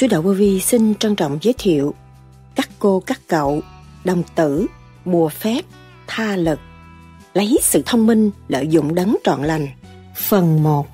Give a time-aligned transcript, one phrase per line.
[0.00, 1.94] Suối Đạo Vô Vi xin trân trọng giới thiệu
[2.54, 3.60] các cô các cậu,
[4.04, 4.66] đồng tử,
[5.04, 5.60] bùa phép,
[6.06, 6.58] tha lực,
[7.34, 9.68] lấy sự thông minh lợi dụng đấng trọn lành.
[10.16, 10.86] Phần 1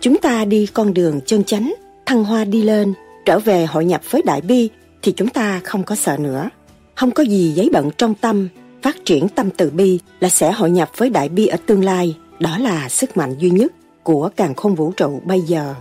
[0.00, 1.74] Chúng ta đi con đường chân chánh,
[2.06, 2.94] thăng hoa đi lên,
[3.26, 4.70] trở về hội nhập với Đại Bi
[5.02, 6.50] thì chúng ta không có sợ nữa.
[6.94, 8.48] Không có gì giấy bận trong tâm,
[8.82, 12.16] phát triển tâm từ bi là sẽ hội nhập với Đại Bi ở tương lai.
[12.38, 15.74] Đó là sức mạnh duy nhất của càng khôn vũ trụ bây giờ.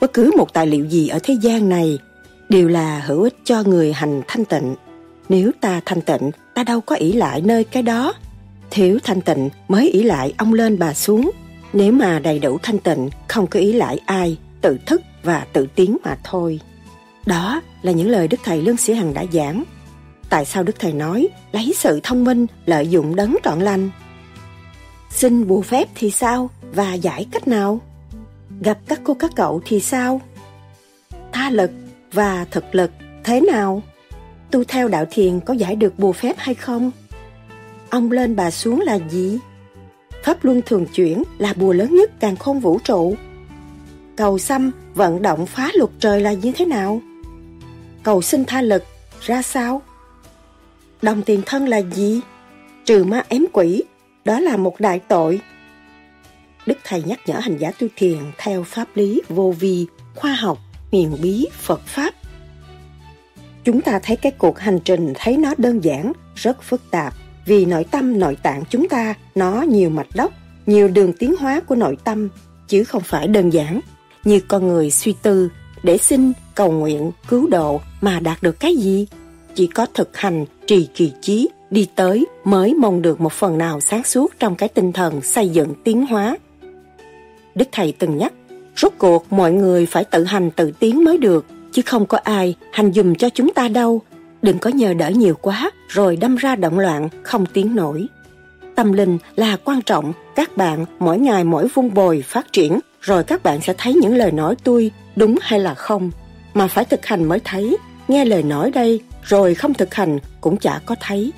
[0.00, 1.98] Bất cứ một tài liệu gì ở thế gian này
[2.48, 4.74] đều là hữu ích cho người hành thanh tịnh.
[5.28, 8.14] Nếu ta thanh tịnh, ta đâu có ỷ lại nơi cái đó.
[8.70, 11.30] Thiếu thanh tịnh mới ỷ lại ông lên bà xuống.
[11.72, 15.66] Nếu mà đầy đủ thanh tịnh, không có ý lại ai, tự thức và tự
[15.74, 16.60] tiến mà thôi.
[17.26, 19.64] Đó là những lời Đức Thầy Lương Sĩ Hằng đã giảng.
[20.30, 23.90] Tại sao Đức Thầy nói lấy sự thông minh lợi dụng đấng trọn lành?
[25.10, 27.80] Xin bùa phép thì sao và giải cách nào?
[28.60, 30.20] Gặp các cô các cậu thì sao?
[31.32, 31.70] Tha lực
[32.12, 32.90] và thực lực
[33.24, 33.82] thế nào?
[34.50, 36.90] Tu theo đạo thiền có giải được bùa phép hay không?
[37.90, 39.38] Ông lên bà xuống là gì?
[40.22, 43.14] Pháp luân thường chuyển là bùa lớn nhất càng khôn vũ trụ.
[44.16, 47.00] Cầu xăm vận động phá luật trời là như thế nào?
[48.02, 48.82] Cầu xin tha lực
[49.20, 49.82] ra sao?
[51.02, 52.20] Đồng tiền thân là gì?
[52.84, 53.82] Trừ ma ém quỷ,
[54.24, 55.40] đó là một đại tội.
[56.66, 60.58] Đức Thầy nhắc nhở hành giả tu thiền theo pháp lý vô vi, khoa học,
[60.92, 62.14] huyền bí, Phật Pháp.
[63.64, 67.14] Chúng ta thấy cái cuộc hành trình thấy nó đơn giản, rất phức tạp,
[67.46, 70.32] vì nội tâm nội tạng chúng ta nó nhiều mạch đốc,
[70.66, 72.28] nhiều đường tiến hóa của nội tâm,
[72.68, 73.80] chứ không phải đơn giản.
[74.24, 75.48] Như con người suy tư
[75.82, 79.06] để xin cầu nguyện cứu độ mà đạt được cái gì?
[79.54, 83.80] Chỉ có thực hành trì kỳ chí đi tới mới mong được một phần nào
[83.80, 86.36] sáng suốt trong cái tinh thần xây dựng tiến hóa
[87.56, 88.32] đức thầy từng nhắc,
[88.76, 92.54] rốt cuộc mọi người phải tự hành tự tiến mới được, chứ không có ai
[92.72, 94.00] hành dùm cho chúng ta đâu.
[94.42, 98.06] Đừng có nhờ đỡ nhiều quá, rồi đâm ra động loạn, không tiến nổi.
[98.74, 103.24] Tâm linh là quan trọng, các bạn mỗi ngày mỗi vun bồi phát triển, rồi
[103.24, 106.10] các bạn sẽ thấy những lời nói tôi đúng hay là không.
[106.54, 107.76] Mà phải thực hành mới thấy,
[108.08, 111.32] nghe lời nói đây, rồi không thực hành cũng chả có thấy.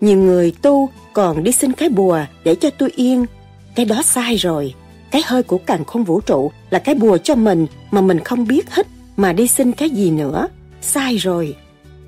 [0.00, 3.26] Nhiều người tu còn đi xin cái bùa để cho tôi yên.
[3.74, 4.74] Cái đó sai rồi
[5.16, 8.46] cái hơi của càng không vũ trụ là cái bùa cho mình mà mình không
[8.46, 10.48] biết hít mà đi xin cái gì nữa.
[10.80, 11.56] Sai rồi.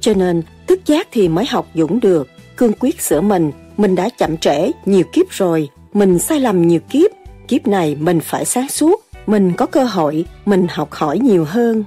[0.01, 2.29] Cho nên thức giác thì mới học dũng được.
[2.57, 6.81] Cương quyết sửa mình mình đã chậm trễ nhiều kiếp rồi, mình sai lầm nhiều
[6.91, 7.11] kiếp.
[7.49, 11.85] Kiếp này mình phải sáng suốt, mình có cơ hội, mình học hỏi nhiều hơn.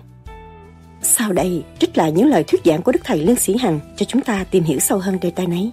[1.02, 4.06] Sau đây, trích lại những lời thuyết giảng của đức thầy lương sĩ hằng cho
[4.06, 5.72] chúng ta tìm hiểu sâu hơn đề tài này.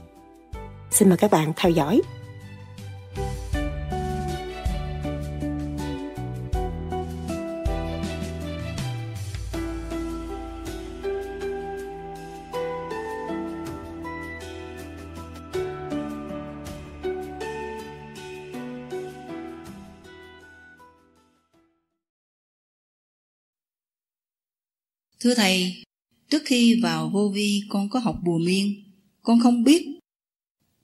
[0.91, 2.03] Xin mời các bạn theo dõi.
[25.29, 25.75] Thưa Thầy,
[26.31, 28.75] trước khi vào vô vi con có học bùa miên,
[29.23, 29.87] con không biết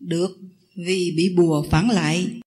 [0.00, 0.38] được
[0.76, 2.40] vì bị bùa phản lại.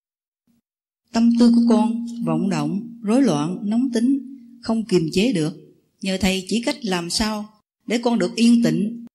[1.13, 5.53] Tâm tư của con vọng động, rối loạn, nóng tính, không kiềm chế được.
[6.01, 7.49] Nhờ Thầy chỉ cách làm sao
[7.87, 9.05] để con được yên tĩnh.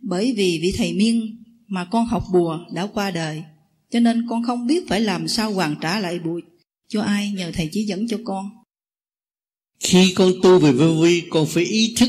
[0.00, 3.42] Bởi vì vị Thầy miên mà con học bùa đã qua đời,
[3.90, 6.40] cho nên con không biết phải làm sao hoàn trả lại bùa
[6.88, 8.50] cho ai nhờ Thầy chỉ dẫn cho con.
[9.80, 12.08] Khi con tu về vô vi Con phải ý thức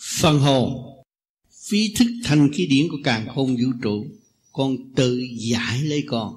[0.00, 0.88] phần hồn
[1.68, 4.06] phi thức thành khí điển của càng khôn vũ trụ
[4.52, 6.34] Con tự giải lấy con.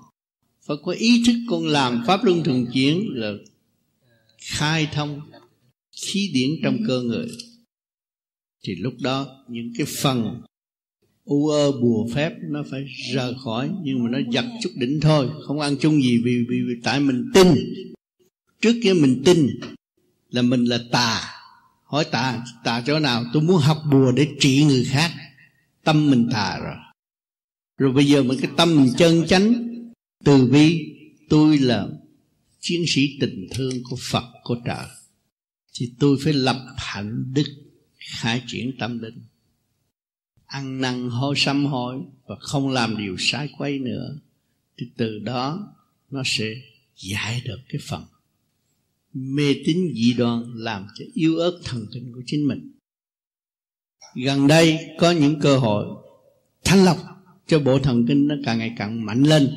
[0.66, 3.32] Phải có ý thức con làm Pháp luân thường chuyển là
[4.38, 5.22] Khai thông
[5.92, 7.28] khí điển trong cơ người.
[8.64, 10.42] Thì lúc đó những cái phần
[11.24, 15.30] u ơ bùa phép nó phải rời khỏi nhưng mà nó giật chút đỉnh thôi
[15.48, 17.48] không ăn chung gì vì, vì, vì tại mình tin.
[18.62, 19.48] Trước kia mình tin
[20.30, 21.41] là mình là tà
[21.92, 23.24] hỏi tà tà chỗ nào?
[23.34, 25.12] Tôi muốn học bùa để trị người khác.
[25.84, 26.76] Tâm mình tà rồi.
[27.78, 29.54] Rồi bây giờ mình cái tâm mình chân chánh,
[30.26, 30.96] từ bi,
[31.30, 31.88] tôi là
[32.60, 34.86] chiến sĩ tình thương của phật, của trời.
[35.74, 37.48] Thì tôi phải lập hạnh đức,
[37.98, 39.22] khai triển tâm linh.
[40.46, 44.18] Ăn năn hối sám hối và không làm điều sai quay nữa,
[44.78, 45.74] thì từ đó
[46.10, 46.54] nó sẽ
[46.96, 48.06] giải được cái phần
[49.14, 52.72] mê tín dị đoan làm cho yếu ớt thần kinh của chính mình.
[54.26, 55.86] Gần đây có những cơ hội
[56.64, 56.98] thanh lọc
[57.48, 59.50] cho bộ thần kinh nó càng ngày càng mạnh lên.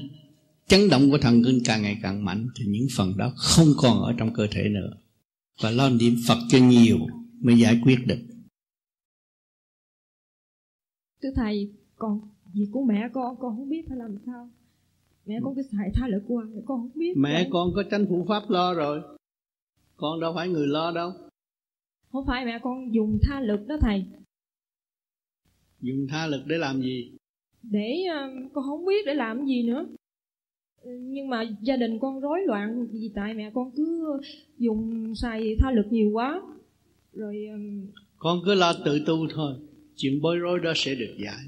[0.67, 4.03] Chấn động của thần kinh càng ngày càng mạnh thì những phần đó không còn
[4.03, 4.91] ở trong cơ thể nữa.
[5.63, 6.99] Và lo niệm Phật cho nhiều
[7.41, 8.19] mới giải quyết được.
[11.23, 12.21] Thưa thầy còn
[12.55, 13.37] việc của mẹ con?
[13.41, 14.51] Con không biết phải làm sao.
[15.27, 17.13] Mẹ con cứ xài tha lực hoài con không biết.
[17.17, 19.03] Mẹ con có tranh thủ pháp lo rồi
[19.97, 21.13] con đâu phải người lo đâu.
[22.13, 24.05] Không phải mẹ con dùng tha lực đó thầy.
[25.81, 27.13] Dùng tha lực để làm gì?
[27.63, 29.87] Để uh, con không biết để làm gì nữa.
[30.85, 34.21] Nhưng mà gia đình con rối loạn vì tại mẹ con cứ
[34.59, 36.43] dùng xài tha lực nhiều quá.
[37.13, 37.87] Rồi um...
[38.17, 39.55] con cứ lo tự tu thôi.
[39.97, 41.45] Chuyện bối rối đó sẽ được giải.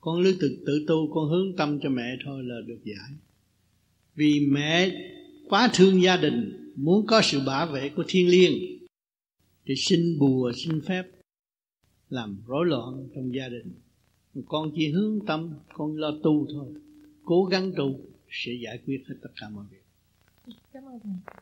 [0.00, 3.18] Con lướt tự, tự tu con hướng tâm cho mẹ thôi là được giải.
[4.14, 4.90] Vì mẹ
[5.48, 8.52] quá thương gia đình muốn có sự bảo vệ của thiên liêng
[9.66, 11.02] thì xin bùa xin phép
[12.08, 13.74] làm rối loạn trong gia đình.
[14.48, 16.74] Con chỉ hướng tâm con lo tu thôi.
[17.24, 17.88] Cố gắng tu
[18.30, 19.84] sẽ giải quyết hết tất cả mọi việc.
[20.72, 21.34] Cảm ơn thầy.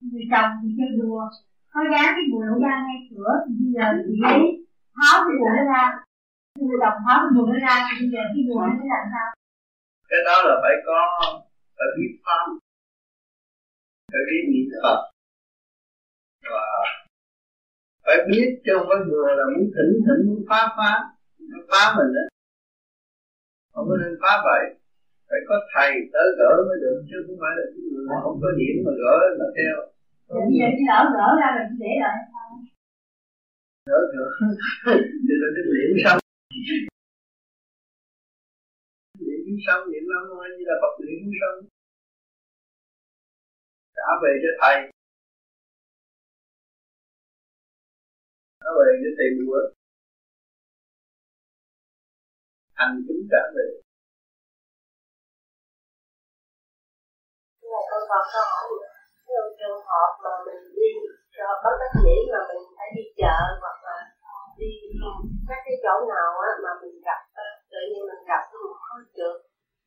[0.00, 1.22] Người chồng thì chơi đùa
[1.72, 4.42] có dán cái bùa ra ngay cửa thì bây giờ chị ấy
[4.96, 5.84] tháo cái bùa nó ra.
[6.58, 9.28] Người chồng tháo cái bùa nó ra thì bây giờ cái bùa nó làm sao?
[10.10, 10.98] Cái đó là phải có
[11.76, 12.44] phải biết pháp
[14.12, 15.00] phải biết niệm phật.
[16.52, 16.66] Và
[18.06, 20.92] phải biết chứ không có vừa là muốn thỉnh thỉnh muốn phá phá
[21.50, 22.24] nó phá mình đó
[23.78, 24.64] không có nên phá vậy.
[25.28, 28.38] Phải có thầy tới gỡ mới được chứ không phải là cái người mà không
[28.42, 29.76] có điểm mà gỡ là theo.
[30.46, 32.18] Bây giờ chị lỡ gỡ ra chị để lại.
[33.90, 34.26] Gỡ gỡ.
[35.26, 36.18] Thì là cái liễm xong.
[39.26, 41.56] Liễm xong niệm năm nói như là bậc liễm xong
[43.98, 44.76] trả về cho thầy.
[48.60, 49.60] Trả về cho thầy đùa
[52.76, 53.66] thành chúng trả về.
[57.72, 58.68] Là con còn câu hỏi
[59.28, 60.90] nhiều trường hợp mà mình đi
[61.36, 63.96] cho bất đắc dĩ mà mình phải đi chợ hoặc là
[64.58, 64.72] đi
[65.48, 67.20] các cái chỗ nào á mà mình gặp,
[67.70, 69.36] tự nhiên mình gặp một không trượt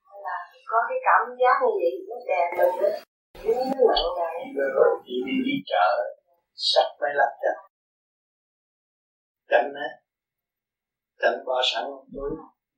[0.08, 0.36] hay là
[0.70, 3.11] có cái cảm giác như vậy, nó đè mình á
[3.44, 5.14] rồi đi
[5.46, 6.16] đi chợ
[6.56, 7.58] sắp máy lắp chặt
[9.50, 9.90] tránh á
[11.22, 11.84] tránh qua sẵn
[12.14, 12.32] túi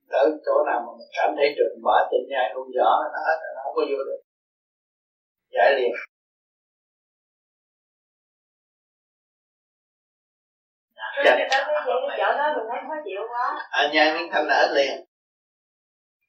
[0.08, 3.38] tới chỗ nào mà mình cảm thấy được bỏ trên nhai không rõ nó hết
[3.54, 4.22] nó không có vô được
[5.50, 5.92] giải liền
[11.24, 11.38] Chanh.
[11.50, 13.68] Đó mình khó chịu quá.
[13.70, 15.04] À, nhai miếng thanh là hết liền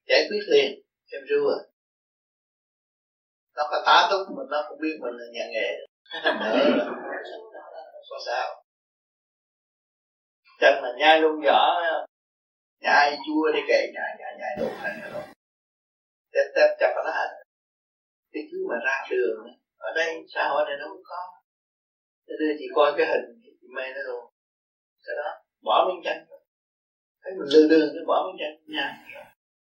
[0.07, 0.81] giải quyết liền
[1.11, 1.74] em ru à
[3.55, 5.69] nó có tá túc mình nó cũng biết mình là nhà nghề.
[6.23, 6.31] Đỡ
[7.73, 8.63] là có sao.
[10.59, 11.81] Chân mà nhai luôn vỏ
[12.81, 15.23] nhai chua đi kệ nhai nhai nhai luôn này rồi.
[16.33, 17.43] Tép tép chặt nó hết.
[18.33, 19.37] Cái thứ mà ra đường
[19.77, 21.31] ở đây xã hội này nó không có.
[22.27, 24.25] Thế đưa chị coi cái hình chị mê nó luôn.
[25.05, 25.29] Cái đó
[25.63, 26.25] bỏ miếng chanh
[27.23, 28.97] thấy mình lư đường cái bỏ miếng chanh nha.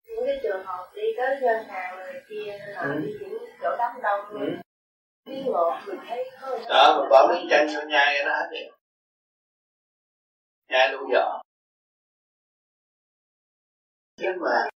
[0.08, 3.00] Những cái trường hợp đi tới ngân hàng này kia hay là Ừ.
[3.06, 4.46] đi những chỗ đám đông ừ.
[5.26, 8.74] đi ngộ mình thấy hơi đó mình bỏ miếng chanh vô nhai nó hết liền
[10.70, 11.42] nhai luôn vỏ
[14.18, 14.70] nhưng mà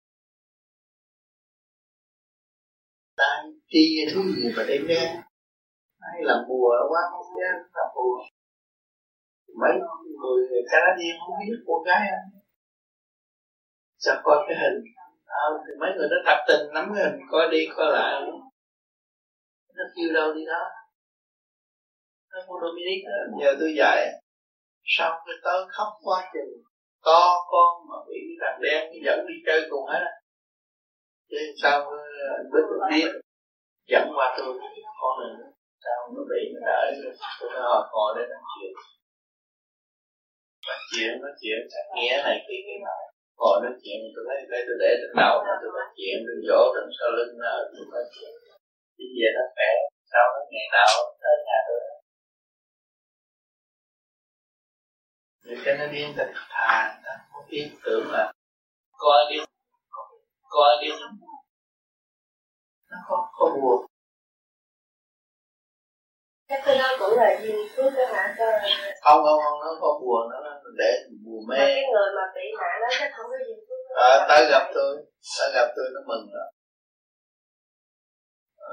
[3.17, 5.23] ta chi thứ gì mà đem ra?
[6.01, 8.19] Hay làm bùa nó quá không dám làm bùa
[9.61, 9.73] mấy
[10.21, 12.41] người Canadian không biết con gái anh
[13.99, 14.85] sao coi cái hình?
[15.27, 18.23] À, thì mấy người đó tập tình nắm cái hình coi đi coi lại
[19.77, 20.63] nó kêu đâu đi đó.
[22.33, 23.99] Nó của Dominic đó, nhờ tôi dạy.
[24.85, 26.53] Sau cái tớ khóc quá chừng
[27.05, 30.13] to con mà bị cái thằng đen dẫn đi chơi cùng hết á.
[31.31, 31.91] Chứ sao
[32.53, 33.11] biết được biết
[33.93, 34.59] dẫn qua tôi
[35.01, 35.55] con này
[35.85, 36.87] sao nó bị nó đợi
[37.41, 38.73] tôi nói họ ngồi để nói chuyện.
[40.67, 42.97] Nói chuyện nói chuyện chắc nghĩa này kia kia nọ.
[43.39, 46.37] Ngồi nói chuyện tôi thấy đây tôi để trên đầu nó tôi nói chuyện tôi
[46.49, 48.31] vỗ đằng sau lưng nó tôi nói chuyện
[48.99, 49.71] bây giờ nó khỏe
[50.11, 50.91] sau nó ngày nào
[51.23, 51.81] tới nhà tôi
[55.43, 58.33] người Canadian ta thà ta không tin tưởng là
[58.99, 59.39] coi cái
[60.49, 60.91] coi cái
[62.91, 63.87] nó không không buồn.
[66.49, 68.35] Chắc cái đó cũng là duyên phước đó hả?
[68.39, 68.45] Cho
[69.03, 70.91] không không không nó không buồn nó nó để
[71.25, 74.27] buồn mà mê cái người mà bị nạn đó chắc không có duyên phước à,
[74.29, 74.97] tới gặp tôi
[75.39, 76.49] tới gặp tôi nó mừng rồi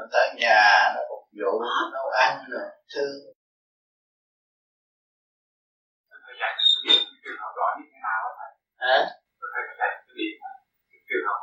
[0.01, 0.61] à, tới nhà
[0.95, 1.51] nó phục vụ
[1.93, 3.13] nấu ăn rồi thương
[6.25, 8.51] phải giải thích cái trường hợp đó như thế nào thầy?
[8.83, 8.97] Hả?
[10.89, 11.41] Cái trường hợp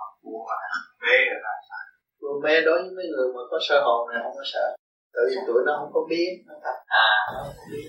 [0.48, 0.56] mà
[1.02, 1.82] mê là sao?
[2.20, 4.66] Buồn mê đối với mấy người mà có sơ hồn này không có sợ.
[5.14, 7.08] Tại vì tụi nó không có biết nó thật à.
[7.32, 7.88] Nó không biết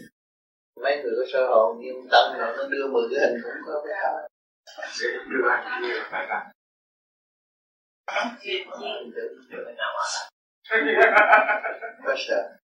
[0.84, 3.62] mấy người có sơ hồn như ông tân rồi nó đưa mười cái hình cũng
[3.66, 3.96] có cái
[10.14, 10.29] sao
[12.06, 12.58] có sợ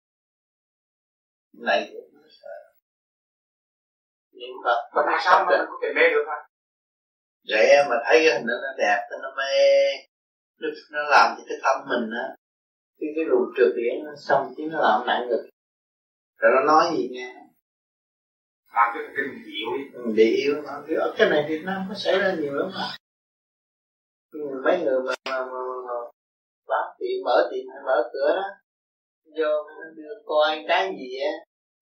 [1.53, 1.91] này.
[1.93, 2.49] Cũng có sợ
[4.33, 6.49] nhưng mà mà tại sao mà mình có thể mê được hả?
[7.49, 9.53] Vậy mà thấy cái hình nó đẹp nó mê.
[10.61, 12.37] Nó, nó làm cho cái tâm mình á
[13.01, 15.49] cái cái luồng trượt điển nó xong chứ nó làm nặng ngực
[16.37, 17.35] rồi nó nói gì nghe?
[18.75, 19.69] Làm cho kinh diệu
[20.03, 20.63] ừ, bị yếu.
[20.63, 22.97] Nó cái cái này Việt Nam có xảy ra nhiều lắm mà.
[24.65, 25.59] Mấy người mà, mà, mà,
[27.25, 28.49] mở tiệm hay mở cửa đó.
[29.37, 29.53] Vô
[29.97, 31.33] đưa coi cái gì á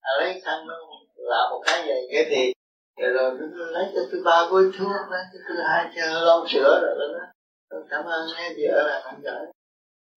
[0.01, 0.75] à, lấy khăn nó
[1.17, 2.09] làm một cái gì.
[2.12, 2.53] Cái thì
[2.97, 6.81] rồi, nó lấy cho thứ ba gói thuốc lấy cho thứ hai cho lon sữa
[6.83, 7.27] rồi đó.
[7.71, 9.47] Rồi cảm ơn nghe vợ là anh giỏi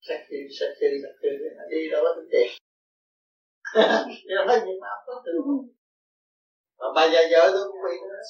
[0.01, 1.29] sexy sexy sexy
[1.69, 2.47] đi đâu có tính tiền
[4.25, 5.31] nhưng mà những áp có từ.
[6.79, 8.21] Mà bà già vợ tôi cũng bị nữa.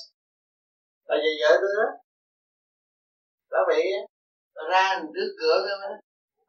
[1.07, 1.89] Bà già vợ tôi đó.
[3.51, 3.83] Bà bị
[4.69, 5.99] ra trước cửa cơ mà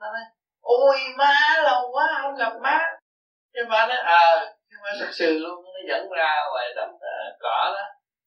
[0.00, 0.22] nó nói
[0.60, 2.78] ôi má lâu quá không gặp má.
[3.52, 4.04] Cái má nói ờ.
[4.04, 7.84] À, nhưng mà thật sự luôn nó dẫn ra ngoài đám uh, ờ, cỏ đó.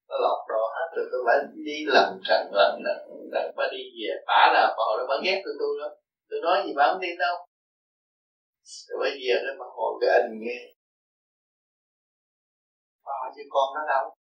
[0.10, 2.98] Nó lọt đồ hết rồi tôi phải đi lần trận lần lần
[3.32, 4.24] lần bà đi về.
[4.28, 5.92] Bà là bà hồi đó bà ghét tụi tôi lắm.
[6.30, 7.36] Tôi nói gì bà không tin đâu.
[8.88, 10.60] Rồi bây giờ nó mà ngồi cái anh nghe.
[13.06, 14.16] Bà chứ con nó đâu?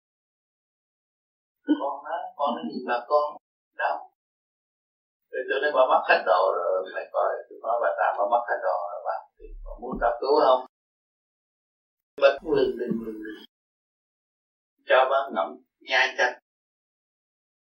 [1.79, 3.37] Con nó con nó gì bà con
[3.77, 4.08] đâu?
[5.31, 8.25] Rồi tôi nói bà mất hết đồ rồi mày coi tôi nói bà tạm bà
[8.33, 10.61] mất hết đồ rồi bà thì bà muốn tập cứu không
[12.21, 13.43] bà cũng lừng lừng lừng lừng
[14.89, 16.33] cho bà ngậm nhai chanh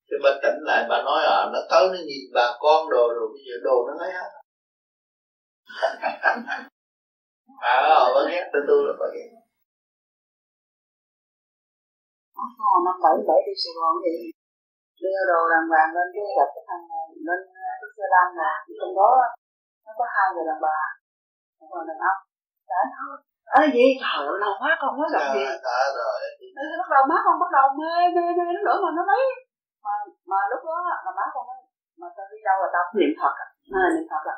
[0.07, 3.27] thì bà tỉnh lại bà nói à nó tới nó nhìn bà con đồ rồi
[3.33, 4.29] bây giờ đồ nó lấy hết
[7.61, 9.29] à bà ghét tôi tôi là bà ghét
[12.85, 14.13] năm bảy bảy đi Sài Gòn thì
[15.03, 16.83] đưa đồ đàng hoàng lên cái gặp cái thằng
[17.27, 17.39] lên
[17.79, 19.09] cái xe lan là trong đó
[19.85, 20.79] nó có hai người đàn bà
[21.57, 22.19] một người đàn ông.
[22.69, 23.13] Đã thôi
[23.59, 23.85] ơi gì?
[24.01, 25.43] Trời ơi lâu quá con mới gặp gì?
[25.97, 26.17] rồi
[26.81, 29.23] bắt đầu má con bắt đầu mê mê mê nó nữa mà nó lấy
[29.85, 29.93] mà
[30.31, 31.59] mà lúc đó là má con nói
[32.01, 34.37] mà tao đi đâu là tao niệm phật à nó niệm phật à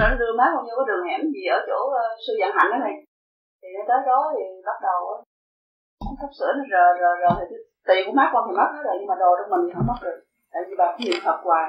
[0.00, 2.70] nó đưa má con vô cái đường hẻm gì ở chỗ uh, sư dạng hạnh
[2.72, 2.94] đó này.
[3.60, 7.56] Thì tới đó thì bắt đầu uh, sắp sửa nó rờ rờ rờ thì
[7.88, 9.88] tiền của má con thì mất hết rồi nhưng mà đồ trong mình thì không
[9.90, 10.18] mất được.
[10.52, 11.66] Tại vì bà cũng niệm phật hoài.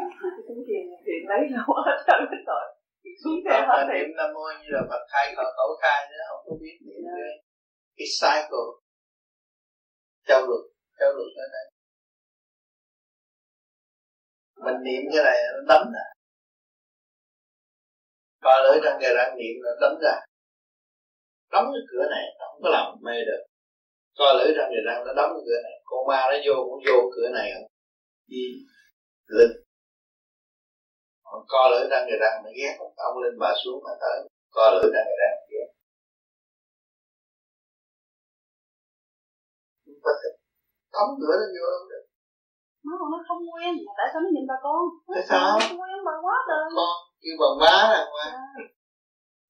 [0.00, 1.98] À, cái túi tiền tiền lấy đâu hết
[2.50, 2.64] rồi
[3.22, 6.22] xuống xe hết thì niệm nam mô như là phật khai khẩu khẩu khai nữa
[6.28, 7.16] không có biết niệm yeah.
[7.16, 7.32] cái,
[7.96, 8.68] cái cycle.
[10.28, 10.64] Châu luật
[10.98, 11.66] châu luật ở đây
[14.64, 16.06] mình niệm cái này nó đấm ra
[18.44, 20.14] co lưỡi trong cái răng niệm nó đấm ra.
[21.52, 23.42] Đóng cái cửa này không có làm mê được
[24.18, 25.76] co lưỡi trong cái răng nó đóng cái cửa này.
[25.88, 27.68] Con ma nó vô cũng vô cửa này không
[28.32, 28.42] đi
[29.36, 29.50] lên.
[31.52, 34.18] Co lưỡi răng người răng nó ghét ông lên bà xuống mà tới.
[34.56, 35.68] Co lưỡi răng người răng ghét.
[39.86, 40.36] Chúng ta thích
[41.20, 42.04] cửa nó vô không được.
[42.86, 43.72] Nó còn nó không quen.
[43.86, 44.82] Mà tại sao nó nhìn bà con?
[45.14, 45.58] Tại sao?
[45.60, 48.64] không quen bà quá đời con kêu bằng má là má à.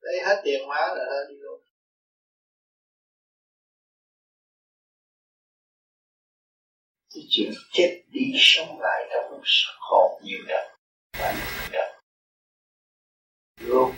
[0.00, 1.60] lấy hết tiền má là hết đi luôn
[7.18, 9.40] cái chuyện chết đi sống lại trong lúc
[9.78, 10.66] hồn nhiều lần
[11.18, 11.90] và nhiều lần
[13.60, 13.94] luôn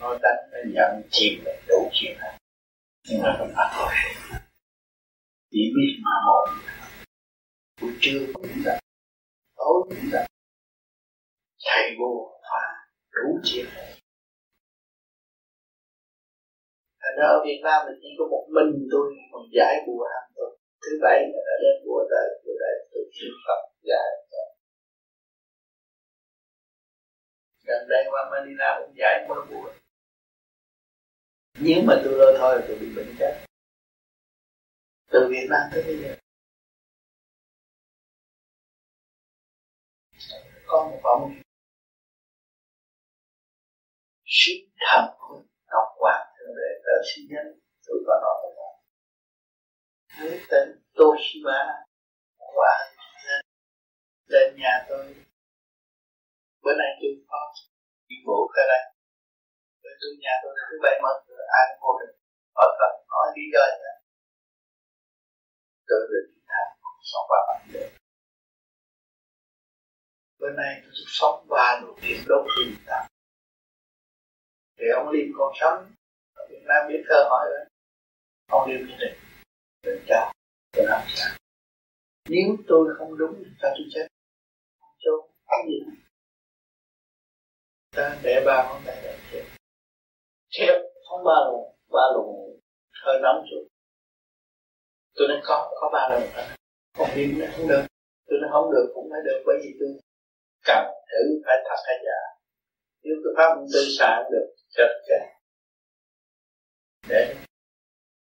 [0.00, 2.38] nó đánh nó nhận chìm là đủ chuyện này.
[3.08, 3.92] Nhưng mà mình bắt thôi
[5.50, 6.46] chỉ biết mà một
[7.80, 8.80] buổi trưa cũng vậy.
[9.56, 10.26] Tối cũng vậy.
[11.64, 14.00] Thầy vô phá đủ chuyện này.
[17.18, 20.50] Nó ở Việt Nam mình chỉ có một mình tôi còn giải bùa hàng tuần
[20.82, 24.08] Thứ bảy là đã lên bùa tới Bùa lại tôi chịu tập giải.
[27.66, 29.72] Gần đây qua Manila cũng giải mơ bùa.
[31.60, 33.44] Nếu mà tôi lơ thôi là tôi bị bệnh chết.
[35.10, 36.16] Từ Việt Nam tới bây giờ.
[40.66, 41.34] Có một ông
[44.26, 47.46] sức thần của Ngọc Hoàng Thượng Đế tới sinh nhân
[47.86, 48.74] tôi có nói với bạn
[50.20, 51.60] với tên Toshiba
[52.54, 52.86] Hoàng
[54.26, 55.14] lên nhà tôi
[56.62, 57.38] bữa nay tôi có
[58.08, 58.84] đi bộ cái đây.
[59.82, 62.12] Rồi tôi nhà tôi thứ bảy mất rồi, ai cũng vô được
[62.64, 63.90] ở cần nói lý do gì
[65.88, 66.66] tôi được đi thăm
[67.10, 67.90] sống ba bạn được
[70.38, 73.06] bữa nay tôi sống ba đồ điện đốt tiền tặng
[74.78, 75.94] thì ông Liên còn sống
[76.66, 77.64] Nam biết cơ hội rồi
[78.48, 79.14] không liêm quyết định
[79.82, 80.32] đừng cho
[80.72, 81.36] tôi làm sao
[82.28, 84.06] nếu tôi không đúng thì sao tôi chết.
[84.80, 85.92] Không chôn không gì nữa?
[87.96, 89.44] Ta để ba con tay để chết.
[90.48, 91.54] Chết không ba lần,
[91.92, 92.24] ba lần.
[93.04, 93.64] hơi nóng rồi,
[95.14, 96.22] tôi nói có có ba lần
[96.94, 97.82] không đi nó không được.
[98.26, 99.88] Tôi nói không được cũng phải được bởi vì tôi
[100.64, 102.20] cần thử phải thật hay giả.
[103.02, 105.20] Nếu cái pháp tôi xả được chết chết
[107.08, 107.36] để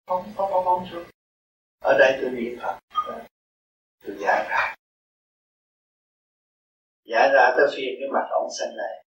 [0.07, 1.03] không không không không xuống.
[1.79, 3.25] Ở đây tôi niệm phật ờ,
[4.05, 4.75] tôi giải ra.
[7.03, 9.05] Giải ra tôi phiền cái mặt ông xanh này.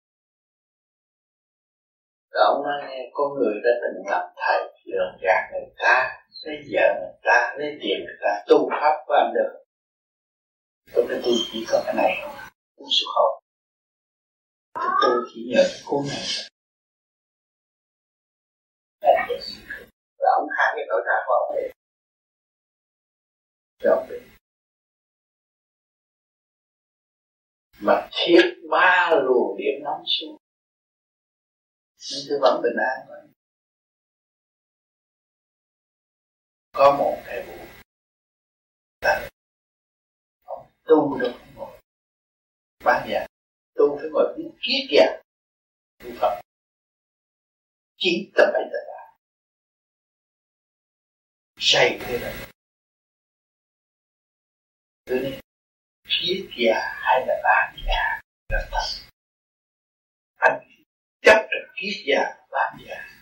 [2.31, 6.55] Rồi ông nói, nghe con người đã từng làm thầy, lường gạt người ta, lấy
[6.71, 9.63] vợ người ta, lấy tiền người ta, tu pháp của anh được.
[10.93, 12.35] Tôi nói, tôi chỉ có cái này không
[12.75, 13.43] cũng xuất hồn
[15.03, 16.23] tôi chỉ nhờ cái cuốn này
[20.23, 21.71] và ông hai cái nỗi trạng của ông ấy
[23.79, 24.33] cho ông đi
[27.79, 30.37] mà thiết ba luồng điểm nóng xuống.
[32.11, 33.17] Nhưng tôi vẫn bình an thôi.
[36.71, 37.53] Có một thầy vụ.
[40.43, 41.79] Ông tu được không ngồi
[42.85, 43.25] bán nhà
[43.75, 45.21] tu phải ngồi biết kiết già,
[45.99, 46.41] tu Phật.
[47.97, 48.92] Chín tập bảy tập
[51.65, 52.33] say thế này.
[55.05, 55.39] Tôi nói
[56.05, 59.03] phía già hay là bạn già, là thật.
[60.35, 60.67] Anh
[61.21, 62.21] chấp được kiết già
[62.51, 63.21] bạn già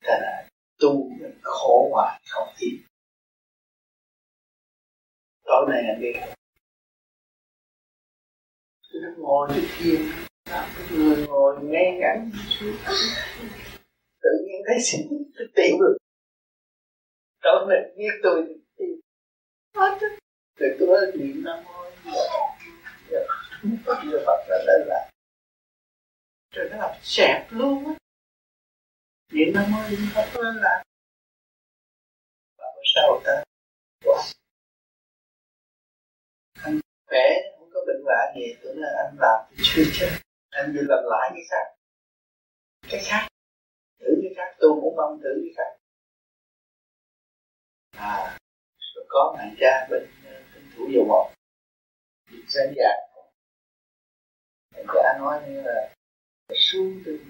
[0.00, 2.74] thế là tu mình khổ hoài không tin.
[5.44, 6.20] Tối nay anh biết
[8.92, 10.00] tôi ngồi trên thiên
[10.44, 12.30] à, người ngồi ngay ngắn
[14.22, 15.96] tự nhiên thấy xỉn tự tiện được
[17.48, 18.44] tối nay biết tôi
[18.76, 19.00] tìm
[19.76, 19.98] hết
[20.58, 21.84] rồi tôi niệm nam mô
[23.84, 25.10] Phật Phật là đây là.
[26.54, 27.92] Rồi nó làm xẹp luôn á.
[29.32, 30.82] Niệm nam mô niệm phật lên là.
[32.58, 33.44] Và bữa sau ta?
[34.04, 34.22] Quá
[36.62, 40.10] anh khỏe không có bệnh vạ gì tưởng là anh làm thì chưa chết.
[40.50, 41.74] Anh đi làm lại cái khác.
[42.90, 43.28] Cái khác.
[44.00, 45.77] Thử cái khác tôi cũng mong thử cái khác
[47.98, 48.38] à
[48.94, 51.30] rồi có thằng cha bên ờ, bên thủ dầu một
[52.48, 52.90] sinh già
[54.74, 55.94] thằng cha nói như là
[56.54, 57.20] xuống từ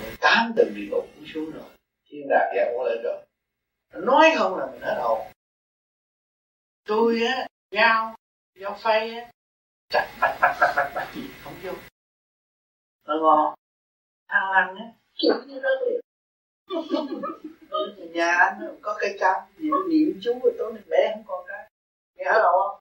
[0.00, 1.70] 18 tầng địa ngục cũng xuống rồi
[2.12, 3.26] thiên đàng dạng cũng lên rồi.
[3.92, 5.32] Nói không là mình hết hồn
[6.84, 8.14] tôi á dao
[8.60, 9.30] dao phay á,
[9.88, 11.72] chặt, bạch bạch bạch bạch bạch gì không vô.
[13.06, 13.54] Nó ngon
[14.28, 14.84] thằng lăng á.
[15.14, 16.00] Kiểu như đó liền
[18.14, 21.44] nhà anh có cây cam gì nó niệm chú rồi tối nay bé không còn
[21.48, 21.70] cái.
[22.14, 22.80] Nghe hết không?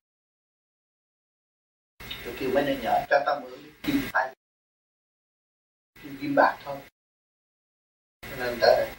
[2.26, 4.36] Tôi kêu mấy đứa nhỏ cho tao mượn kim tay.
[6.22, 6.78] Kim bạc thôi.
[8.22, 8.90] Cho nên tới đây.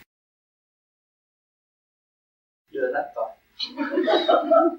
[2.70, 3.31] Đưa nó rồi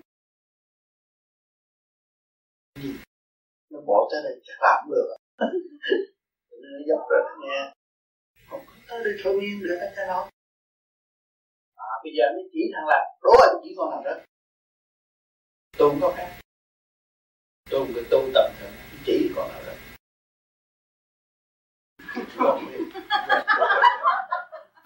[3.70, 5.16] nó bỏ tới đây, chắc làm được.
[6.52, 7.74] Nó dốc rồi nó nghe
[8.88, 10.30] không có tới đây thôi miên nữa cho nó
[11.76, 14.26] à, bây giờ nó chỉ thằng là rồi chỉ con nào đó.
[15.78, 16.40] Tôi không có khác.
[17.70, 18.72] Tôi không có tu tầm thường
[19.06, 19.74] chỉ con nào đó.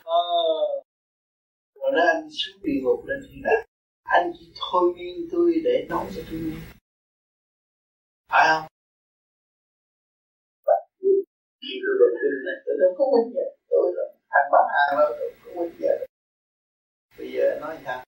[0.03, 0.21] Ờ.
[1.75, 3.65] Rồi đó anh xuống địa ngục lên thiên đàng
[4.03, 6.57] anh chỉ thôi miên tôi để nói cho tôi nghe.
[8.29, 8.67] Phải không?
[11.61, 14.99] Vì tôi đồng tin này tôi đâu có quên giờ tôi là thằng bán hàng
[14.99, 16.07] đâu tôi không quên giờ
[17.17, 18.03] bây giờ nói sao?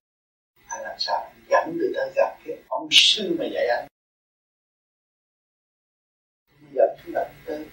[0.68, 1.32] Anh làm sao?
[1.48, 3.86] Dẫn người ta gặp cái ông sư mà dạy anh.
[6.48, 7.66] Bây giờ chúng ta tư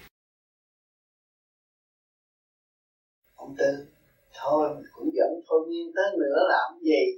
[3.34, 3.86] ông tư,
[4.32, 7.16] thôi mình cũng dẫn thôi nhiên tới nữa làm gì?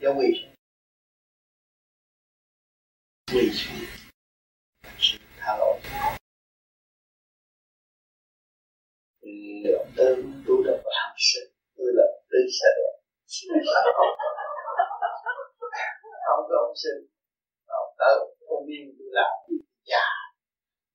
[0.00, 0.54] Do quỳ xuống.
[3.32, 3.88] Quỳ xuống.
[5.38, 5.80] Tha lỗi.
[9.78, 11.42] Ông tư tu được làm sự
[11.76, 12.94] tôi là tư sẽ đẹp
[16.26, 17.00] không có ông sinh
[17.66, 18.16] ông tới
[18.48, 19.56] thôi nhiên tôi làm gì
[19.90, 20.06] già.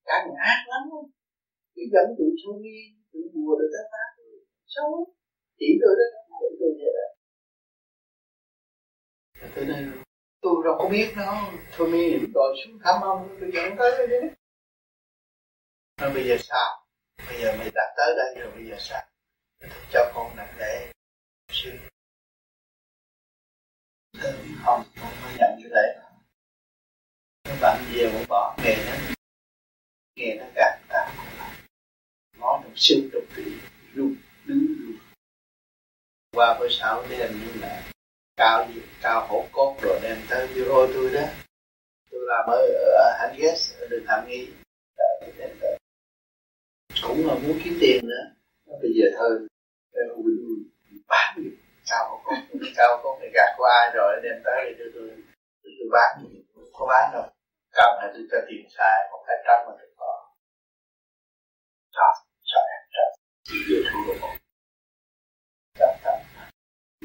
[0.05, 0.15] Cả
[0.51, 0.83] ác lắm
[1.75, 4.03] cứ dẫn tụi thôi nhiên tụi bùa được ta phá
[4.65, 5.15] xấu.
[5.59, 7.07] Chỉ tôi đó chỉ tôi vậy đó.
[9.55, 9.85] Tôi đây
[10.41, 11.51] tôi đâu có biết nó.
[11.77, 14.29] Thôi mi rồi xuống thăm ông tôi dẫn tới đây đấy
[16.13, 16.82] bây giờ sao
[17.17, 19.03] bây giờ mày đã tới đây rồi, bây giờ sao?
[19.61, 20.91] Sáng cho con nặng lễ
[21.51, 21.71] sư
[24.65, 25.99] không không có nhận cái lễ
[27.43, 28.93] các bạn về cũng bỏ nghề đó
[30.15, 31.13] nghề nó gạt ta
[32.39, 33.51] nó được sư được vị
[33.95, 34.97] rung, đứng luôn
[36.31, 37.83] qua bữa sau đem như là
[38.35, 41.21] cao gì cao hổ cốt rồi đem tới bureau tôi đó.
[42.11, 44.47] Tôi làm ở ở Hành Ghét ở đường Hàm Nghi
[47.07, 48.23] cũng là muốn kiếm tiền nữa.
[48.81, 49.47] Bây giờ thôi.
[51.07, 51.49] Bán gì.
[51.89, 52.35] Cao con
[52.75, 55.09] sao cao phải gạt qua ai rồi đem tới để cho tôi
[55.63, 57.27] tôi, tôi bán gì có bán rồi
[57.71, 60.29] cầm này tôi cho tiền xài một cái trăm mà được có.
[61.91, 62.01] Cho
[62.43, 63.01] cho em cho
[63.49, 64.29] thì vừa thu được một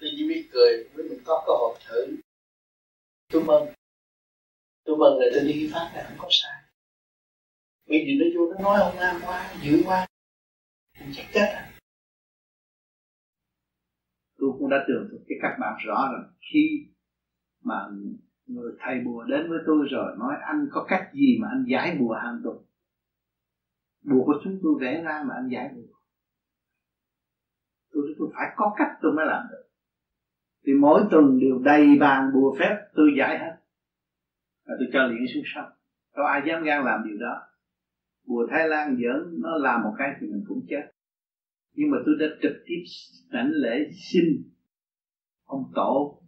[0.00, 2.06] tôi chỉ biết cười với mình có cơ hội thử.
[3.32, 3.66] Tôi mừng.
[4.84, 6.62] Tôi mừng là tôi đi phát là không có sai
[7.88, 10.06] vì nó vô nó nói ông nam quá dữ quá.
[11.00, 11.70] Mình chắc chết à?
[14.38, 16.24] Tôi cũng đã tưởng cho các bạn rõ rồi.
[16.52, 16.86] Khi
[17.62, 17.74] mà
[18.46, 21.96] người thầy bùa đến với tôi rồi, nói anh có cách gì mà anh giải
[22.00, 22.56] bùa hàng tuần?
[24.02, 25.94] Bùa của chúng tôi vẽ ra mà anh giải bùa.
[27.92, 29.68] Tôi tôi phải có cách tôi mới làm được.
[30.66, 33.56] Thì mỗi tuần đều đầy bàn bùa phép, tôi giải hết.
[34.66, 35.72] Và tôi cho luyện xuống sông.
[36.14, 37.47] Có ai dám gan làm điều đó?
[38.28, 40.90] Bùa Thái Lan giỡn nó làm một cái thì mình cũng chết.
[41.74, 42.82] Nhưng mà tôi đã trực tiếp
[43.30, 44.24] lãnh lễ xin
[45.44, 46.22] ông tổ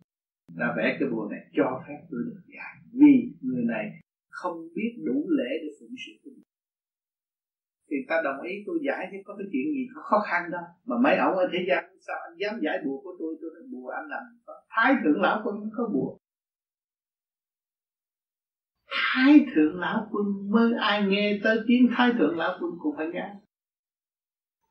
[0.56, 5.02] đã vẽ cái bùa này cho phép tôi được giải vì người này không biết
[5.06, 6.34] đủ lễ để phụng sự tôi
[7.90, 10.62] thì ta đồng ý tôi giải chứ có cái chuyện gì khó khăn đâu.
[10.84, 13.36] Mà mấy ông ở thế gian, sao anh dám giải bùa của tôi?
[13.40, 14.22] Tôi nói, bùa anh làm
[14.74, 16.16] thái thượng lão quân, không có bùa
[18.90, 23.06] thái thượng lão quân mới ai nghe tới tiếng thái thượng lão quân cũng phải
[23.12, 23.34] nghe.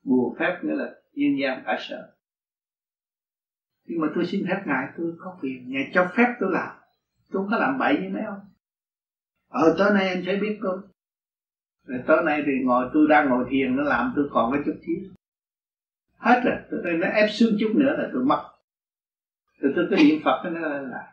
[0.04, 2.16] Bùa phép nghĩa là nhân gian cả sợ
[3.90, 6.76] nhưng mà tôi xin phép ngài, tôi có quyền ngài cho phép tôi làm.
[7.32, 8.40] Tôi không có làm bậy như mấy ông.
[9.50, 10.80] Ờ tối nay anh sẽ biết tôi
[11.90, 14.76] rồi tối nay thì ngồi, tôi đang ngồi thiền, nó làm tôi còn cái chút
[14.88, 15.10] xíu.
[16.18, 18.50] Hết rồi, tôi nó ép xương chút nữa là tôi mất.
[19.60, 21.08] Rồi tôi cứ niệm phật, nó là lại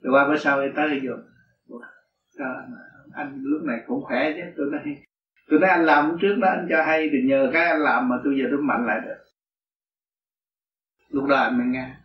[0.00, 1.14] rồi qua bữa sau thì tới vô.
[3.12, 4.42] Anh lúc này cũng khỏe chứ?
[4.56, 5.02] Tôi nói
[5.48, 8.16] tôi nói anh làm trước đó, anh cho hay thì nhờ cái anh làm mà
[8.24, 9.24] tôi giờ tôi mạnh lại được.
[11.08, 11.96] Lúc đó anh mới nghe.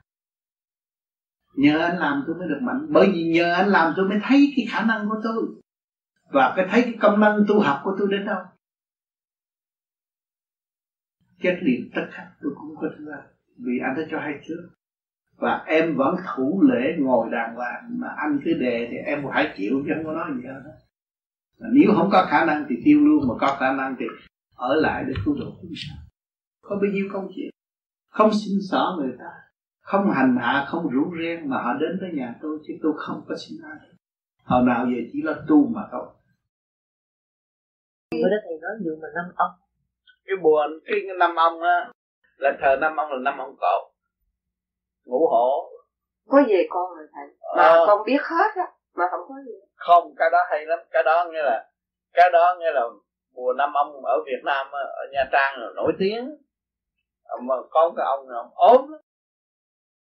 [1.56, 2.86] Nhờ anh làm tôi mới được mạnh.
[2.89, 5.62] Bởi vì nhờ anh làm tôi mới thấy cái khả năng của tôi.
[6.32, 8.43] Và cái thấy cái công năng tu học của tôi đến đâu.
[11.41, 13.06] Chết liền, tất cả tôi cũng có thứ
[13.58, 14.69] vì anh đã cho hay trước
[15.41, 17.84] và em vẫn thủ lễ ngồi đàng hoàng.
[17.89, 20.62] Mà anh cứ đề thì em phải chịu chứ không có nói gì hết
[21.60, 24.06] mà nếu không có khả năng thì tiêu luôn mà có khả năng thì
[24.56, 25.97] ở lại để cứu độ chúng sanh
[26.62, 27.49] có bao nhiêu công chuyện.
[28.10, 29.32] Không xin xỏ người ta.
[29.82, 33.21] Không hành hạ không rủ ren mà họ đến với nhà tôi chứ tôi không
[33.27, 33.77] có xin ai
[34.43, 36.08] hồi nào về chỉ là tu mà thôi.
[38.12, 39.51] Bữa đó thầy nói nhiều mà năm ông.
[40.25, 41.91] Cái bùa cái năm ông á
[42.38, 43.90] là thờ năm ông là năm ông cậu
[45.06, 45.72] ngũ hổ
[46.32, 47.28] có về con rồi thầy.
[47.58, 47.86] Mà ờ.
[47.88, 49.54] con biết hết á mà không có gì.
[49.76, 50.80] Không cái đó hay lắm.
[50.92, 51.70] Cái đó nghe là
[52.14, 52.82] cái đó nghe là
[53.36, 56.38] mùa năm ông ở Việt Nam ở Nha Trang là nổi tiếng.
[57.42, 58.92] Mà có cái ông ông ốm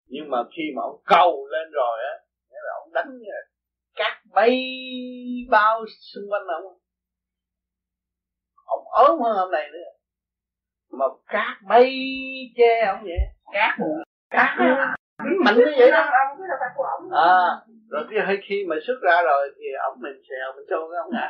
[0.06, 2.14] nhưng mà khi mà ông cầu lên rồi á
[2.50, 3.42] nghĩa là ông đánh như là
[3.96, 4.66] cát bay
[5.50, 6.80] bao xung quanh ông.
[8.66, 9.80] Ông ốm hơn hôm này nữa.
[10.92, 11.92] Mà cát bay
[12.56, 13.20] che ông vậy.
[13.54, 13.80] Cát
[14.34, 14.50] cát
[15.46, 16.04] mạnh như vậy đó.
[17.12, 18.18] À rồi khi
[18.48, 21.28] khi mà xuất ra rồi thì ông mình xèo mình cho cái ông ngã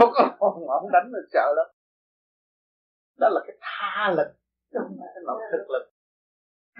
[0.00, 0.06] có
[0.38, 1.66] có ông ông đánh mình sợ lắm.
[3.18, 4.28] Đó là cái tha lực
[4.72, 5.84] chứ không phải là thực lực.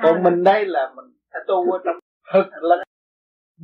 [0.03, 1.97] Còn mình đây là mình phải tu ở trong
[2.33, 2.83] thực lực.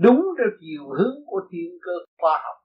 [0.02, 2.56] Đúng theo chiều hướng của thiên cơ khoa học.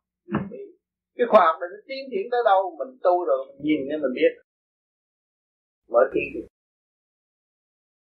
[1.17, 4.01] Cái khoa học này nó tiến triển tới đâu mình tu rồi mình nhìn nên
[4.01, 4.31] mình biết.
[5.91, 6.47] Mở thiên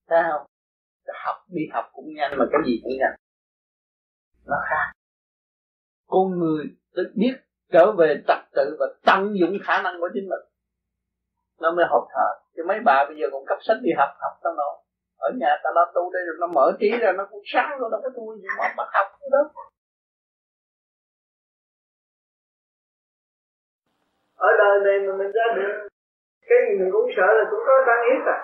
[0.09, 0.47] thấy không
[1.25, 3.17] học đi học cũng nhanh, mà cái gì cũng nhanh.
[4.47, 4.93] Nó khác.
[6.07, 7.35] Con người tự biết
[7.73, 10.45] trở về trật tự và tận dụng khả năng của chính mình.
[11.61, 14.33] Nó mới học thở chứ mấy bà bây giờ còn cấp sách đi học học
[14.43, 14.75] tao nổi
[15.19, 17.89] ở nhà ta lo tu đây rồi, nó mở trí ra, nó cũng sáng rồi
[17.93, 19.51] nó có tu gì mà bắt học đó
[24.37, 25.89] ở đời này mà mình ra được,
[26.49, 28.39] cái gì mình cũng sợ là cũng có tăng ít à.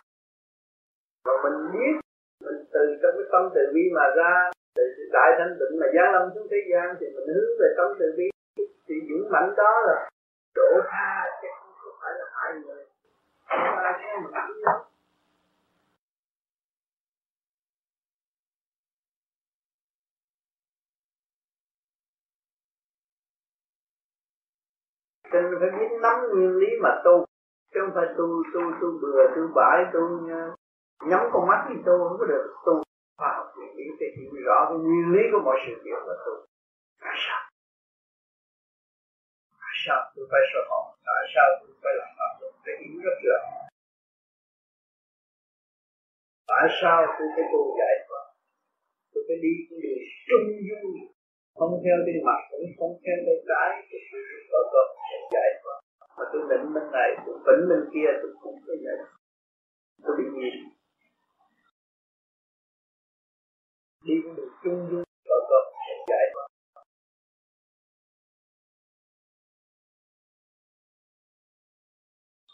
[1.27, 2.04] Mà mình biết
[2.45, 6.13] mình từ trong cái tâm từ bi mà ra, từ đại thanh tịnh mà giáng
[6.15, 8.27] lâm xuống thế gian thì mình hướng về tâm từ bi.
[8.87, 10.09] Thì dũng mạnh đó là
[10.55, 11.49] độ tha chứ
[11.81, 12.85] không phải là hại người.
[13.49, 14.85] Không ai theo mình đâu
[25.35, 27.25] cho nên phải biết nắm nguyên lý mà tu,
[27.75, 30.51] chứ không phải tu tu tu bừa, tu bãi, tu nha
[31.11, 32.73] nhắm con mắt thì tu không có được tu
[33.19, 36.15] khoa học thì lý để hiểu rõ cái nguyên lý của mọi sự việc là
[36.25, 36.35] tu.
[37.03, 37.41] Tại sao?
[39.63, 42.97] Tại sao tôi phải sợ họ tại sao tôi phải làm pháp luật để hiểu
[43.05, 43.39] rất rõ?
[46.51, 48.25] Tại sao tôi phải tu giải thoát
[49.13, 50.89] tôi phải đi cái đường trung dung
[51.59, 54.83] không theo bên mặt, cũng không theo bên trái thì tôi có cơ
[55.35, 55.79] giải thoát
[56.17, 58.99] mà tôi định bên này, tôi vĩnh bên kia, tôi cũng có vậy
[60.05, 60.55] tôi bị nhìn
[64.05, 65.59] đi con đường chung dung có cơ
[66.09, 66.43] giải mà.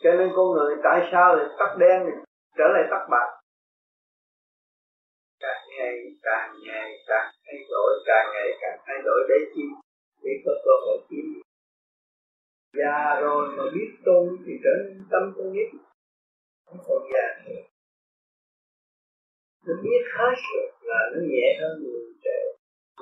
[0.02, 2.12] Cho nên con người tại sao lại tắt đen thì
[2.58, 3.28] trở lại tắt bạc?
[5.40, 9.62] Càng ngày càng ngày, càng thay đổi, càng ngày càng thay đổi để chi?
[10.22, 11.22] Để có cơ hội chi?
[12.72, 15.70] Già rồi mà biết tu thì trở nên tâm con biết.
[16.66, 17.69] Không còn già nữa
[19.66, 22.38] nó biết hết rồi, là nó nhẹ hơn người trẻ.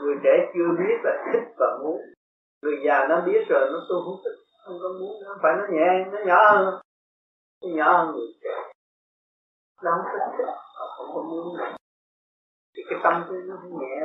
[0.03, 2.01] Người trẻ chưa biết là thích và muốn.
[2.62, 5.64] Người già nó biết rồi, nó tôi không thích, không có muốn, nó phải nó
[5.75, 6.81] nhẹ, nó nhỏ hơn.
[7.62, 8.57] Nó nhỏ hơn người trẻ.
[9.83, 10.53] Nó không thích thích
[10.97, 11.59] không có muốn.
[11.59, 11.77] Nữa
[12.77, 13.97] thì cái tâm thế nó không nhẹ.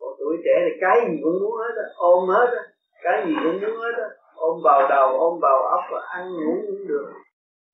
[0.00, 2.62] Còn tuổi trẻ thì cái gì cũng muốn hết á, ôm hết á.
[3.02, 4.08] Cái gì cũng muốn hết á.
[4.34, 7.12] Ôm vào đầu, ôm vào óc và ăn ngủ cũng được.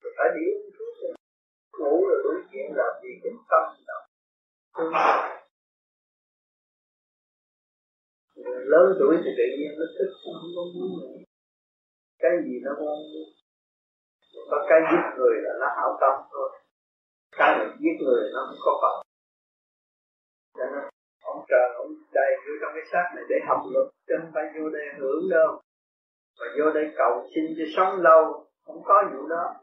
[0.01, 0.64] Rồi phải điếu
[1.79, 4.01] ngủ là đối diện làm gì cái tâm đâu.
[8.73, 11.25] Lớn tuổi thì tự nhiên nó thích không có muốn nữa
[12.19, 13.29] cái gì nó không muốn
[14.49, 16.49] có cái giết người là nó hảo tâm thôi.
[17.31, 18.95] Cái mình giết người nó không có phật.
[20.57, 20.83] Cho nên,
[21.23, 24.43] ông trời, ông đầy vô trong cái xác này để học luật, chứ không phải
[24.55, 25.61] vô đây hưởng đâu.
[26.39, 29.55] Và vô đây cầu xin cho sống lâu, không có vụ đó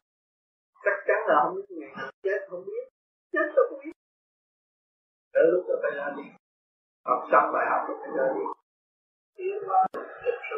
[0.84, 2.84] chắc chắn là không biết ngày nào chết, không biết.
[3.32, 3.92] Chết tôi không biết.
[5.32, 6.26] Tới lúc đó phải ra đi.
[7.04, 8.44] Học xong bài học rồi phải ra đi.
[9.36, 10.56] Tiến hóa thực sự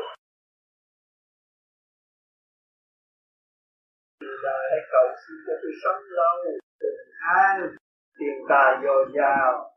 [4.45, 6.37] đời hãy cầu xin cho tôi sống lâu,
[6.81, 6.99] bình
[7.37, 7.77] an.
[8.19, 9.71] Tiền tài dồi dào,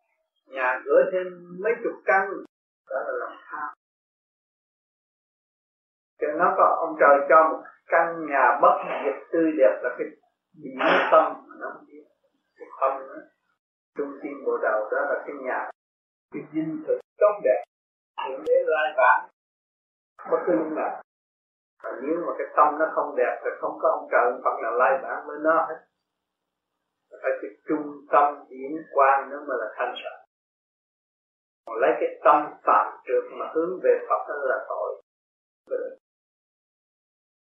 [0.45, 1.27] nhà cửa thêm
[1.63, 2.29] mấy chục căn.
[2.89, 3.69] Đó là lòng tham.
[6.19, 10.07] Cho nó có ông trời cho một căn nhà bất diệt tươi đẹp là cái
[10.61, 10.79] điểm
[11.11, 12.03] tâm mà nó không biết.
[12.57, 13.19] Cái không đó,
[13.97, 15.69] trung tâm bộ đầu đó là cái nhà.
[16.33, 17.63] Cái dinh thực trong đẹp.
[18.27, 19.29] Thượng đế lai vãng.
[20.31, 21.01] Bất cứ lúc nào.
[21.83, 24.71] Và nếu mà cái tâm nó không đẹp, thì không có ông trời Phật nào
[24.71, 25.79] lai vãng với nó hết.
[27.11, 30.27] Phải cái trung tâm điển quan nó mới là thanh sạch
[31.67, 35.01] còn lấy cái tâm phạm trượt mà hướng về Phật đó là tội.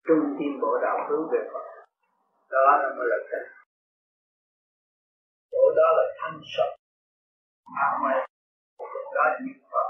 [0.07, 1.72] Trung tâm bộ đạo hướng về Phật
[2.55, 3.41] đó là mới là cái
[5.51, 6.73] chỗ đó là thanh sạch.
[7.83, 8.27] À mày
[9.15, 9.89] đó là những Phật.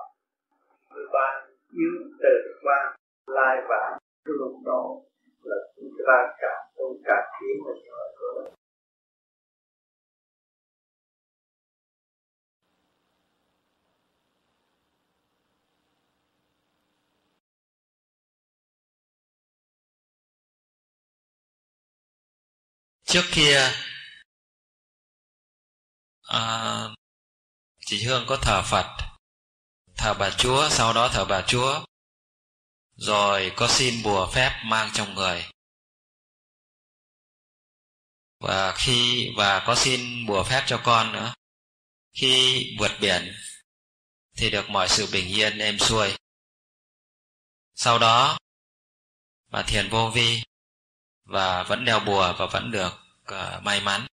[0.90, 1.46] Người ba
[1.80, 2.96] yếu từ quan
[3.28, 5.06] lai vãng lúc độ
[5.44, 7.84] là chúng ta cả tôn cả tiến mình
[8.20, 8.52] rồi
[23.14, 23.72] trước kia
[26.22, 26.88] à,
[27.86, 28.86] chị Hương có thờ Phật
[29.98, 31.86] thờ bà Chúa sau đó thờ bà Chúa
[32.96, 35.46] rồi có xin bùa phép mang trong người.
[38.40, 41.34] Và khi và có xin bùa phép cho con nữa.
[42.14, 43.34] Khi vượt biển
[44.38, 46.16] thì được mọi sự bình yên êm xuôi.
[47.76, 48.38] Sau đó
[49.48, 50.44] bà thiền vô vi
[51.24, 54.08] và vẫn đeo bùa và vẫn được uh, may mắn.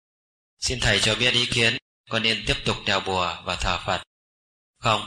[0.59, 1.77] Xin thầy cho biết ý kiến
[2.11, 4.03] con nên tiếp tục đeo bùa và thờ phật.
[4.79, 5.07] Không.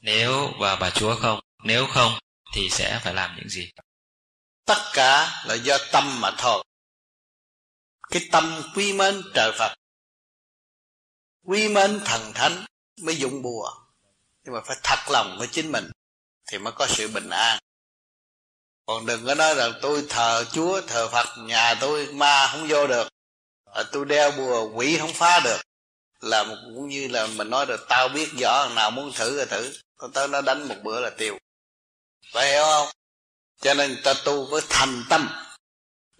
[0.00, 2.12] Nếu và bà chúa không nếu không
[2.54, 3.70] thì sẽ phải làm những gì?
[4.64, 6.64] Tất cả là do tâm mà thôi.
[8.10, 9.74] Cái tâm quy mến trời phật
[11.50, 12.64] quy mến thần thánh
[13.02, 13.70] mới dụng bùa.
[14.44, 15.90] Nhưng mà phải thật lòng với chính mình
[16.50, 17.58] thì mới có sự bình an
[18.90, 22.86] còn đừng có nói rằng tôi thờ chúa, thờ phật, nhà tôi ma không vô
[22.86, 23.08] được.
[23.74, 25.60] À, tôi đeo bùa quỷ không phá được.
[26.20, 29.72] Là cũng như là mình nói được tao biết rõ nào muốn thử là thử.
[29.98, 31.38] Tao tới nó đánh một bữa là tiêu.
[32.32, 32.88] Phải hiểu không?
[33.60, 35.30] Cho nên ta tu với thành tâm.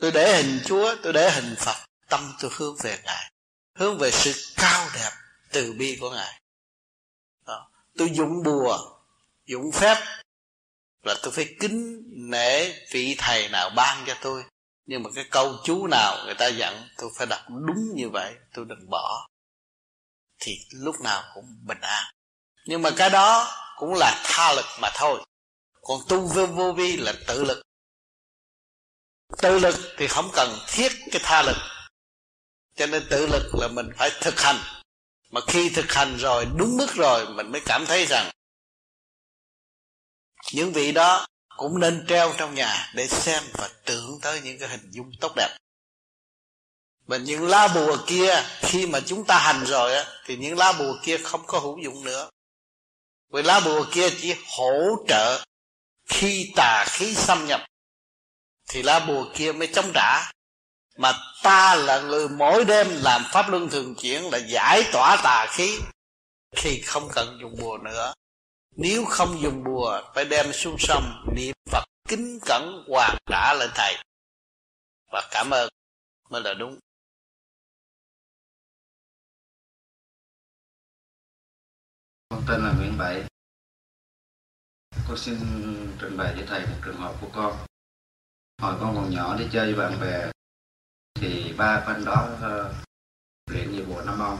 [0.00, 1.76] Tôi để hình chúa, tôi để hình phật.
[2.08, 3.32] Tâm tôi hướng về ngài.
[3.74, 5.10] Hướng về sự cao đẹp
[5.52, 6.40] từ bi của ngài.
[7.46, 7.70] Đó.
[7.98, 8.78] tôi dụng bùa
[9.46, 10.19] dụng phép
[11.02, 14.44] là tôi phải kính nể vị thầy nào ban cho tôi.
[14.86, 18.34] Nhưng mà cái câu chú nào người ta dặn tôi phải đọc đúng như vậy
[18.54, 19.26] tôi đừng bỏ.
[20.40, 22.04] Thì lúc nào cũng bình an.
[22.66, 25.24] Nhưng mà cái đó cũng là tha lực mà thôi.
[25.80, 27.62] Còn tu vô, vô vi là tự lực.
[29.38, 31.56] Tự lực thì không cần thiết cái tha lực.
[32.76, 34.56] Cho nên tự lực là mình phải thực hành.
[35.30, 38.30] Mà khi thực hành rồi đúng mức rồi mình mới cảm thấy rằng
[40.52, 44.68] những vị đó cũng nên treo trong nhà để xem và tưởng tới những cái
[44.68, 45.56] hình dung tốt đẹp.
[47.06, 50.72] Và những lá bùa kia, khi mà chúng ta hành rồi á, thì những lá
[50.72, 52.30] bùa kia không có hữu dụng nữa.
[53.32, 55.44] Vì lá bùa kia chỉ hỗ trợ
[56.08, 57.60] khi tà khí xâm nhập,
[58.68, 60.30] thì lá bùa kia mới chống trả.
[60.96, 65.46] Mà ta là người mỗi đêm làm pháp luân thường chuyển là giải tỏa tà
[65.50, 65.78] khí
[66.56, 68.12] thì không cần dùng bùa nữa
[68.76, 71.04] nếu không dùng bùa phải đem xuống sông
[71.36, 73.94] niệm phật kính cẩn hoàn trả lên thầy.
[75.12, 75.68] Và cảm ơn
[76.30, 76.78] mới là đúng.
[82.28, 83.24] Con tên là Nguyễn Bảy.
[85.08, 85.36] Con xin
[86.00, 87.66] trình bày với thầy một trường hợp của con.
[88.62, 90.30] Hồi con còn nhỏ đi chơi với bạn bè
[91.14, 92.74] thì ba bên đó uh,
[93.50, 94.38] luyện nhiều bộ năm ông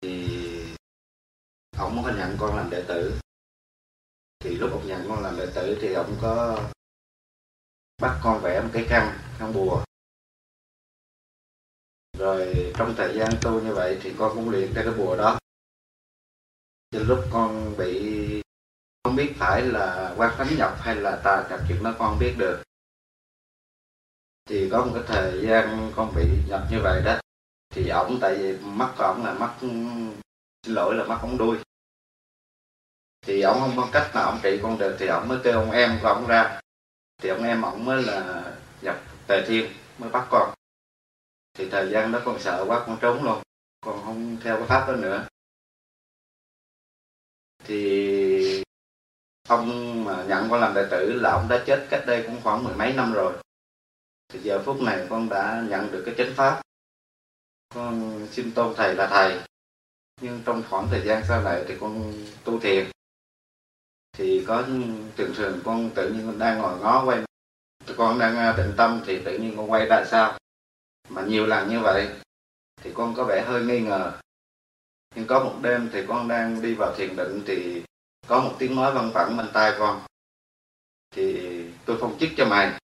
[0.00, 0.37] thì
[1.78, 3.18] ông có nhận con làm đệ tử.
[4.40, 6.58] Thì lúc ông nhận con làm đệ tử thì ông có
[8.02, 9.84] bắt con vẽ một cái căn căn bùa.
[12.18, 15.38] Rồi trong thời gian tu như vậy thì con cũng luyện theo cái bùa đó.
[16.90, 18.42] Từ lúc con bị,
[19.04, 22.18] không biết phải là quan thánh nhập hay là tà nhập chuyện đó con không
[22.18, 22.62] biết được.
[24.46, 27.20] Thì có một cái thời gian con bị nhập như vậy đó,
[27.70, 31.58] thì ổng tại vì mắt của ổng là mắt, xin lỗi là mắt ống đuôi
[33.22, 35.70] thì ông không có cách nào ông trị con được, thì ông mới kêu ông
[35.70, 36.60] em của ông ra.
[37.22, 38.44] Thì ông em ông mới là
[38.82, 40.54] nhập tề thiên, mới bắt con.
[41.54, 43.42] Thì thời gian đó con sợ quá, con trốn luôn.
[43.80, 45.26] Con không theo cái pháp đó nữa.
[47.64, 48.62] Thì
[49.48, 52.64] ông mà nhận con làm đệ tử là ông đã chết cách đây cũng khoảng
[52.64, 53.32] mười mấy năm rồi.
[54.28, 56.62] Thì giờ phút này con đã nhận được cái chánh pháp.
[57.74, 59.40] Con xin tôn thầy là thầy.
[60.20, 62.90] Nhưng trong khoảng thời gian sau này thì con tu thiền
[64.18, 64.62] thì có
[65.16, 67.22] thường thường con tự nhiên con đang ngồi ngó quay
[67.96, 70.38] con đang à, định tâm thì tự nhiên con quay tại sao?
[71.08, 72.08] Mà nhiều lần như vậy
[72.82, 74.12] thì con có vẻ hơi nghi ngờ.
[75.14, 77.82] Nhưng có một đêm thì con đang đi vào thiền định thì
[78.26, 80.00] có một tiếng nói văng vẳng bên tai con.
[81.10, 81.50] Thì
[81.84, 82.78] tôi phong chức cho mày.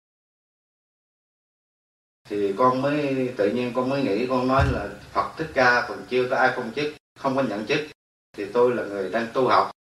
[2.30, 6.06] Thì con mới, tự nhiên con mới nghĩ, con nói là Phật Thích Ca, còn
[6.10, 7.80] chưa có ai phong chức không có nhận chức
[8.34, 9.72] thì tôi là người đang tu học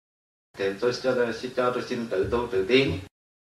[0.53, 2.99] thì tôi cho tôi cho tôi xin tự tu tự tiến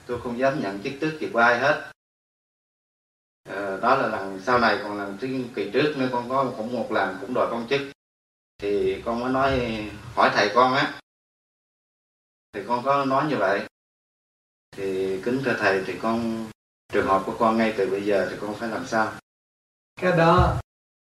[0.07, 1.93] tôi không dám nhận chức tước gì của ai hết.
[3.45, 6.73] À, đó là lần sau này còn lần thứ kỳ trước nữa con có cũng
[6.73, 7.81] một lần cũng đòi công chức.
[8.59, 9.83] Thì con mới nói
[10.15, 11.01] hỏi thầy con á.
[12.53, 13.67] Thì con có nói như vậy.
[14.71, 16.47] Thì kính thưa thầy thì con
[16.93, 19.13] trường hợp của con ngay từ bây giờ thì con phải làm sao?
[20.01, 20.61] Cái đó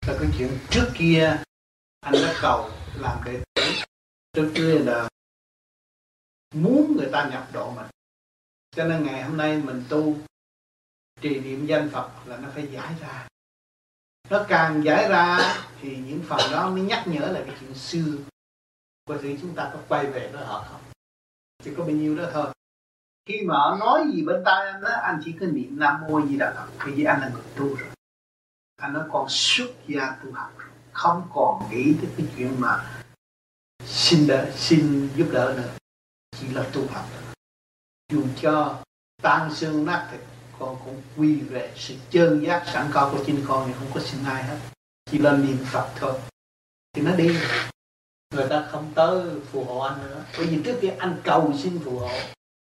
[0.08, 1.38] là cái chuyện trước kia
[2.00, 3.64] anh đã cầu làm đệ tử
[4.34, 5.10] trước kia là
[6.56, 7.88] muốn người ta nhập độ mình.
[8.72, 10.18] Cho nên ngày hôm nay mình tu,
[11.22, 13.28] trì niệm danh Phật là nó phải giải ra.
[14.30, 18.18] Nó càng giải ra thì những phần đó mới nhắc nhở lại cái chuyện xưa.
[19.06, 20.82] Có thể chúng ta có quay về với họ không?
[21.64, 22.48] Chỉ có bao nhiêu đó thôi.
[23.26, 26.28] Khi mà họ nói gì bên tai anh đó anh chỉ có niệm nam mô
[26.28, 27.90] gì đó bởi vì anh là người tu rồi.
[28.76, 30.70] Anh nó còn xuất gia tu học rồi.
[30.92, 33.02] Không còn nghĩ tới cái chuyện mà
[33.86, 35.79] xin đỡ, xin giúp đỡ nữa
[36.32, 37.06] chỉ là tu học.
[38.12, 38.84] Dù cho
[39.22, 40.22] tan xương nát thịt,
[40.60, 44.00] con cũng quy về sự chân giác sẵn có của chính con thì không có
[44.00, 44.60] xin ai hết.
[45.12, 46.20] Chỉ là niệm phật thôi.
[46.94, 47.38] Thì nó đi.
[48.34, 50.24] Người ta không tới phù hộ anh nữa.
[50.38, 52.12] Bởi vì trước kia anh cầu xin phù hộ.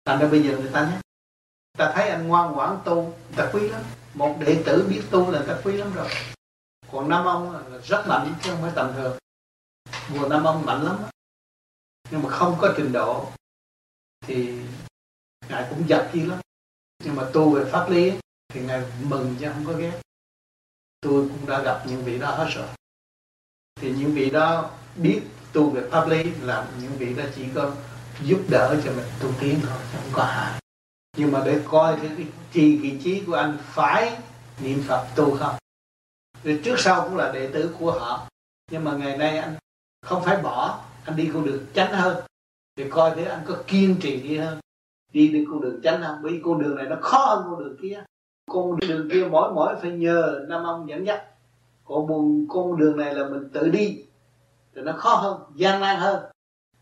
[0.05, 0.99] Thành ra bây giờ người ta nhé.
[1.77, 3.81] Ta thấy anh ngoan ngoãn tu, người ta quý lắm.
[4.13, 6.09] Một đệ tử biết tu là người ta quý lắm rồi.
[6.91, 9.17] Còn năm ông là rất mạnh, chứ không phải tầm thường.
[10.09, 10.97] Mùa năm ông mạnh lắm
[12.11, 13.31] nhưng mà không có trình độ
[14.21, 14.59] thì
[15.49, 16.39] ngài cũng giật chi lắm.
[17.03, 18.11] Nhưng mà tu về pháp lý
[18.53, 20.01] thì ngài mừng chứ không có ghét.
[21.01, 22.67] Tôi cũng đã gặp những vị đó hết rồi.
[23.75, 25.21] Thì những vị đó biết
[25.53, 27.75] tu về pháp lý là những vị đó chỉ có
[28.23, 30.61] giúp đỡ cho mình tu tiến thôi không có hại.
[31.17, 34.17] Nhưng mà để coi cái, cái trì vị trí của anh phải
[34.59, 35.55] niệm phật tu không?
[36.43, 38.29] Rồi trước sau cũng là đệ tử của họ.
[38.71, 39.55] Nhưng mà ngày nay anh
[40.01, 42.23] không phải bỏ anh đi con đường tránh hơn
[42.83, 44.59] thì coi thế anh có kiên trì đi hơn
[45.13, 47.59] đi đến con đường tránh không bởi vì con đường này nó khó hơn con
[47.59, 48.03] đường kia.
[48.51, 51.23] Con đường kia mỗi mỗi phải nhờ năm ông dẫn dắt.
[51.85, 54.03] Còn buồn, con đường này là mình tự đi,
[54.75, 56.23] thì nó khó hơn, gian nan hơn.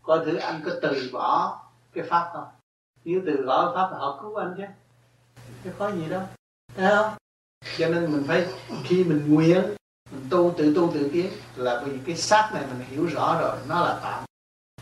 [0.02, 1.60] Coi thử anh có từ bỏ
[1.92, 2.48] cái pháp không?
[3.04, 4.64] Nếu từ bỏ pháp là họ cứu anh chứ.
[5.64, 6.22] Cái khó gì đâu.
[6.76, 7.14] Thấy không?
[7.78, 8.46] Cho nên mình phải,
[8.84, 9.62] khi mình nguyện,
[10.12, 11.26] mình tu tự tu tự tiến,
[11.56, 14.29] là vì cái xác này mình hiểu rõ rồi, nó là tạm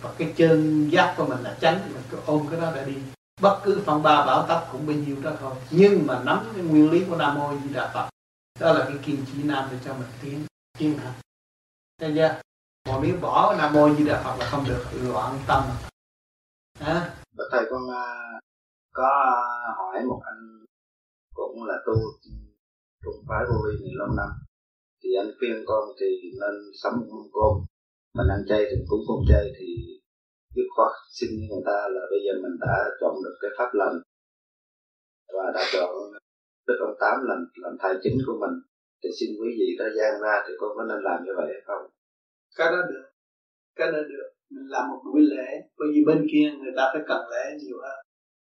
[0.02, 2.94] và cái chân giác của mình là chánh mình cứ ôm cái đó ra đi.
[3.40, 5.54] Bất cứ phong ba, bảo tấp cũng bấy nhiêu đó thôi.
[5.70, 8.08] Nhưng mà nắm cái nguyên lý của nam mô di đà phật,
[8.60, 10.46] đó là cái kim chỉ nam để cho mình tiến
[10.78, 11.14] tiến hành.
[12.00, 12.40] Thấy chưa
[12.86, 15.62] còn nếu bỏ nam mô di đà phật là không được, loạn tâm.
[16.80, 17.14] À?
[17.52, 18.04] thầy con à,
[18.92, 19.08] có
[19.76, 20.64] hỏi một anh
[21.34, 21.94] cũng là tu
[23.04, 24.28] trung phái vô vi này lâu năm.
[25.02, 26.06] Thì anh khuyên con thì
[26.40, 27.66] nên sống không cơm
[28.16, 29.68] mình ăn chay thì cũng không chay thì
[30.54, 33.96] dứt khoát xin người ta là bây giờ mình đã chọn được cái pháp lành
[35.34, 35.90] và đã chọn
[36.66, 38.54] đức ông tám làm làm thầy chính của mình
[39.02, 41.62] thì xin quý vị đã gian ra thì con có nên làm như vậy hay
[41.68, 41.82] không?
[42.56, 43.06] Cái đó được.
[43.76, 44.28] Cái đó được.
[44.50, 45.50] Mình làm một buổi lễ.
[45.78, 47.98] Bởi vì bên kia người ta phải cần lễ nhiều hơn.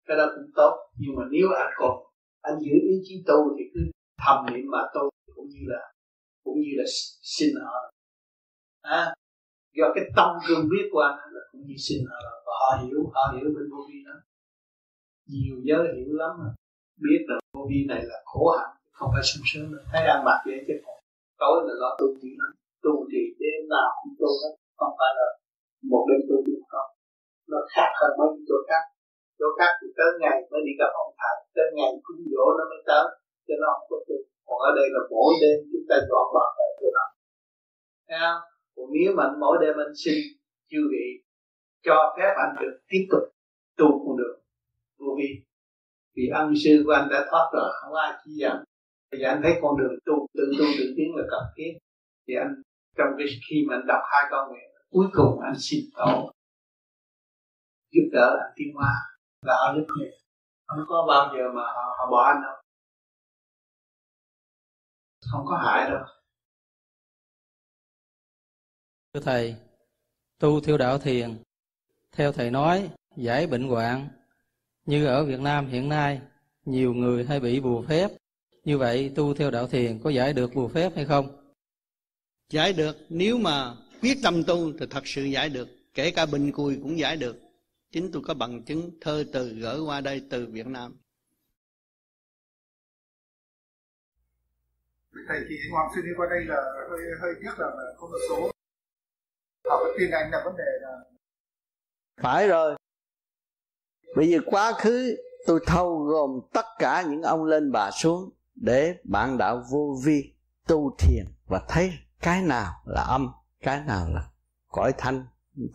[0.08, 0.74] Cái đó cũng tốt.
[1.00, 1.96] Nhưng mà nếu anh còn
[2.42, 3.82] anh giữ ý chí tu thì cứ
[4.26, 5.84] thầm niệm mà tu cũng như là
[6.44, 6.84] cũng như là
[7.22, 7.92] xin họ.
[8.82, 9.14] À,
[9.78, 13.00] do cái tâm cương biết của anh là cũng như xin họ và họ hiểu
[13.16, 14.18] họ hiểu bên vô vi đó.
[15.34, 16.50] Nhiều giới hiểu lắm mà.
[17.06, 20.20] Biết là vô vi này là khổ hạnh, không phải sung sướng nữa thấy ăn
[20.28, 20.74] mặc vậy chứ
[21.42, 22.52] tối là lo tu thì lắm.
[22.86, 24.54] Tu thì đêm nào cũng tu hết.
[24.80, 25.28] Không phải là
[25.92, 26.90] một đêm tu được không.
[27.52, 28.84] Nó khác hơn mấy chỗ khác.
[29.40, 31.36] Chỗ khác thì tới ngày mới đi gặp ông thầy.
[31.56, 33.06] Tới ngày cúng dỗ nó mới tới.
[33.48, 34.18] Cho nó không có tu.
[34.48, 37.06] Còn ở đây là mỗi đêm chúng ta dọn vào lại chỗ đó.
[38.08, 38.57] Thấy không?
[38.78, 40.16] Còn nếu mà mỗi đêm anh xin
[40.70, 41.24] chư vị
[41.82, 43.24] cho phép anh được tiếp tục
[43.78, 44.40] tu con đường
[44.98, 45.30] vô vi
[46.16, 48.64] vì ân sư của anh đã thoát rồi không ai chỉ dẫn
[49.12, 51.72] thì anh thấy con đường tu tự tu tự tiến là cần thiết.
[52.28, 52.62] Thì anh
[52.98, 56.32] trong cái khi mà anh đọc hai câu nguyện cuối cùng anh xin tổ
[57.92, 58.92] giúp đỡ anh tiến hóa.
[59.42, 60.12] Và họ rất nhiều
[60.68, 62.56] không có bao giờ mà họ, họ bỏ anh đâu.
[65.32, 66.04] Không có hại đâu
[69.18, 69.56] thưa thầy
[70.40, 71.38] tu theo đạo thiền
[72.12, 74.08] theo thầy nói giải bệnh hoạn.
[74.86, 76.22] Như ở Việt Nam hiện nay
[76.66, 78.12] nhiều người hay bị bùa phép.
[78.64, 81.54] Như vậy tu theo đạo thiền có giải được bùa phép hay không?
[82.50, 85.68] Giải được nếu mà quyết tâm tu thì thật sự giải được.
[85.94, 87.36] Kể cả bệnh cùi cũng giải được.
[87.92, 90.98] Chính tôi có bằng chứng thơ từ gửi qua đây từ Việt Nam.
[95.28, 96.56] Thầy thì Hoàng sư đi qua đây là
[96.90, 98.52] hơi hơi tiếc là có một số
[99.70, 100.90] học cái tin anh là vấn đề là
[102.22, 102.76] phải rồi.
[104.16, 108.96] Bây giờ quá khứ tôi thâu gồm tất cả những ông lên bà xuống để
[109.04, 110.34] bạn đạo vô vi
[110.68, 113.32] tu thiền và thấy cái nào là âm,
[113.62, 114.30] cái nào là
[114.68, 115.26] cõi thanh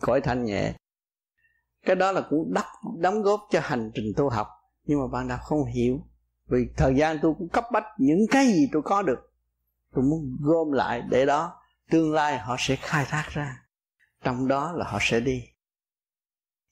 [0.01, 0.73] cõi thanh nhẹ.
[1.85, 2.65] Cái đó là cũng đắp,
[2.99, 4.47] đóng góp cho hành trình tu học.
[4.83, 5.99] Nhưng mà bạn đạo không hiểu.
[6.47, 9.31] Vì thời gian tôi cũng cấp bách những cái gì tôi có được,
[9.93, 13.62] tôi muốn gom lại để đó tương lai họ sẽ khai thác ra
[14.23, 15.43] trong đó là họ sẽ đi.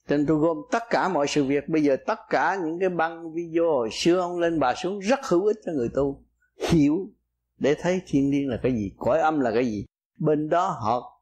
[0.08, 1.70] Cho nên tôi gom tất cả mọi sự việc.
[1.70, 5.20] Bây giờ tất cả những cái băng video hồi xưa ông lên bà xuống rất
[5.24, 6.24] hữu ích cho người tu.
[6.70, 7.10] Hiểu
[7.58, 9.86] để thấy thiên liêng là cái gì, cõi âm là cái gì.
[10.18, 11.22] Bên đó họ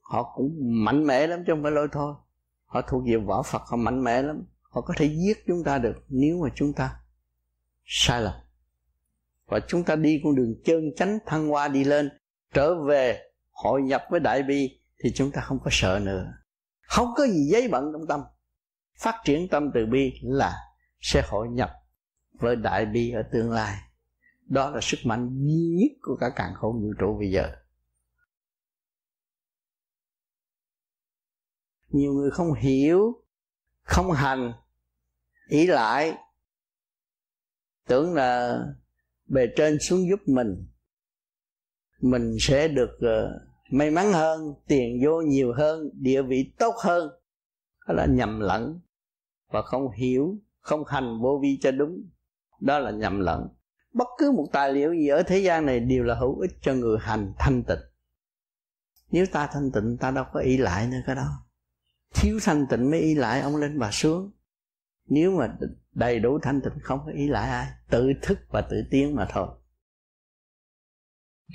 [0.00, 2.14] họ cũng mạnh mẽ lắm chứ không phải lôi thôi.
[2.64, 4.44] Họ thuộc về võ phật, họ mạnh mẽ lắm.
[4.62, 6.96] Họ có thể giết chúng ta được nếu mà chúng ta
[7.84, 8.34] sai lầm.
[9.46, 12.10] Và chúng ta đi con đường chân chánh thăng hoa đi lên,
[12.54, 13.20] trở về
[13.50, 16.32] hội nhập với đại bi thì chúng ta không có sợ nữa.
[16.80, 18.20] Không có gì giấy bận trong tâm.
[18.98, 20.56] Phát triển tâm từ bi là
[21.00, 21.70] sẽ hội nhập
[22.32, 23.78] với đại bi ở tương lai.
[24.46, 27.56] Đó là sức mạnh duy nhất của cả càng khôn vũ trụ bây giờ.
[31.88, 33.24] Nhiều người không hiểu
[33.82, 34.52] không hành
[35.48, 36.14] ý lại
[37.86, 38.58] tưởng là
[39.26, 40.66] bề trên xuống giúp mình.
[42.00, 47.10] Mình sẽ được uh, may mắn hơn, tiền vô nhiều hơn, địa vị tốt hơn.
[47.88, 48.80] Đó là nhầm lẫn.
[49.52, 52.10] Và không hiểu, không hành vô vi cho đúng.
[52.60, 53.48] Đó là nhầm lẫn.
[53.92, 56.74] Bất cứ một tài liệu gì ở thế gian này đều là hữu ích cho
[56.74, 57.78] người hành thanh tịnh.
[59.10, 61.46] Nếu ta thanh tịnh, ta đâu có ý lại nữa cái đó.
[62.14, 64.30] Thiếu thanh tịnh mới ý lại, ông lên bà xuống.
[65.08, 65.56] Nếu mà
[65.92, 67.66] đầy đủ thanh tịnh, không có ý lại ai.
[67.90, 69.48] Tự thức và tự tiến mà thôi.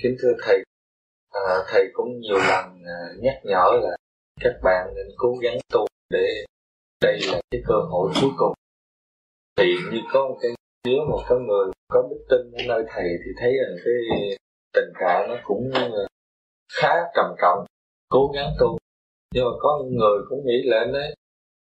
[0.02, 0.64] Kính thưa thầy
[1.30, 3.96] à, thầy cũng nhiều lần ờ, nhắc nhở là
[4.40, 6.44] các bạn nên cố gắng tu để
[7.00, 8.52] đây là cái cơ hội cuối cùng.
[9.56, 10.50] Thì như có một cái
[10.84, 14.36] nếu một cái người có đức tin ở nơi thầy thì thấy rằng cái
[14.72, 16.06] tình trạng nó cũng ờ,
[16.72, 17.64] khá trầm trọng
[18.08, 18.78] cố gắng tu.
[19.34, 21.14] Nhưng mà có người cũng nghĩ lên đấy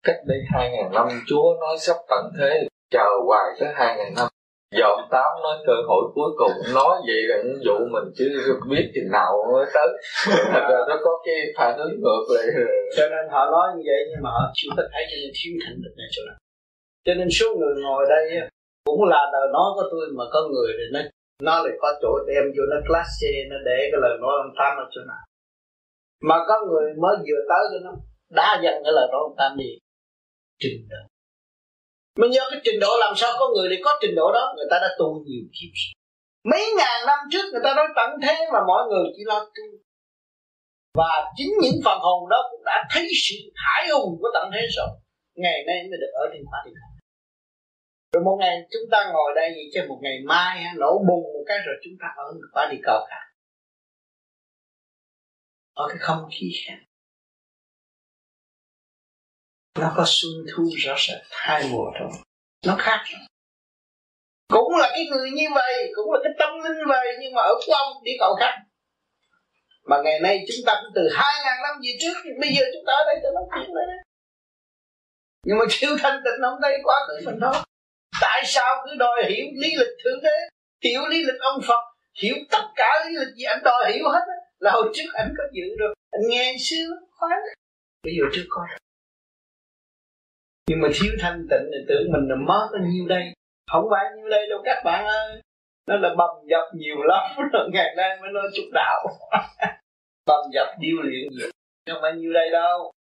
[0.04, 4.14] cách đây hai ngàn năm chúa nói sắp tận thế chờ hoài tới hai ngàn
[4.16, 4.28] năm
[4.78, 8.26] giờ ông tám nói cơ hội cuối cùng, nói vậy là dụ mình chứ
[8.70, 9.90] biết chừng nào mới tới.
[10.54, 12.46] Thật ra nó có cái phản ứng ngược lại.
[12.98, 15.54] Cho nên họ nói như vậy nhưng mà họ chưa có thấy cho nên thiếu
[15.64, 16.38] thành được này chỗ nào
[17.06, 18.24] cho nên số người ngồi đây
[18.86, 21.00] cũng là đời nói của tôi mà có người thì nó
[21.42, 24.54] nó lại có chỗ đem vô, nó class C, nó để cái lời nói ông
[24.58, 25.24] tám ở chỗ nào.
[26.22, 27.92] Mà có người mới vừa tới cho nó
[28.30, 29.70] đa dần cái lời nói ông tám đi.
[30.60, 31.04] Trình độ
[32.20, 34.54] mà nhớ cái trình độ làm sao có người để có trình độ đó.
[34.56, 35.74] Người ta đã tu nhiều kiếp
[36.44, 39.66] mấy ngàn năm trước người ta nói tận thế mà mọi người chỉ lo tu.
[40.98, 44.62] Và chính những phần hồn đó cũng đã thấy sự hải hùng của tận thế
[44.78, 44.88] rồi.
[45.36, 46.72] Ngày nay mới được ở trên quả địa
[48.14, 51.44] rồi một ngày chúng ta ngồi đây vậy chứ một ngày mai nổ bùng một
[51.48, 53.20] cái rồi chúng ta ở quả địa cầu cả
[55.74, 56.78] ở cái không khí khác
[59.80, 62.10] nó có xuân thu rõ rệt hai mùa thôi.
[62.66, 63.04] Nó khác
[64.48, 67.54] cũng là cái người như vậy, cũng là cái tâm linh vậy, nhưng mà ở
[67.68, 68.54] trong đi cầu khác.
[69.84, 72.84] Mà ngày nay chúng ta cũng từ hai ngàn năm về trước, bây giờ chúng
[72.88, 73.86] ta ở đây tôi nói chuyện đấy
[75.46, 77.64] nhưng mà siêu thanh tịnh ông đây quá khứ mình đó.
[78.22, 80.38] Tại sao cứ đòi hiểu lý lịch thượng đế?
[80.84, 81.84] Hiểu lý lịch ông phật,
[82.22, 84.26] hiểu tất cả lý lịch gì anh đòi hiểu hết
[84.60, 87.32] là hồi trước anh có dự rồi anh nghe xưa khoái
[88.04, 88.62] bây giờ chưa có
[90.68, 93.34] nhưng mà thiếu thanh tịnh thì tưởng mình là mất bao nhiêu đây?
[93.72, 95.42] Không phải nhiêu đây đâu các bạn ơi.
[95.88, 99.06] Nó là bầm dập nhiều lắm, rồi ngày nay mới nói chút đạo.
[100.26, 101.50] Bầm dập điêu luyện nhiều
[101.90, 102.92] không phải nhiêu đây đâu.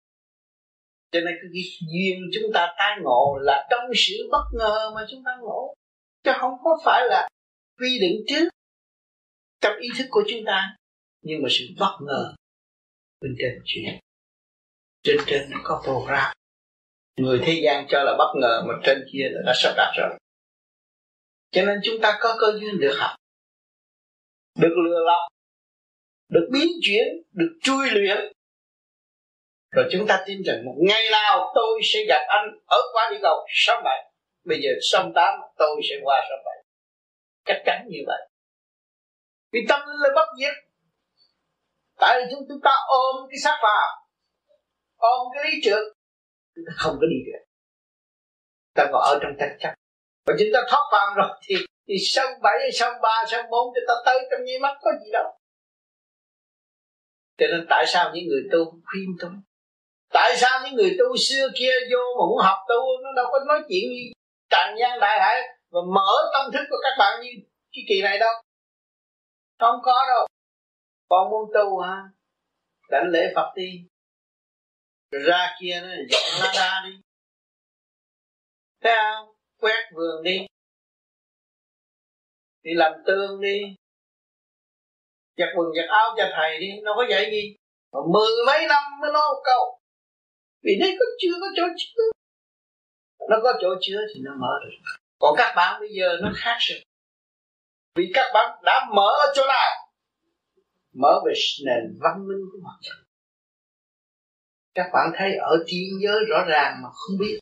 [1.13, 5.23] Cho nên cái duyên chúng ta tái ngộ là trong sự bất ngờ mà chúng
[5.25, 5.75] ta ngộ.
[6.25, 7.29] Chứ không có phải là
[7.79, 8.49] quy định trước
[9.61, 10.77] trong ý thức của chúng ta.
[11.23, 12.35] Nhưng mà sự bất ngờ
[13.21, 13.99] bên trên chuyện.
[15.03, 16.33] Trên trên nó có program
[17.17, 20.19] người thế gian cho là bất ngờ, mà trên kia là đã sắp đặt rồi.
[21.51, 23.17] Cho nên chúng ta có cơ duyên được học,
[24.59, 25.29] được lừa lọc,
[26.29, 28.33] được biến chuyển, được chui luyện.
[29.71, 33.19] Rồi chúng ta tin rằng một ngày nào tôi sẽ gặp anh ở qua địa
[33.23, 34.13] cầu sớm bảy
[34.45, 36.65] bây giờ sông tám, tôi sẽ qua sáu bảy
[37.45, 38.29] chắc chắn như vậy.
[39.53, 40.55] Vì tâm linh là bất diệt.
[41.97, 44.07] Tại vì chúng ta ôm cái xác vào,
[44.97, 45.83] ôm cái lý trượt
[46.55, 47.43] chúng ta không có đi được.
[48.75, 49.75] Ta ngồi ở trong tranh chấp.
[50.27, 51.55] Và chúng ta thoát phàm rồi, thì
[51.89, 55.11] thì sân bảy sân ba sân bốn chúng ta tới trong nháy mắt có gì
[55.13, 55.25] đâu.
[57.39, 59.29] Cho nên tại sao những người tu khuyên tu
[60.13, 63.39] tại sao những người tu xưa kia vô mà muốn học tu, nó đâu có
[63.49, 64.13] nói chuyện gì?
[64.51, 65.41] Tràn gian đại hải
[65.71, 67.31] và mở tâm thức của các bạn như
[67.73, 68.33] cái kỳ này đâu.
[69.59, 70.27] Không có đâu.
[71.09, 71.97] Con muốn tu ha
[72.91, 73.89] đánh lễ phật đi
[75.13, 77.01] ra kia nó dọn lá đa đi.
[78.81, 79.35] Thấy không?
[79.61, 80.47] Quét vườn đi.
[82.63, 83.61] Đi làm tương đi.
[85.37, 86.69] Giặt quần, giặt áo cho thầy đi.
[86.83, 87.57] Nó có dạy gì?
[87.93, 89.79] Mà mười mấy năm mới nói một câu.
[90.63, 92.03] Vì đấy có chưa có chỗ chứa.
[93.31, 94.93] Nó có chỗ chứa thì nó mở được.
[95.19, 96.85] Còn các bạn bây giờ nó khác rồi.
[97.95, 99.89] Vì các bạn đã mở ở chỗ nào?
[100.93, 101.33] Mở về
[101.67, 103.02] nền văn minh của mặt trời
[104.75, 107.39] các bạn thấy ở trí nhớ rõ ràng mà không biết.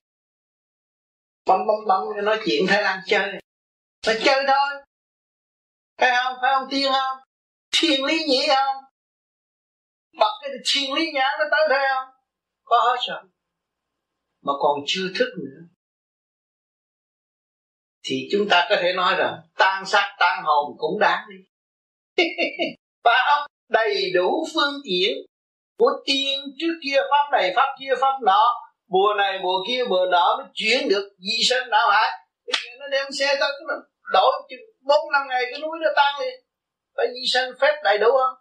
[1.46, 3.32] Bấm bấm bấm nói chuyện thái lan chơi.
[4.06, 4.84] Nó chơi thôi.
[5.98, 6.38] Phải không?
[6.42, 7.18] Phải không tiên không?
[7.70, 8.84] Thiên lý nhĩ không?
[10.18, 12.14] Bật cái thiên lý nhãn nó tới đây không?
[12.64, 13.22] Có hết rồi.
[14.42, 15.60] Mà còn chưa thức nữa.
[18.02, 21.36] Thì chúng ta có thể nói rằng tan xác, tan hồn cũng đáng đi.
[23.04, 23.50] Phải không?
[23.68, 25.29] Đầy đủ phương tiện
[25.80, 28.44] của tiên trước kia pháp này, pháp kia pháp nọ.
[28.88, 32.10] Mùa này mùa kia mùa nọ mới chuyển được di sinh đạo hải.
[32.46, 33.74] Bây giờ nó đem xe tới, nó
[34.12, 34.32] đổi
[34.80, 36.44] bốn năm ngày cái núi nó tan liền.
[36.96, 38.34] Phải di sinh phép đầy đủ không?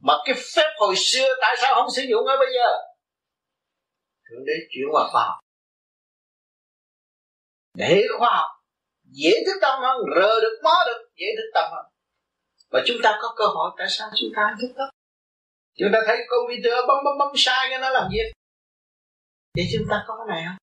[0.00, 2.68] Mà cái phép hồi xưa tại sao không sử dụng ở bây giờ?
[4.30, 5.38] Thượng đế chuyển qua khoa học.
[7.74, 8.50] Để khoa học
[9.04, 11.93] dễ thức tâm hơn, rờ được, mó được, dễ thức tâm hơn
[12.74, 14.84] và chúng ta có cơ hội tại sao chúng ta không thức đó?
[15.78, 18.18] Chúng ta thấy computer bấm bấm bấm sai cái nó làm gì?
[19.54, 20.58] Vậy chúng ta có cái này không?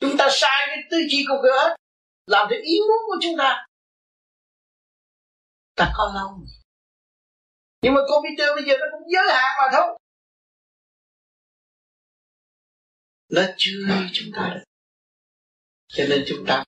[0.00, 1.74] Chúng ta sai cái tư duy của cửa
[2.26, 3.66] làm theo ý muốn của chúng ta.
[5.76, 6.28] Ta có lâu
[7.82, 9.98] nhưng mà computer bây giờ nó cũng giới hạn mà thôi.
[13.28, 14.64] Nó chưa chúng ta được.
[15.88, 16.64] Cho nên chúng ta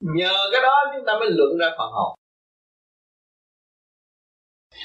[0.00, 2.18] nhờ cái đó chúng ta mới luận ra phần hồn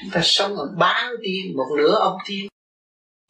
[0.01, 2.47] chúng ta sống ở bán tiên, một nửa ông tiên.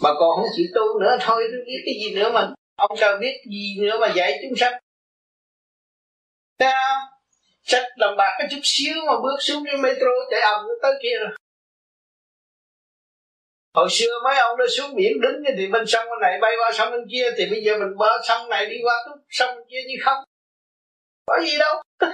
[0.03, 3.17] Mà còn không chịu tu nữa, thôi, tôi biết cái gì nữa mà ông sao
[3.17, 4.73] biết gì nữa mà dạy chúng sanh.
[6.59, 7.19] Thấy không?
[7.63, 11.17] Sách đồng bạc cái chút xíu mà bước xuống cái metro chạy ầm tới kia
[11.19, 11.29] rồi.
[13.73, 16.71] Hồi xưa mấy ông nó xuống biển đứng thì bên sông bên này bay qua
[16.73, 18.93] sông bên kia, Thì bây giờ mình bơi sông này đi qua
[19.29, 20.23] sông bên kia như không.
[21.25, 21.81] Có gì đâu.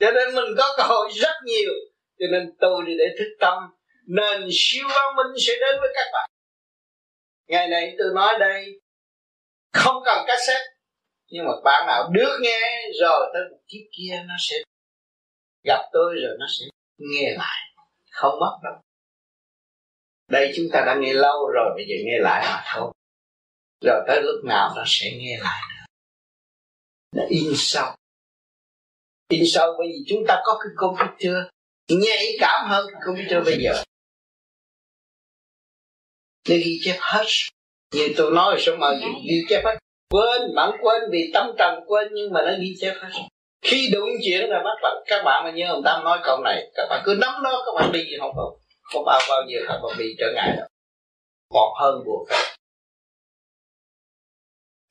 [0.00, 1.72] Cho nên mình có cơ hội rất nhiều.
[2.18, 3.58] Cho nên tu đi để thức tâm.
[4.06, 6.30] Nền siêu văn minh sẽ đến với các bạn.
[7.46, 8.80] Ngày này tôi nói đây,
[9.72, 10.64] Không cần cassette,
[11.26, 14.56] Nhưng mà bạn nào được nghe Rồi tới một chiếc kia nó sẽ
[15.64, 16.64] Gặp tôi rồi nó sẽ
[16.98, 17.60] nghe lại.
[18.10, 18.74] Không mất đâu.
[20.28, 22.92] Đây chúng ta đã nghe lâu rồi, bây giờ nghe lại mà thôi.
[23.84, 25.84] Rồi tới lúc nào nó sẽ nghe lại nữa.
[27.16, 27.96] Nó in sâu.
[29.28, 31.48] In sâu bởi vì chúng ta có cái công thức chưa
[31.88, 33.82] nhạy cảm hơn computer bây giờ.
[36.48, 37.24] Nó ghi chép hết.
[37.94, 38.88] Như tôi nói số mà
[39.24, 39.78] ghi chép hết?
[40.10, 43.10] Quên, bạn quên vì tâm trần quên, nhưng mà nó ghi chép hết.
[43.62, 46.70] Khi đụng chuyện là bắt bạn các bạn mà nhớ ông tam nói câu này,
[46.74, 49.80] các bạn cứ nắm nó, các bạn đi không không không bao bao giờ các
[49.82, 50.68] bạn bị trở ngại đâu.
[51.48, 52.28] Còn hơn buộc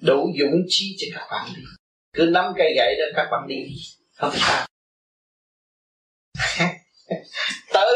[0.01, 1.61] đủ dũng chí cho các bạn đi.
[2.13, 3.65] Cứ nắm cây gậy đó, các bạn đi.
[4.15, 4.67] Không sao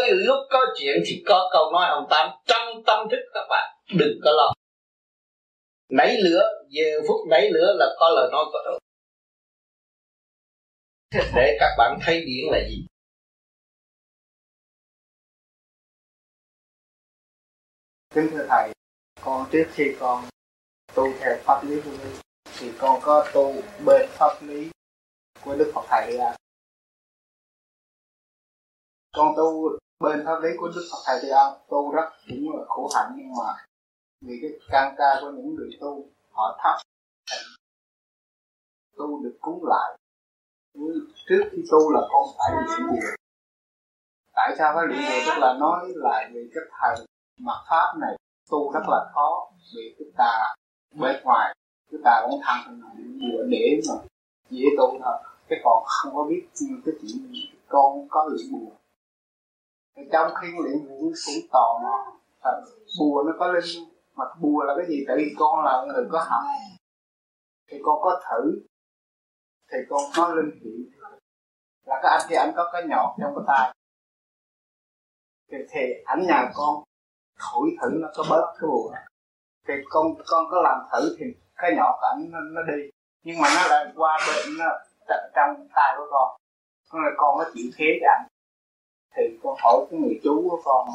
[0.08, 3.78] tới lúc có chuyện thì có câu nói ông tam trong tâm thức các bạn,
[4.00, 4.54] đừng có lo.
[5.90, 8.80] Nảy lửa, giờ phút nảy lửa là có lời nói của tôi
[11.36, 12.86] để các bạn thấy điển là gì?
[18.16, 18.72] Kính thưa thầy,
[19.22, 20.26] con trước khi con
[20.96, 22.16] tu theo pháp lý của mình
[22.60, 24.70] thì con có tu bên pháp lý
[25.44, 26.38] của đức phật thầy là
[29.12, 32.66] con tu bên pháp lý của đức phật thầy thì ông tu rất cũng là
[32.68, 33.66] khổ hạnh, nhưng mà
[34.22, 36.78] vì cái căn ca của những người tu, họ thấp
[38.98, 39.98] tu được cúng lại.
[41.30, 43.08] Trước khi tu là con phải luyện gì
[44.36, 47.06] tại sao phải luyện gì tức là nói lại về cái thầy
[47.40, 48.16] mặt pháp này
[48.50, 50.56] tu rất là khó vì chúng ta
[50.96, 51.56] bên ngoài.
[51.92, 52.82] Chúng ta cũng thăng
[53.20, 53.96] bữa để mà
[54.50, 55.18] dễ tu thôi.
[55.48, 56.48] Cái còn không có biết
[56.86, 57.32] cái chuyện
[57.68, 58.77] con có luyện buồn
[60.12, 62.52] trong khi luyện cũng cũng tò mò à,
[63.00, 65.06] bùa nó có linh, mà bùa là cái gì?
[65.08, 66.44] Tại vì con là người có học
[67.68, 68.62] thì con có thử
[69.72, 71.00] thì con có linh hiện
[71.86, 73.74] là cái anh kia anh có cái nhọt trong cái tay.
[75.52, 76.84] Thì, thì ảnh nhà con
[77.40, 78.92] thổi thử nó có bớt cái bùa.
[79.68, 81.26] Thì con con có làm thử thì
[81.56, 82.90] cái nhọt ảnh nó, nó đi.
[83.24, 84.66] Nhưng mà nó lại qua bên nó
[85.36, 86.38] trong tay của con.
[86.90, 88.28] Con là con nó chịu thế cho ảnh
[89.16, 90.88] thì con hỏi cái người chú của con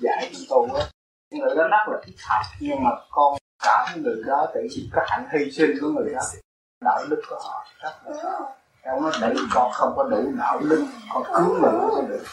[0.00, 0.84] dạy con tu á.
[1.30, 4.60] Người đó rất là thích học nhưng mà con cảm người đó tự
[4.92, 6.20] cái hạnh hy sinh của người đó.
[6.84, 8.40] Đạo đức của họ rất là
[8.82, 12.24] em nói tại con không có đủ đạo đức, Con cứu người không có được.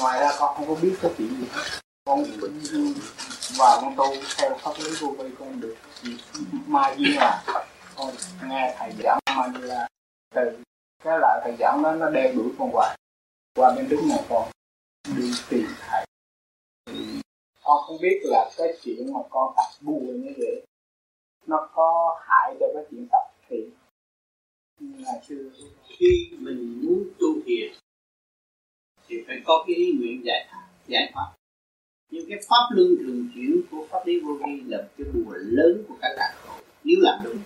[0.00, 1.62] Ngoài ra con không có biết cái chuyện gì hết.
[2.06, 2.24] Con
[3.58, 4.04] vào con tu
[4.38, 5.76] theo pháp lý vô vi con được.
[6.66, 7.42] Ma di là
[7.96, 8.10] con
[8.48, 9.88] nghe thầy giảng ma di là
[10.34, 10.58] từ
[11.04, 12.96] cái lại thầy giảng đó, nó đeo đuổi con hoài
[13.58, 14.50] qua bên đức này con
[15.16, 16.06] đi tìm thầy.
[16.86, 17.20] Thì
[17.62, 20.66] con không biết là cái chuyện mà con tập bùa như vậy,
[21.46, 23.70] nó có hại cho cái chuyện tập thiền
[24.80, 25.50] là chưa
[25.86, 27.72] khi mình muốn tu thiền,
[29.06, 30.48] thì phải có cái ý nguyện giải
[30.86, 31.32] giải thoát.
[32.10, 35.84] Nhưng cái pháp luân thường chuyển của pháp lý vô vi là cái bùa lớn
[35.88, 36.34] của các lạc
[36.84, 37.38] nếu làm đúng,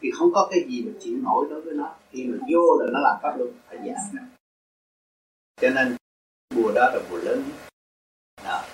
[0.00, 1.94] thì không có cái gì mà chịu nổi đối với nó.
[2.10, 4.26] Khi mà vô là nó làm pháp luân, phải giảm
[5.56, 5.96] cho nên
[6.54, 7.50] bùa đó là bùa lớn
[8.44, 8.64] đó.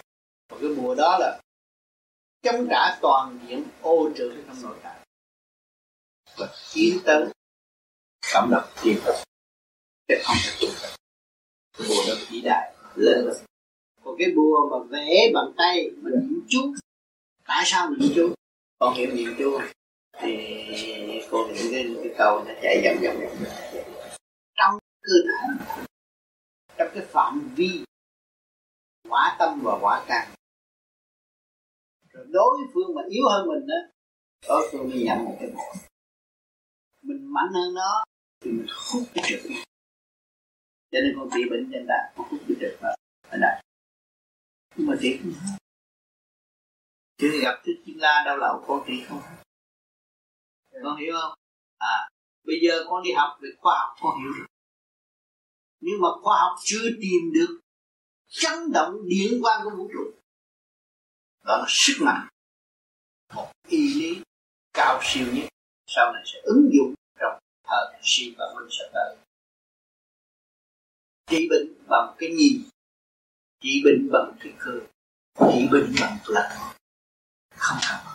[0.48, 1.40] Và cái bùa đó là
[2.42, 5.06] chống trả toàn diện ô trừ trong nội tại
[6.36, 7.26] và tiến tới
[8.32, 9.24] cảm động tiên phật
[10.08, 10.68] sẽ không thể
[11.78, 13.36] tu bùa đó vĩ đại lớn lắm.
[14.04, 16.74] Còn cái bùa mà vẽ bằng tay mình niệm chú
[17.46, 18.34] tại sao mình niệm chú
[18.78, 19.60] con hiểu niệm chú
[20.20, 20.36] thì
[21.30, 23.52] con hiểu cái, cái câu nó chạy vòng vòng vòng.
[24.56, 25.77] Trong cơ thể
[26.78, 27.84] trong cái phạm vi
[29.08, 30.34] quả tâm và quả càng
[32.10, 33.74] rồi đối phương mà yếu hơn mình đó
[34.48, 35.72] đối phương mới nhận một cái bộ.
[37.02, 38.04] Mình mạnh hơn nó
[38.40, 39.40] thì mình hút cái trực.
[40.90, 42.88] Cho nên con bị bệnh nhân ta hút cái trực mà
[43.28, 43.62] ở đây.
[44.76, 45.58] Nhưng mà trị không hết
[47.18, 49.20] chưa gặp thích chuyên la đau lậu con trị không?
[50.72, 51.38] Hết con hiểu không?
[51.78, 52.08] À
[52.44, 54.32] bây giờ con đi học về khoa học, con hiểu.
[54.38, 54.47] được
[55.80, 57.60] nhưng mà khoa học chưa tìm được
[58.28, 60.10] chấn động điện quang của vũ trụ.
[61.44, 62.28] Đó là sức mạnh.
[63.34, 64.22] Một y lý
[64.72, 65.48] cao siêu nhất
[65.86, 69.16] sau này sẽ ứng dụng trong thời si và minh sẽ tới.
[71.26, 72.62] Trị bệnh bằng cái nhìn
[73.60, 74.80] trị bệnh bằng cái cơ
[75.52, 76.74] trị bệnh bằng là
[77.56, 78.08] không cần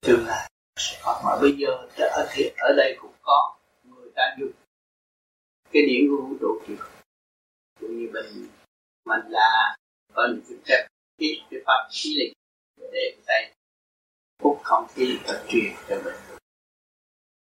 [0.00, 1.22] tương lai sẽ có.
[1.24, 4.52] Mà bây giờ ở, thế, ở đây cũng có người ta dùng
[5.72, 6.74] cái điểm của vũ trụ kia
[7.80, 8.48] cũng như mình
[9.04, 9.76] mình là
[10.14, 10.86] có những cái chất
[11.18, 12.32] cái, cái pháp khí lực
[12.92, 13.54] để tay
[14.42, 16.38] hút không khí và truyền cho mình.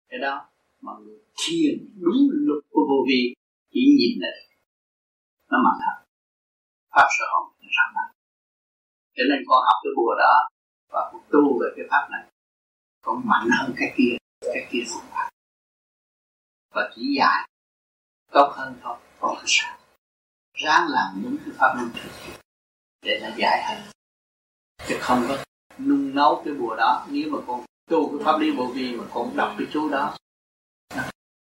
[0.10, 0.50] Cái đó
[0.82, 3.34] mà người thiền đúng luật của vô vi
[3.72, 4.58] chỉ nhìn này
[5.52, 6.06] nó mạnh thật.
[6.92, 8.12] Pháp sở hồn ra mặt.
[9.16, 10.48] Cho nên con học cái bùa đó
[10.90, 12.26] và con tu về cái pháp này
[13.02, 15.32] con mạnh hơn cái kia cái kia không phải.
[16.72, 17.51] Và chỉ dạy
[18.32, 18.98] tốt hơn thôi.
[19.20, 19.78] Còn cái sao?
[20.54, 22.34] Ráng làm đúng cái pháp luân thường
[23.02, 23.92] để nó giải hơn
[24.88, 25.38] chứ không có
[25.78, 27.06] nung nấu cái bùa đó.
[27.10, 30.16] Nếu mà con tu cái pháp lý vô vi mà con đọc cái chú đó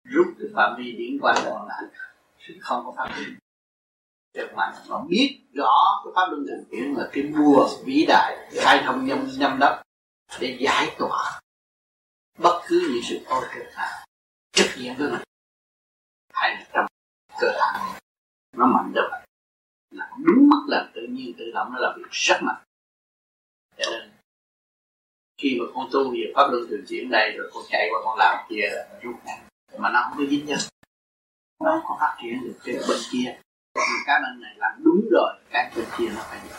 [0.05, 1.82] rút cái phạm vi điển quan còn lại
[2.61, 3.24] không có pháp lý
[4.35, 8.51] được mạnh mà biết rõ cái pháp luân thường chuyển là cái bùa vĩ đại,
[8.62, 9.82] khai thông nhâm nhâm đất
[10.41, 11.41] để giải tỏa
[12.39, 14.07] bất cứ những sự ô trực nào.
[14.53, 15.20] Trực diện với mình
[16.35, 16.87] hay là trong
[17.41, 18.01] cơ thể
[18.57, 19.11] nó mạnh được.
[19.91, 22.64] Là đúng mất là tự nhiên, tự động nó là việc rất mạnh
[23.78, 24.11] cho nên,
[25.39, 28.18] khi mà con tu về pháp luân thường chuyển đây, rồi con chạy qua con
[28.18, 29.49] làm kia là rút ngắn.
[29.78, 30.59] Mà nó không có dính nhân.
[31.64, 33.41] Nó không có phát triển được cái bên kia.
[33.74, 36.57] Nhưng cái bên này làm đúng rồi, cái bên kia nó phải được.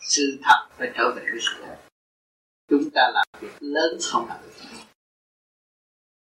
[0.00, 1.76] Sự thật phải trở về với sự thật.
[2.68, 4.84] Chúng ta làm việc lớn không làm việc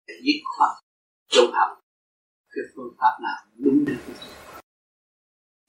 [0.07, 0.71] để dứt khoát
[1.27, 1.79] trung học
[2.53, 4.01] cái phương pháp nào đúng được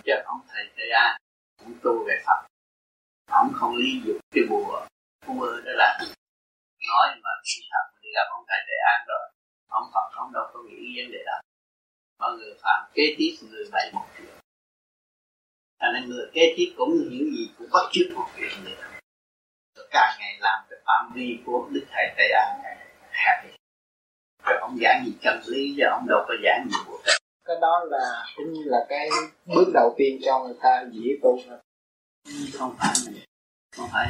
[0.05, 1.17] chứ ông thầy tây an
[1.59, 2.47] cũng tu về pháp
[3.31, 4.87] ông không lý dụng cái bùa
[5.27, 5.99] bùa đó là
[6.89, 9.25] nói mà sự thật đi gặp ông thầy tây an rồi,
[9.69, 11.37] ông phật ông đâu có nghĩ vấn đề đó.
[12.19, 14.35] Mọi người phạm kế tiếp người bảy một chuyện.
[15.81, 18.83] Cho nên người kế tiếp cũng hiểu gì cũng bắt chước một chuyện nữa.
[19.77, 22.77] Rồi càng ngày làm cái phạm vi của đức thầy tây an ngày
[23.11, 23.51] hẹp
[24.45, 27.15] rồi ông giảng gì chân lý chứ ông đâu có giảng gì của cái
[27.45, 29.09] cái đó là cũng như là cái
[29.47, 31.39] bước đầu tiên cho người ta dễ tu
[32.53, 32.95] không phải
[33.77, 34.09] không phải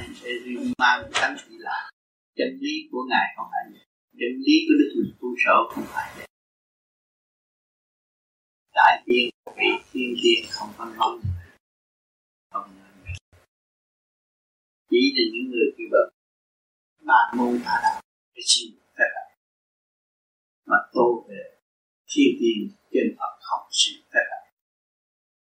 [0.79, 1.91] mang tánh gì là
[2.37, 3.81] chân lý của ngài không phải
[4.13, 6.27] chân lý của đức mình tu sở không phải vậy
[8.75, 11.19] đại tiên vị thiên tiên không có nói.
[12.51, 12.71] Không
[14.91, 16.11] chỉ là những người như vậy
[17.03, 18.03] bàn môn tha đạo
[18.47, 18.84] xin phép
[20.67, 21.43] mà tu về
[22.09, 22.53] thiên đi
[22.93, 24.27] trên Phật học xin phép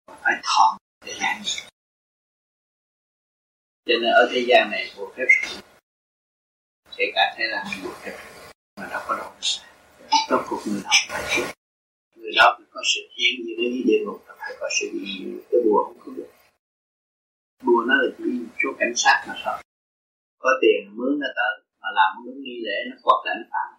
[0.07, 1.61] phải thọ để làm gì
[3.87, 5.27] cho nên ở thế gian này vô phép
[6.97, 8.17] kể cả thế là vô phép
[8.77, 9.67] mà đâu có đâu sản,
[10.31, 11.47] rốt cuộc người đó phải chịu
[12.17, 15.61] người đó phải có sự hiến như đến địa ngục phải có sự hiến cái
[15.65, 16.31] bùa không có được.
[17.65, 18.25] Bùa nó là chỉ
[18.65, 19.59] một cảnh sát mà thôi.
[20.39, 23.76] Có tiền mướn nó tới mà làm đúng nghi lễ nó quật lại nó phạm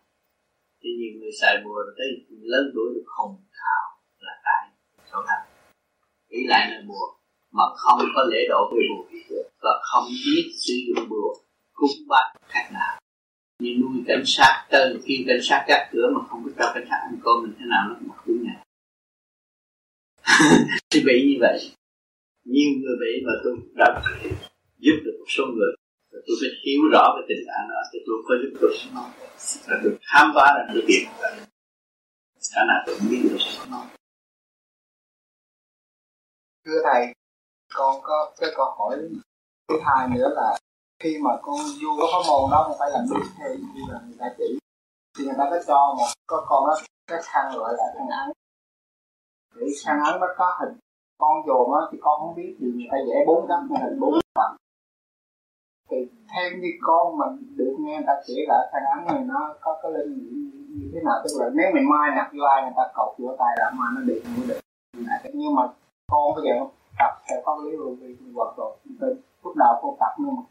[0.81, 2.07] thì nhiều người xài bùa rồi tới
[2.41, 3.85] lớn tuổi được hùng thảo
[4.19, 4.61] là tại
[5.11, 5.41] chỗ thật
[6.27, 7.07] ý lại là bùa
[7.51, 9.03] mà không có lễ độ với bùa
[9.61, 11.33] và không biết sử dụng bùa
[11.73, 12.99] cúng bái cách nào.
[13.59, 16.85] Như nuôi cảnh sát tên khi cảnh sát gác cửa mà không biết cho cảnh
[16.89, 18.63] sát ăn cơm mình thế nào nó cũng mặc đúng nhà,
[20.89, 21.71] thì bị như vậy.
[22.45, 24.01] Nhiều người bị mà tôi đã
[24.77, 25.71] giúp được một số người
[26.27, 28.87] tôi phải hiểu rõ cái tình trạng đó thì tôi có giúp tôi sẽ
[29.67, 31.05] là tôi khám phá ra được việc
[32.53, 33.57] khả năng tôi biết được sẽ
[36.65, 37.13] thưa thầy,
[37.73, 38.97] con có cái câu hỏi
[39.67, 40.57] thứ hai nữa là
[40.99, 43.99] khi mà con du có pháp môn đó, người phải làm đúng theo như là
[44.07, 44.59] người ta chỉ,
[45.17, 46.75] thì người ta có cho một, có con đó,
[47.07, 48.31] cái khăn gọi là khăn ấn
[49.55, 50.79] để khăn ấn nó có hình,
[51.17, 54.19] con dồn á thì con không biết, thì người ta vẽ bốn góc, hình bốn
[54.35, 54.51] mặt
[55.89, 55.97] thì
[56.33, 59.79] theo như con mình được nghe người ta kể là thằng ấm này nó có
[59.83, 60.13] cái linh
[60.75, 61.15] như thế nào?
[61.23, 63.89] Tức là nếu mình mai nạp vô ai người ta cột vô tay là mai
[63.95, 64.59] nó được không được.
[65.33, 65.63] Nhưng mà
[66.11, 66.65] con bây giờ
[66.99, 70.41] tập theo pháp lý rồi vì hoạt động tin lúc đầu con tập nhưng mà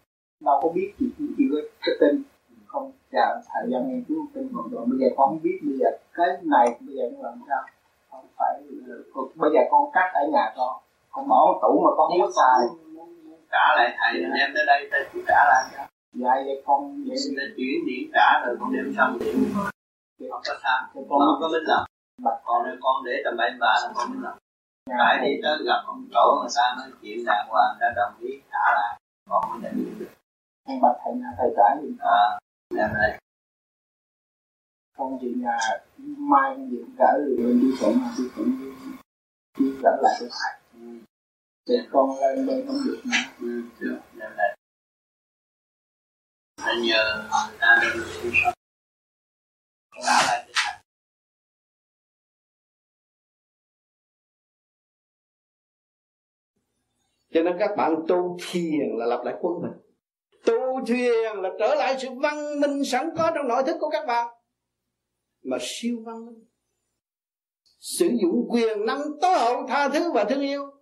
[0.41, 2.23] đâu có biết gì, chỉ có cái tin.
[2.67, 5.79] Không chờ thời gian nghiên cứu tin hoạt động bây giờ con không biết bây
[5.79, 7.63] giờ cái này, bây giờ nó làm sao?
[8.11, 10.77] Không phải ờ, bây giờ con cắt ở nhà con
[11.11, 12.86] con bỏ tủ mà con không có xài
[13.57, 15.63] trả lại thầy đem tới đây thầy chỉ trả lại.
[15.77, 19.19] Cho dạ vậy con vậy thì chuyển điện trả rồi con đem xong.
[20.19, 20.79] Điện không có sao?
[20.95, 21.85] Con không có minh lòng.
[22.45, 24.39] Còn nếu con để tầm bậy bạ là con minh lòng.
[24.99, 28.31] Phải đi tới gặp ông chỗ người ta nói chuyện đàng hoàng ta đồng ý
[28.53, 29.01] trả lại.
[29.31, 30.11] Còn mới nhận được.
[30.67, 31.89] Con bạch thầy nhà thầy trả gì?
[32.01, 32.39] À
[32.75, 33.19] đem đây
[34.97, 35.59] con chị nhà
[36.19, 38.59] mai con gì gửi rồi lên đi tụng đi tụng
[39.59, 40.56] đi gửi lại cho thầy
[41.67, 43.01] để con lên đây không được
[43.41, 44.57] ừ, được đem đây
[46.63, 48.55] phải nhờ người ta đem xuống sống
[50.05, 50.81] trả lại cho thầy
[57.35, 59.73] cho nên các bạn tu thiền là lập lại quân mình.
[60.45, 64.07] Tu thiền là trở lại sự văn minh sẵn có trong nội thức của các
[64.07, 64.35] bạn.
[65.43, 66.45] Mà siêu văn minh.
[67.79, 70.76] Sử dụng quyền năng tối hậu tha thứ và thương yêu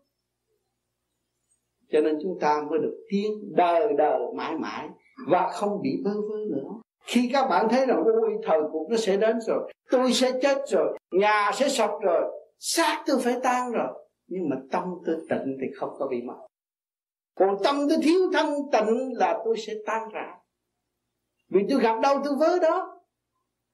[1.94, 4.88] cho nên chúng ta mới được tiến đời đời mãi mãi
[5.28, 6.70] và không bị bơ vơ nữa.
[7.06, 10.58] Khi các bạn thấy rằng ôi thời cuộc nó sẽ đến rồi, tôi sẽ chết
[10.68, 12.22] rồi, nhà sẽ sập rồi,
[12.58, 13.88] xác tôi phải tan rồi.
[14.26, 16.34] Nhưng mà tâm tôi tịnh thì không có bị mất
[17.38, 20.34] còn tâm tôi thiếu thanh tịnh là tôi sẽ tan rã.
[21.50, 23.00] Vì tôi gặp đâu tôi vớ đó.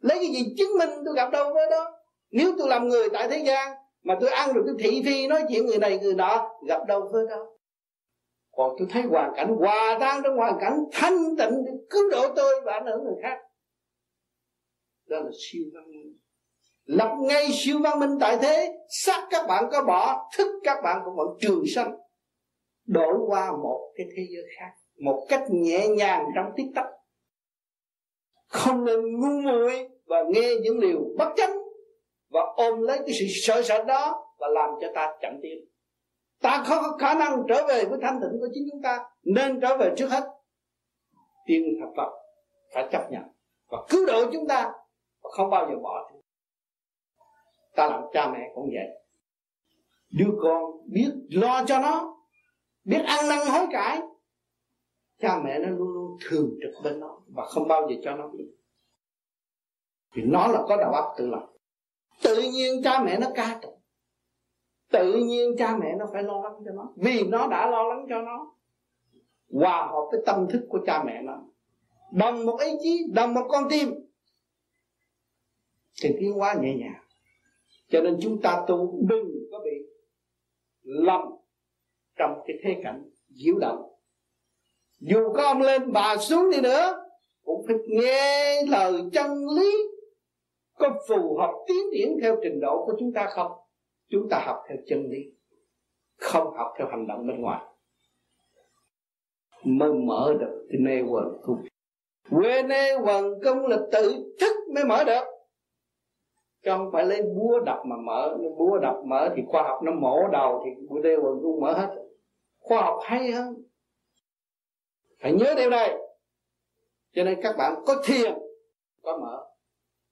[0.00, 1.92] Lấy cái gì chứng minh tôi gặp đâu vớ đó?
[2.30, 5.42] Nếu tôi làm người tại thế gian mà tôi ăn được cái thị phi nói
[5.48, 7.49] chuyện người này người nọ, gặp đâu vớ đó?
[8.52, 12.34] Còn tôi thấy hoàn cảnh hòa tan trong hoàn cảnh thanh tịnh để cứu độ
[12.36, 13.38] tôi và ảnh hưởng người khác.
[15.06, 16.16] Đó là siêu văn minh.
[16.84, 21.02] Lập ngay siêu văn minh tại thế sắc các bạn có bỏ, thức các bạn
[21.04, 21.96] cũng vẫn trường sanh.
[22.86, 24.70] Đổi qua một cái thế giới khác,
[25.04, 26.86] một cách nhẹ nhàng trong tích tắc.
[28.46, 31.56] Không nên ngu muội và nghe những điều bất chánh
[32.30, 35.69] và ôm lấy cái sự sợ sợ đó và làm cho ta chậm tiến
[36.40, 39.60] ta không có khả năng trở về với thanh tịnh của chính chúng ta, nên
[39.60, 40.28] trở về trước hết.
[41.46, 42.10] Tiên thật Phật
[42.74, 43.22] phải chấp nhận
[43.70, 44.72] và cứu độ chúng ta
[45.22, 46.22] và không bao giờ bỏ chúng
[47.76, 47.86] ta.
[47.86, 48.88] Làm cha mẹ cũng vậy.
[50.10, 52.16] Đứa con biết lo cho nó,
[52.84, 54.00] biết ăn năn hối cải.
[55.18, 58.28] Cha mẹ nó luôn luôn thường trực bên nó và không bao giờ cho nó
[58.28, 58.46] biết.
[60.14, 61.46] Vì nó là có đầu óc tự lập.
[62.22, 63.79] Tự nhiên cha mẹ nó ca tụng
[64.90, 66.92] tự nhiên cha mẹ nó phải lo lắng cho nó.
[66.96, 68.54] Vì nó đã lo lắng cho nó.
[69.52, 71.42] Hòa hợp với tâm thức của cha mẹ nó.
[72.12, 73.94] Đồng một ý chí đồng một con tim.
[76.02, 77.02] Thì tiến hóa nhẹ nhàng.
[77.88, 79.70] Cho nên chúng ta tu đừng có bị
[80.82, 81.20] lầm
[82.18, 83.92] trong cái thế cảnh diễu động.
[85.00, 87.04] Dù có ông lên bà xuống đi nữa,
[87.44, 89.72] cũng phải nghe lời chân lý
[90.78, 93.52] có phù hợp tiến triển theo trình độ của chúng ta không?
[94.10, 95.32] Chúng ta học theo chân lý,
[96.16, 97.64] không học theo hành động bên ngoài.
[99.64, 101.64] Mới mở được cái nê quần cung
[102.30, 105.24] quê nê quần cung là tự thức mới mở được.
[106.62, 108.36] Chứ không phải lấy búa đập mà mở.
[108.58, 111.72] Búa đập mở thì khoa học nó mổ đầu thì búa nê quần cung mở
[111.72, 111.94] hết.
[112.58, 113.62] Khoa học hay hơn.
[115.22, 115.96] Phải nhớ điều này.
[117.12, 118.34] Cho nên các bạn có thiền,
[119.02, 119.49] có mở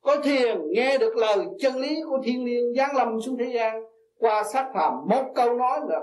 [0.02, 3.82] có thiền, nghe được lời chân lý của thiên liêng giáng lâm xuống thế gian,
[4.18, 6.00] qua sát phàm, một câu nói là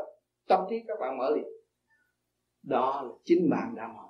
[0.47, 1.45] tâm trí các bạn mở liền.
[2.63, 4.03] Đó là chính bạn đã mở.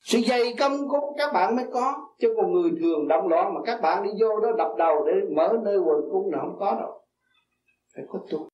[0.00, 3.60] Sự dày công của các bạn mới có, chứ còn người thường động loạn mà
[3.66, 6.76] các bạn đi vô đó đập đầu để mở nơi quần cung là không có
[6.80, 7.04] đâu.
[7.94, 8.48] Phải có tu.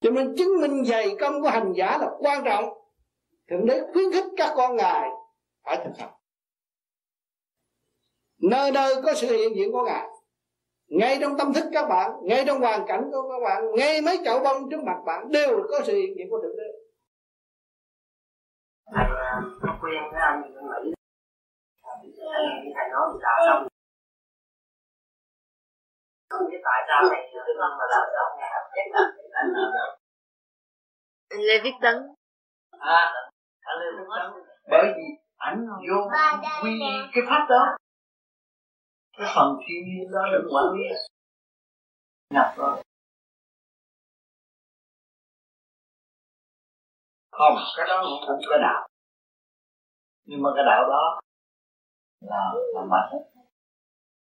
[0.00, 2.64] Cho nên chứng minh dày công của hành giả là quan trọng.
[3.50, 5.10] Thượng đế khuyến khích các con ngài
[5.64, 6.12] phải thực hành
[8.42, 10.06] nơi nơi có sự hiện diện của ngài.
[10.88, 14.18] Ngay trong tâm thức các bạn ngay trong hoàn cảnh của các bạn ngay mấy
[14.24, 16.68] chậu bông trước mặt bạn đều có sự hiện diện của thượng đế.
[18.94, 19.04] Thầy
[19.80, 20.48] khuyên với anh nghĩ
[22.74, 23.66] thầy nói gì đã xong?
[26.30, 29.48] Không biết tại sao thầy cứ ngân mà lời đó nghe chắc là anh
[31.40, 31.94] Lê Viết Tấn.
[32.70, 33.12] À
[33.60, 34.32] anh Lê Viết Tấn.
[34.70, 35.04] Bởi vì
[35.36, 36.10] ảnh vô
[36.62, 36.80] quy
[37.12, 37.76] cái pháp đó
[39.20, 40.84] cái phần thiên nhiên đó được quản lý
[42.30, 42.82] nhập rồi.
[47.32, 48.88] Không cái đó cũng cái đạo.
[50.24, 51.20] Nhưng mà cái đạo đó
[52.20, 53.22] là là mạnh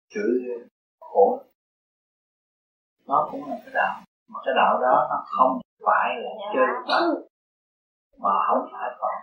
[0.10, 0.34] chửi
[1.00, 1.44] khổ.
[3.06, 4.04] Nó cũng là cái đạo.
[4.28, 7.04] Mà cái đạo đó nó không phải là chơi bắn
[8.18, 9.14] mà không phải còn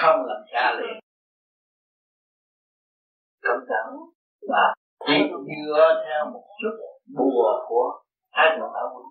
[0.00, 1.07] không làm cha liền
[3.42, 3.86] cẩn thận
[4.48, 4.74] và
[5.06, 5.14] chỉ
[5.66, 6.74] dựa theo một chút
[7.16, 9.04] bùa của hai thượng đạo quân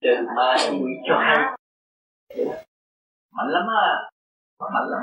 [0.00, 1.36] từ mai quy cho hay
[3.30, 4.10] mạnh lắm á
[4.74, 5.02] mạnh lắm.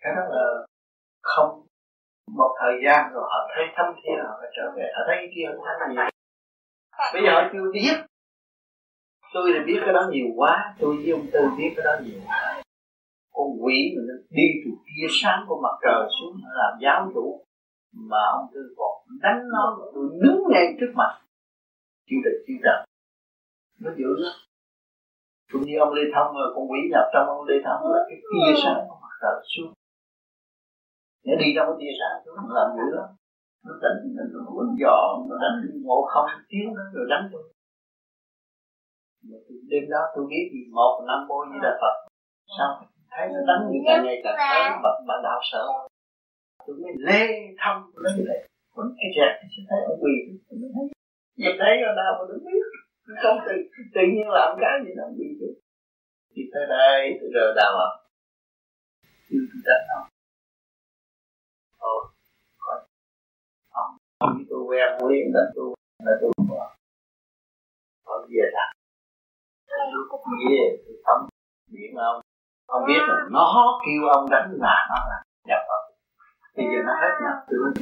[0.00, 0.66] Cái đó là
[1.22, 1.66] không.
[2.32, 5.46] Một thời gian rồi họ thấy thâm thiên họ phải trở về họ thấy kia
[5.56, 5.96] không thấy gì
[7.12, 7.96] bây giờ họ chưa biết
[9.36, 12.20] tôi thì biết cái đó nhiều quá, tôi với ông tư biết cái đó nhiều
[12.26, 12.62] quá.
[13.34, 17.10] Con quỷ mà nó đi từ tia sáng của mặt trời xuống, nó làm giáo
[17.14, 17.44] chủ,
[18.10, 19.62] mà ông tư còn đánh nó
[19.94, 21.12] tôi đứng ngay trước mặt.
[22.08, 22.82] Chịu đựng chịu đựng
[23.80, 24.34] nó dữ lắm.
[25.52, 28.18] Cũng như ông lê thông rồi con quỷ nhập trong ông lê thông là cái
[28.30, 29.72] tia sáng của mặt trời xuống.
[31.26, 33.08] Nó đi trong cái tia sáng xuống nó làm dữ lắm.
[33.64, 33.98] Nó đánh,
[34.32, 37.42] nó quấn dọ nó đánh ngộ không tiếng nó rồi đánh tôi
[39.70, 41.96] đêm đó tôi biết gì một năm bôi như là phật.
[42.58, 42.70] Sao?
[43.10, 45.64] Thấy nó đánh như càng ngày càng tới bật bà đạo sợ
[46.66, 47.22] tôi mới lê
[47.62, 48.40] thông nó như vậy
[48.74, 50.14] còn cái trẻ sẽ thấy ông quỳ.
[50.48, 50.84] Tôi mới thấy
[51.40, 52.62] nhìn thấy rồi nào mà tôi biết.
[53.22, 53.54] Không tự
[53.94, 55.50] tự nhiên làm cái gì nó bị chứ
[56.36, 57.90] thì tới đây tôi rờ đào à
[59.28, 60.08] tôi tôi đánh nó
[61.80, 62.00] thôi
[63.70, 63.96] ông
[64.50, 65.74] tôi quen liền đánh tôi
[66.04, 66.30] là tôi
[68.04, 68.46] ông về
[69.78, 69.88] đặt
[70.26, 71.28] tôi về tôi ông
[72.66, 75.18] ông biết là nó kêu ông đánh là nó là
[75.48, 75.82] nhập vào.
[76.56, 77.72] Bây giờ nó hết nhập từ mới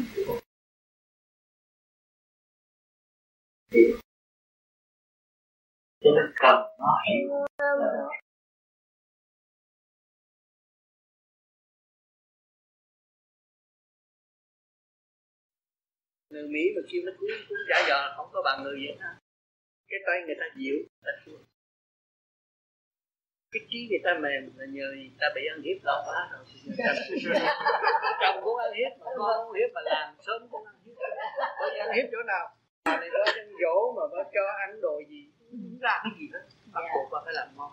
[3.70, 3.80] thì
[6.00, 7.28] cho nên cần nó hiểu
[16.30, 19.18] người Mỹ mà kêu nó cứ cuốn giả dò không có bằng người Việt ha
[19.88, 21.10] cái tay người ta dịu, ta
[23.54, 26.44] cái trí người ta mềm là nhờ người ta bị ăn hiếp lâu quá rồi.
[28.20, 30.96] Chồng cũng ăn hiếp mà con ăn hiếp mà làm sớm cũng ăn hiếp.
[31.60, 32.44] Bởi vì ăn hiếp chỗ nào?
[32.84, 35.30] Mà này đó ăn dỗ mà nó cho ăn đồ gì?
[35.50, 36.38] Không ra cái gì đó?
[36.72, 37.72] Bắt buộc bà phải làm ngon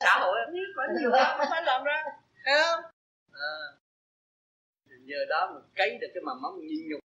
[0.00, 2.04] xã hội ăn hiếp phải nhiều lắm phải làm ra.
[2.44, 2.84] Thấy không?
[3.32, 3.58] À.
[5.04, 7.00] giờ đó mà cấy được cái mầm móng nhịn nhục.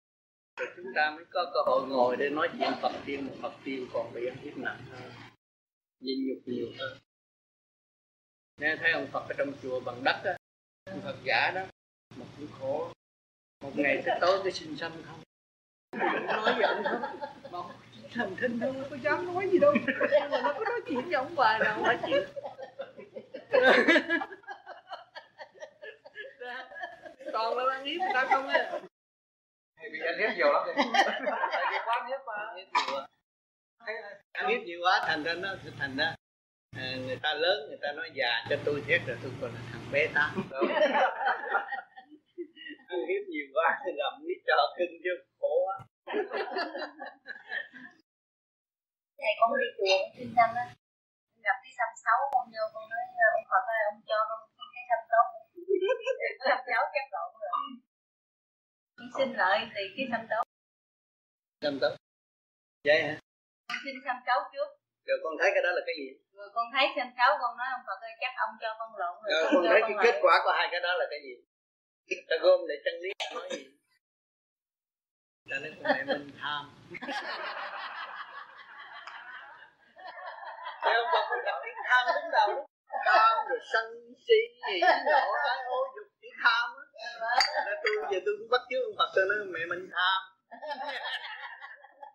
[0.60, 3.26] Rồi chúng ta mới có cơ hội ngồi để nói chuyện Phật tiên.
[3.26, 5.10] Một Phật tiên còn bị ăn hiếp nặng hơn.
[6.00, 6.98] Nhịn nhục nhiều hơn
[8.60, 10.36] Nghe thấy ông Phật ở trong chùa bằng đất á
[10.90, 11.60] ông Phật giả đó
[12.16, 12.92] một cũng khổ.
[13.62, 15.20] Một ngày tới tối cái sinh sanh không?
[16.26, 17.02] Nói với ông không?
[17.52, 17.58] Mà
[18.14, 19.74] thành thinh thôi có dám nói gì đâu.
[20.10, 22.28] Nhưng mà nó có nói chuyện với ông hoài nào nói chuyện
[27.32, 28.70] còn là ăn hiếp người ta không á
[29.80, 32.32] thì bị ăn hiếp nhiều lắm tại vì quá hiếp mà
[34.32, 36.14] ăn hiếp nhiều quá thành ra nó thành ra
[36.74, 39.86] người ta lớn người ta nói già cho tôi thiết rồi tôi còn là thằng
[39.92, 40.50] bé tám
[42.88, 45.76] ăn hiếp nhiều quá thì làm lý trò cưng chứ khổ quá.
[49.18, 50.64] Thầy con đi chùa kinh tâm á.
[51.46, 53.04] Gặp cái xăm xấu con vô con nói
[53.36, 54.40] ông Phật ơi ông cho con
[54.74, 55.26] cái xăm tốt
[56.48, 57.50] xăm xấu chắc lộn rồi.
[58.96, 60.44] Con xin lại thì cái xăm tốt
[61.62, 61.92] xăm tốt
[62.84, 63.14] vậy hả?
[63.68, 64.68] Con xin xăm xấu trước.
[65.06, 67.66] Rồi con thấy cái đó là cái gì rồi con thấy xăm xấu con nói
[67.76, 70.34] ông Phật ơi chắc ông cho con lộn rồi, rồi con thấy cái kết quả
[70.44, 71.34] của hai cái đó là cái gì?
[72.28, 73.64] Ta gom để chân lý nói gì?
[75.50, 76.62] Ta nói con mẹ mình tham.
[80.82, 82.64] Thấy ông Phật gặp tiếng tham đứng đầu đó.
[83.04, 83.84] Tham rồi sân
[84.28, 86.84] si hỉ nộ ái ô dục chỉ tham á.
[87.66, 90.20] Là tôi giờ tôi cũng bắt chước ông Phật tôi nói mẹ mình tham.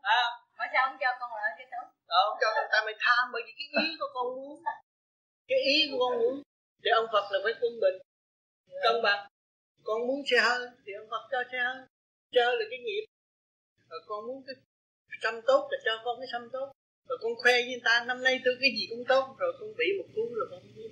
[0.02, 0.22] À,
[0.58, 3.24] Mà sao ông cho con lại cái tốt Ờ, ông cho người ta mày tham
[3.34, 4.56] bởi vì cái ý của con muốn.
[5.50, 6.36] Cái ý của con muốn
[6.84, 7.98] Thì ông Phật là phải quân bình.
[8.84, 9.22] Cân bằng.
[9.84, 11.78] Con muốn xe hơi thì ông Phật cho xe hơi.
[12.34, 13.06] Xe hơi là cái nghiệp.
[13.90, 14.56] Rồi con muốn cái
[15.24, 16.68] xăm tốt là cho con cái xăm tốt.
[17.08, 19.24] Rồi con khoe với người ta năm nay tôi cái gì cũng tốt.
[19.40, 20.92] Rồi con bị một cú rồi con biết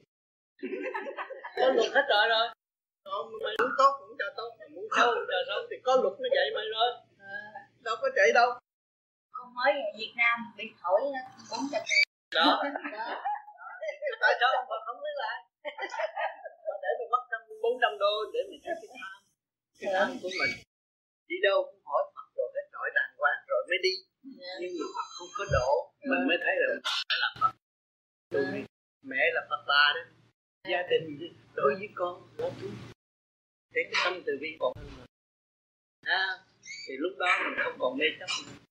[1.62, 2.48] có luật hết rồi rồi.
[3.44, 6.14] Mày muốn tốt cũng cho tốt mày muốn xấu cũng cho xấu thì có luật
[6.22, 6.90] nó vậy mày rồi.
[7.86, 8.50] Đâu có chạy đâu
[9.58, 11.02] mới về Việt Nam bị thổi
[11.52, 11.82] bốn trăm
[12.36, 12.64] đó.
[14.22, 15.38] Tại sao ông Phật không lấy lại
[16.84, 19.18] để mày mất trăm bốn trăm đô để mày cho cái tham
[19.80, 20.54] cái tham của mình.
[21.30, 23.94] Đi đâu cũng hỏi Phật rồi hết hỏi đàng hoàng rồi mới đi.
[24.62, 25.70] Nhưng mà Phật không có độ.
[26.10, 26.68] Mình mới thấy là
[27.10, 27.52] phải làm Phật.
[28.34, 28.44] Tôi
[29.02, 30.04] mẹ là phật bà đó.
[30.72, 31.06] Gia đình
[31.56, 32.68] đối với con là chú.
[33.74, 34.88] Để cái tâm từ bi còn hơn
[36.08, 36.24] à,
[36.88, 38.52] thì lúc đó mình không còn mê chấp nữa.
[38.52, 38.67] mình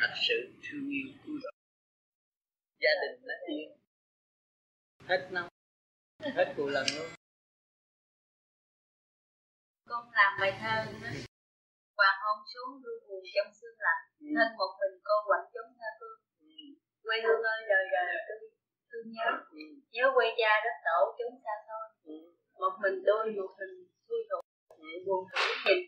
[0.00, 1.50] thật sự thương yêu cứu độ
[2.82, 3.68] gia đình nó yên
[5.08, 5.48] hết năm
[6.20, 7.08] hết cuộc lần luôn
[9.88, 11.08] con làm bài thơ đó
[11.96, 14.26] hoàng hôn xuống ru buồn trong sương lạnh ừ.
[14.36, 16.46] nên một mình cô quạnh chống tha phương ừ.
[17.02, 18.38] quê hương ơi đời đời tôi
[18.90, 19.64] thương nhớ ừ.
[19.94, 22.16] nhớ quê cha đất tổ chúng xa xôi ừ.
[22.60, 23.74] một mình tôi một mình
[24.08, 24.90] vui thuộc ừ.
[25.06, 25.78] buồn khổ nhìn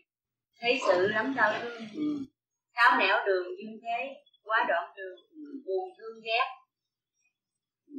[0.59, 2.32] thấy sự lắm đau thương ừ.
[2.75, 3.99] Tháo nẻo đường duyên thế
[4.43, 5.43] quá đoạn đường ừ.
[5.65, 6.47] buồn thương ghét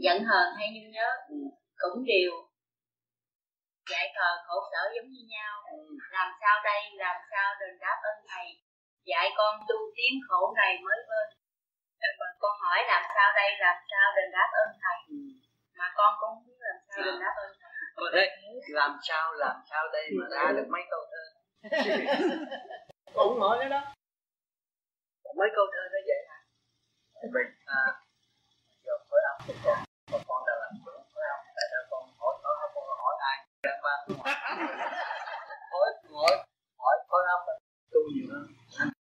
[0.04, 1.36] giận hờn hay như nhớ ừ.
[1.76, 2.32] cũng đều
[3.90, 5.52] dạy thờ khổ sở giống như nhau.
[5.72, 5.78] Ừ.
[6.10, 8.46] làm sao đây làm sao đền đáp ơn thầy?
[9.04, 11.26] Dạy con tu tiến khổ này mới vơi
[12.38, 14.98] con hỏi làm sao đây làm sao đền đáp ơn thầy?
[15.78, 17.70] Mà con cũng không biết làm sao đền đáp ơn thầy.
[17.94, 18.24] Ồ thế,
[18.68, 21.22] làm sao làm sao đây mà ra được mấy câu thơ?
[23.14, 23.94] Cũng hỏi cái đó
[25.38, 26.38] mấy câu thơ nó vậy hả
[27.34, 27.82] mình à
[28.84, 29.78] giờ khối óc của con
[30.12, 33.36] mà con đã làm chủ khối óc tại sao con hỏi hỏi con hỏi ai?
[33.62, 33.94] Đang ba
[35.72, 36.32] hỏi hỏi
[36.78, 37.40] hỏi khối óc
[37.92, 38.46] tu nhiều hơn
[38.78, 38.90] không?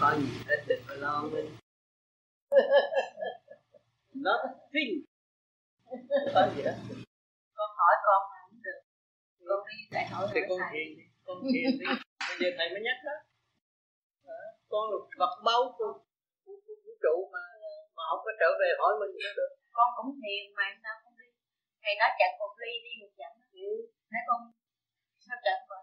[0.00, 1.56] Có gì hết đừng phải lo mình
[4.14, 5.04] nothing.
[6.34, 6.76] Có gì hết.
[7.54, 8.80] Con hỏi con mà không được.
[9.48, 11.86] Con đi lại hỏi thì con thiền đi con thiền đi
[12.28, 13.16] bây giờ thầy mới nhắc đó.
[14.72, 15.92] Con là vật báu của
[16.84, 17.44] vũ trụ mà
[17.96, 19.50] mà không có trở về hỏi mình nữa được.
[19.76, 21.28] Con cũng thiền mà sao không đi?
[21.82, 23.32] Thầy nói chặt một ly đi một dặm
[23.68, 23.70] ừ.
[24.10, 24.40] thấy con?
[25.26, 25.82] Sao chặt rồi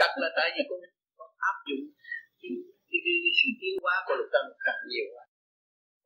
[0.00, 0.78] chặt là tại vì con,
[1.18, 1.84] con áp dụng
[2.40, 2.50] cái,
[2.90, 5.24] cái, cái, cái sự tiến hóa của lục tâm càng nhiều quá.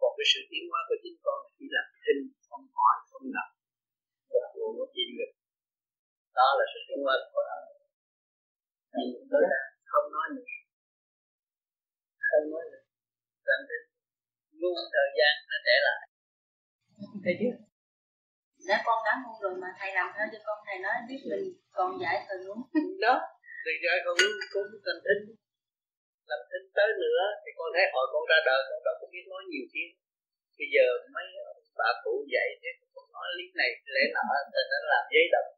[0.00, 3.48] Còn cái sự tiến hóa của chính con chỉ là thinh không hỏi không lập
[4.32, 5.32] và luôn có gì được.
[6.38, 7.69] Đó là sự tiến hóa của nó
[8.96, 9.60] nhìn tới là
[9.90, 10.46] không nói nữa.
[12.30, 12.82] Không nói nữa.
[13.46, 13.78] Rằng thế
[14.60, 16.00] luôn thời gian nó trẻ lại.
[17.24, 17.56] Thấy chưa
[18.68, 21.44] đã con đã ngu rồi mà thầy làm thơ cho con thầy nói biết mình
[21.76, 22.58] còn giải thường luôn
[23.06, 23.14] đó.
[23.64, 24.14] Thì giải còn
[24.52, 25.22] cũng thành thinh.
[26.30, 29.24] Làm thinh tới nữa thì con thấy hồi con ra đời con đâu có biết
[29.32, 29.90] nói nhiều tiếng.
[30.58, 31.26] Bây giờ mấy
[31.78, 35.50] bà cụ dạy thế con nói lý này lẽ nọ thì nó làm giấy động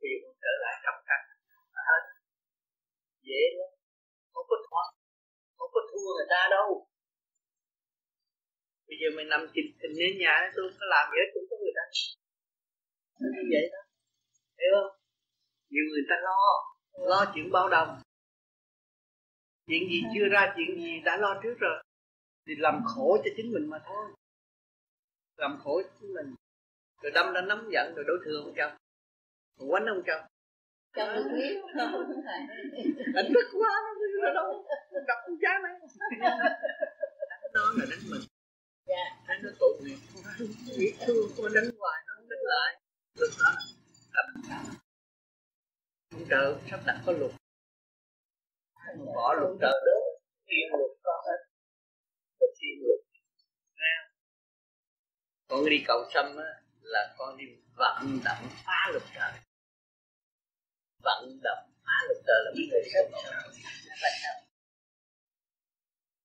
[0.00, 1.20] thì con trở lại trong cắt
[1.88, 2.02] hết
[3.30, 3.70] dễ lắm.
[4.32, 4.88] Không có thoát,
[5.58, 6.68] không có thua người ta đâu.
[8.88, 11.56] Bây giờ mình nằm chìm chìm đến nhà tôi có làm gì hết, cũng có
[11.62, 11.84] người ta
[13.34, 13.80] như vậy đó
[14.58, 14.90] hiểu không?
[15.70, 16.38] Nhiều người ta lo
[17.08, 18.00] lo chuyện bao đồng.
[19.66, 21.82] Chuyện gì chưa ra, chuyện gì đã lo trước rồi.
[22.46, 24.04] Thì làm khổ cho chính mình mà thôi.
[25.36, 26.34] Làm khổ cho chính mình.
[27.02, 28.72] Rồi đâm ra nắm giận, rồi đối thương ông chồng.
[29.70, 30.22] Quánh ông chồng?
[30.94, 31.60] Chồng được biết
[33.14, 33.70] anh tức quá
[34.22, 35.72] nó đâu đập con cha này
[37.54, 38.20] nó là đánh mình.
[38.86, 39.04] Dạ.
[39.28, 39.98] đánh nó tội nghiệp
[40.78, 42.80] biết thương con đánh hoài nó không đánh lại.
[43.18, 43.50] Lúc đó
[44.12, 44.42] cầm
[46.14, 47.32] ông trời sắp đặt có luật
[49.14, 49.98] bỏ luật trời đó.
[50.46, 51.38] Thiên luật có hết.
[52.40, 53.00] Có thiên luật
[55.48, 57.44] con đi cầu sâm á là con đi
[57.76, 59.32] vận động phá luật trời
[61.06, 64.40] vận động phá luật trời là biết người sớm vận động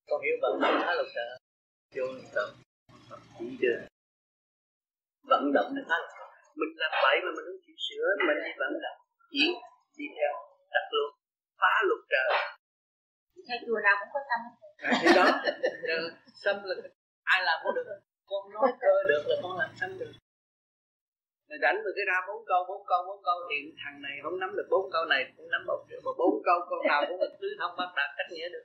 [0.09, 1.27] con hiểu vận động phá luật trời
[1.95, 2.47] vô luật trời
[3.39, 3.77] chỉ chưa.
[5.29, 6.29] Vận động để phá luật trời
[6.59, 8.99] mình làm bậy mà mình không chịu sửa mình đi vận động.
[9.31, 9.43] Chỉ
[9.97, 10.31] đi theo
[10.75, 11.09] đặt luôn.
[11.61, 12.29] Phá luật trời
[13.47, 14.41] theo chùa nào cũng có tâm.
[14.77, 15.25] À, thì đó.
[16.43, 16.75] Tâm là
[17.23, 17.87] ai làm cũng được.
[18.25, 20.11] Con nói cơ được là con làm tâm được
[21.49, 24.39] Mày đánh được cái ra bốn câu bốn câu bốn câu thì thằng này không
[24.41, 27.33] nắm được bốn câu này cũng nắm một mà bốn câu câu nào cũng được
[27.41, 28.63] tứ thông bắt đạt cách nghĩa được.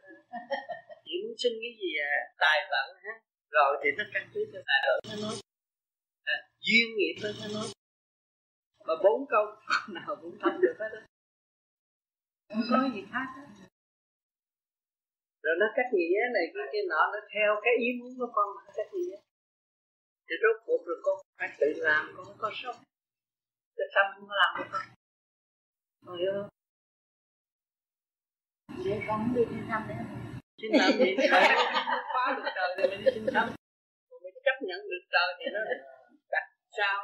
[1.06, 2.14] Chỉ muốn xin cái gì à?
[2.44, 3.14] Tài vận ha.
[3.56, 5.36] Rồi thì nó căn cứ cho tài vận nó nói
[6.34, 7.68] à, duyên nghiệp nó nói.
[8.86, 9.44] Mà bốn câu
[9.96, 11.00] nào cũng thông được hết đó
[12.48, 13.48] không có gì khác hết
[15.42, 18.46] rồi nó cách nghĩa này cái kia nọ nó theo cái ý muốn của con
[18.56, 19.16] mà cách nghĩa
[20.28, 22.76] thì rốt cuộc rồi con phải tự làm con không có sống.
[23.76, 24.68] Cái tâm không làm được.
[24.72, 24.82] Con
[26.06, 26.48] con hiểu không?
[28.84, 29.94] Để con đi xin thăm để
[30.60, 31.10] xin thăm gì
[32.14, 33.46] phá được trời thì mình đi xin thăm.
[34.09, 35.60] Còn mình chấp nhận được trời thì nó
[36.32, 36.44] đặt
[36.78, 36.96] sao?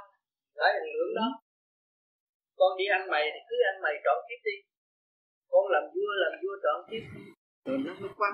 [0.56, 1.28] Đấy là hướng đó.
[2.56, 4.56] Con đi ăn mày thì cứ ăn mày trọn kiếp đi.
[5.50, 7.02] Con làm vua làm vua trọn kiếp.
[7.64, 8.32] Rồi nó mới quan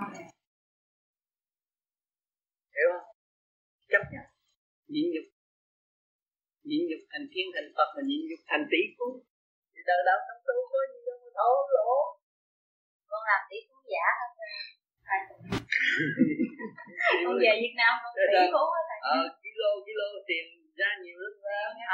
[2.76, 3.06] hiểu không?
[3.92, 4.24] Chấp nhận
[4.92, 5.26] nhịn nhục.
[6.68, 9.06] Nhịn nhục thành thiên thành phật và nhịn nhục thành tỷ phú.
[9.72, 11.90] Thì đời đạo sống tu có gì đâu mà thổ lỗ
[13.10, 14.30] con làm tỷ phú giả hơn
[15.08, 15.18] hai
[17.24, 19.00] con về Việt Nam con tỷ phú hết thầy.
[19.14, 20.44] Ờ, kilo kilo tiền
[20.80, 21.34] ra nhiều lắm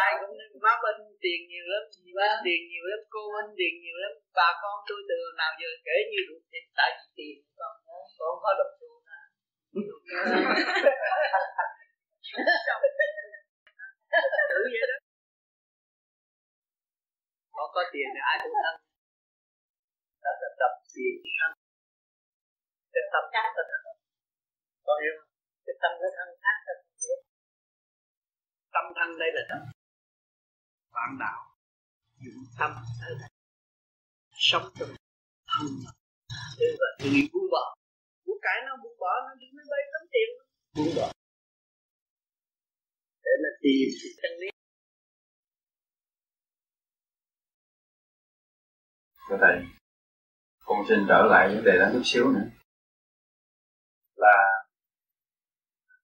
[0.04, 2.44] ai cũng nên má bên tiền nhiều lắm chị bên vâng.
[2.46, 4.12] tiền nhiều lắm cô bên tiền nhiều lắm.
[4.38, 7.36] Bà con tôi từ nào giờ kể như được thì tại vì tiền.
[7.58, 7.74] Con
[8.18, 8.90] con có độc tu
[14.50, 14.96] tự vậy đó
[17.56, 18.74] họ có tiền thì ai cũng thân
[20.24, 21.50] đó là tập tiền thân
[22.92, 23.80] cái tâm khác là thân
[24.86, 25.30] có hiểu không?
[25.66, 26.74] Cái tâm nó thân khác là
[28.74, 29.60] tâm thân đây là tâm
[30.94, 31.40] bạn đạo.
[32.24, 32.70] Dụng tâm
[33.00, 33.30] tới đây
[34.48, 34.88] sống trong
[35.50, 35.66] thân
[36.58, 37.64] thế là tự buông bỏ.
[38.24, 40.28] Của cái nó buông bỏ, nó đi máy bay tấm tiền.
[40.76, 41.06] Buông bỏ
[43.26, 44.48] để nó tìm sự chân lý
[49.28, 49.56] Thưa Thầy,
[50.64, 52.48] con xin trở lại vấn đề đó chút xíu nữa.
[54.16, 54.38] Là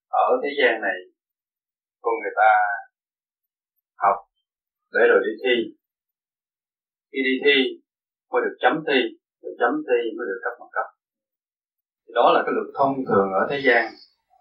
[0.09, 0.99] ở thế gian này,
[2.01, 2.51] con người ta
[3.97, 4.17] học
[4.93, 5.55] để rồi đi thi.
[7.13, 7.57] Khi đi thi
[8.31, 9.01] mới được chấm thi,
[9.43, 10.87] được chấm thi mới được cấp bằng cấp.
[12.17, 13.85] Đó là cái luật thông thường ở thế gian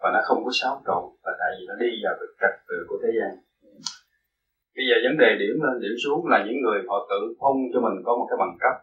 [0.02, 2.78] và nó không có xáo trộn, và tại vì nó đi vào được trật tự
[2.90, 3.32] của thế gian.
[4.76, 7.80] Bây giờ vấn đề điểm lên, điểm xuống là những người họ tự phong cho
[7.86, 8.76] mình có một cái bằng cấp.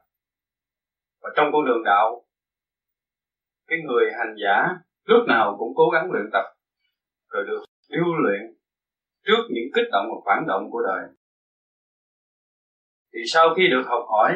[1.22, 2.24] Và trong con đường đạo,
[3.68, 4.56] cái người hành giả
[5.04, 6.46] lúc nào cũng cố gắng luyện tập,
[7.32, 8.40] rồi được điêu luyện
[9.26, 11.02] trước những kích động và phản động của đời.
[13.12, 14.32] Thì sau khi được học hỏi,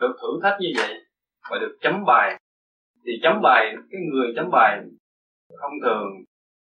[0.00, 0.94] được thử thách như vậy
[1.50, 2.40] và được chấm bài,
[3.06, 4.80] thì chấm bài, cái người chấm bài
[5.48, 6.06] thông thường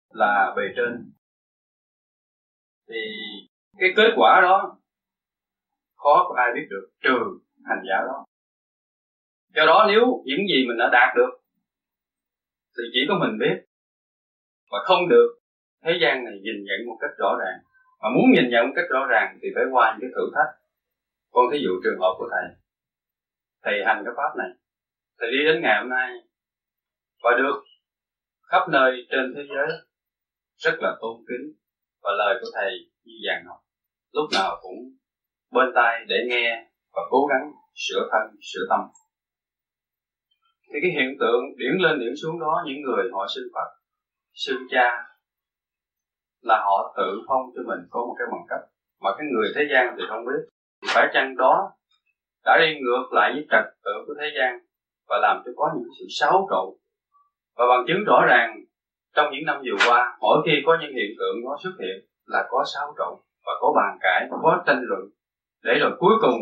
[0.09, 1.11] là bề trên.
[2.89, 3.01] Thì
[3.77, 4.77] cái kết quả đó,
[5.95, 8.25] khó có ai biết được, trừ hành giả đó.
[9.55, 11.31] Do đó nếu những gì mình đã đạt được,
[12.77, 13.65] thì chỉ có mình biết.
[14.71, 15.39] Và không được,
[15.83, 17.57] thế gian này nhìn nhận một cách rõ ràng.
[18.01, 20.51] Mà muốn nhìn nhận một cách rõ ràng thì phải qua những cái thử thách.
[21.31, 22.45] Con thí dụ trường hợp của thầy.
[23.63, 24.49] Thầy hành cái pháp này.
[25.19, 26.09] Thầy đi đến ngày hôm nay
[27.23, 27.55] và được
[28.51, 29.69] khắp nơi trên thế giới,
[30.57, 31.45] rất là tôn kính
[32.03, 32.71] và lời của thầy
[33.03, 33.59] như vàng ngọc.
[34.11, 34.79] Lúc nào cũng
[35.51, 38.79] bên tai để nghe và cố gắng sửa thân, sửa tâm.
[40.67, 43.69] Thì cái hiện tượng điển lên điển xuống đó, những người họ sinh phật
[44.33, 44.87] sinh cha,
[46.41, 48.59] là họ tự phong cho mình có một cái bằng cấp.
[49.01, 50.41] Mà cái người thế gian thì không biết.
[50.81, 51.71] Thì phải chăng đó
[52.45, 54.59] đã đi ngược lại với trật tự của thế gian
[55.07, 56.80] và làm cho có những sự xáo trộn
[57.61, 58.49] và bằng chứng rõ ràng
[59.15, 62.47] trong những năm vừa qua mỗi khi có những hiện tượng nó xuất hiện là
[62.49, 65.01] có xáo trộn và có bàn cãi có tranh luận.
[65.63, 66.39] Để rồi cuối cùng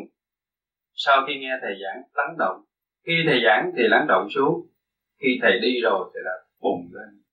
[0.93, 2.61] sau khi nghe thầy giảng lắng động
[3.05, 4.67] khi thầy giảng thì lắng động xuống
[5.21, 7.23] khi thầy đi rồi thì là bùng lên.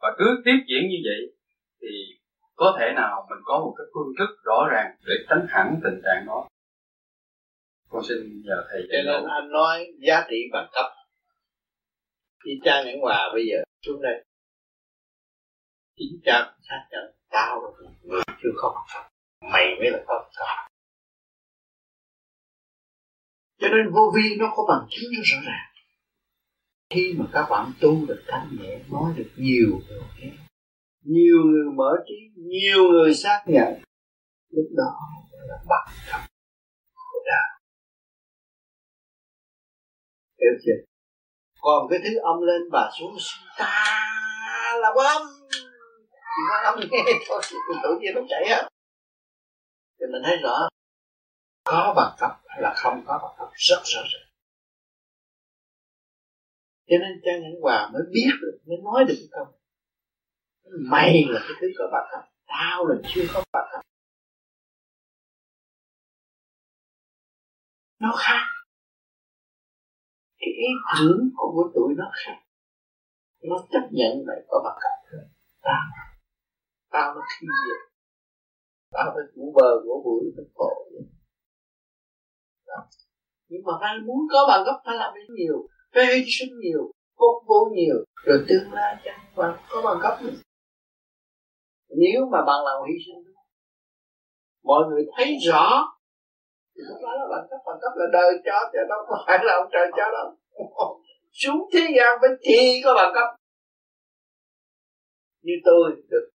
[0.00, 1.20] Và cứ tiếp diễn như vậy
[1.82, 1.88] thì
[2.54, 6.00] có thể nào mình có một cái phương thức rõ ràng để tránh hẳn tình
[6.04, 6.48] trạng đó.
[7.88, 10.86] Con xin nhờ thầy cho nên anh nói giá trị bằng cấp
[12.44, 13.56] khi cha nhẫn hòa bây giờ
[13.86, 14.24] xuống đây
[15.96, 18.84] chính cha xác nhận tao là người chưa có
[19.52, 20.70] mày mới là có bằng
[23.60, 25.66] cho nên vô vi nó có bằng chứng rất rõ ràng.
[26.90, 30.32] Khi mà các bạn tu được thanh nhẹ, nói được nhiều người nghe,
[31.04, 33.82] nhiều người mở trí, nhiều người xác nhận,
[34.50, 34.98] lúc đó
[35.48, 36.20] là bằng cấp
[36.94, 37.60] của đạo.
[40.40, 40.89] Hiểu chưa?
[41.60, 43.16] Còn cái thứ âm lên bà xuống
[43.58, 44.06] ta
[44.80, 45.22] là quan
[46.12, 47.42] thì nó âm nghe thôi
[47.82, 48.68] tự nhiên nó chạy á.
[50.00, 50.68] Thì mình thấy rõ,
[51.64, 54.30] có bằng cấp hay là không có bằng cấp, rất rõ ràng
[56.90, 59.46] cho nên cha nhẫn hòa mới biết được, mới nói được cái câu
[60.90, 63.80] mày là cái thứ có bằng cấp, tao là chưa có bằng cấp.
[67.98, 68.59] Nó khác
[70.40, 70.68] cái ý
[70.98, 72.38] tưởng của tụi nó khác.
[73.42, 75.20] Nó chấp nhận lại có bằng cấp
[75.62, 75.82] tao.
[76.90, 77.72] Tao nó khi gì
[78.90, 80.86] tao phải củ bờ của bụi phải khổ.
[83.48, 87.46] Nhưng mà phải muốn có bằng cấp phải làm nhiều, phải hy sinh nhiều, phục
[87.46, 90.40] vụ nhiều, rồi tương lai chẳng và có bằng cấp nữa.
[91.88, 93.30] Nếu mà bằng lòng hy sinh
[94.62, 95.94] mọi người thấy rõ
[96.88, 99.52] không phải là bằng cấp bằng cấp là đời cho, chứ đâu có phải là
[99.60, 100.28] ông trời cho đâu.
[101.40, 103.28] Xuống thế gian phải thi có bằng cấp.
[105.42, 106.30] Như tôi được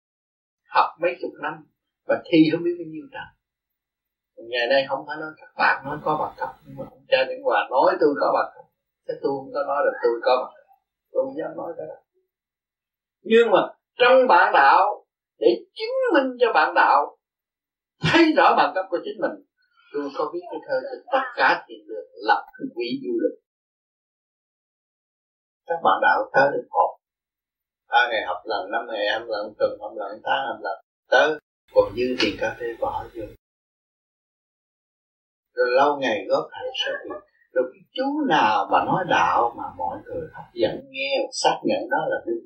[0.69, 1.53] học mấy chục năm
[2.07, 3.27] và thi không biết bao nhiêu trận
[4.49, 7.17] ngày nay không phải nói các bạn nói có bằng cấp, nhưng mà ông cha
[7.29, 8.65] những Hòa nói tôi có bằng cấp.
[9.07, 10.75] Chứ tôi không có nói là tôi có bằng cấp.
[11.11, 11.95] Tôi không dám nói cái đó.
[13.21, 13.59] Nhưng mà
[13.99, 15.05] trong bạn đạo,
[15.39, 17.17] để chứng minh cho bạn đạo,
[18.01, 19.31] thấy rõ bằng cấp của chính mình
[19.93, 22.45] tôi có biết cái thơ cho tất cả thiền được lập
[22.75, 23.37] quỹ du lịch.
[25.67, 26.91] Các bạn đạo tới được họp
[27.91, 30.77] ba ngày học lần, năm ngày em lần, tuần học lần, tháng học lần.
[31.09, 31.39] Tới,
[31.73, 33.23] còn dư tiền cà phê bỏ vô.
[35.53, 37.21] Rồi lâu ngày góp hạnh xuất hiện
[37.53, 41.89] rồi cái chú nào mà nói đạo mà mọi người hấp dẫn nghe, xác nhận
[41.89, 42.45] đó là đúng.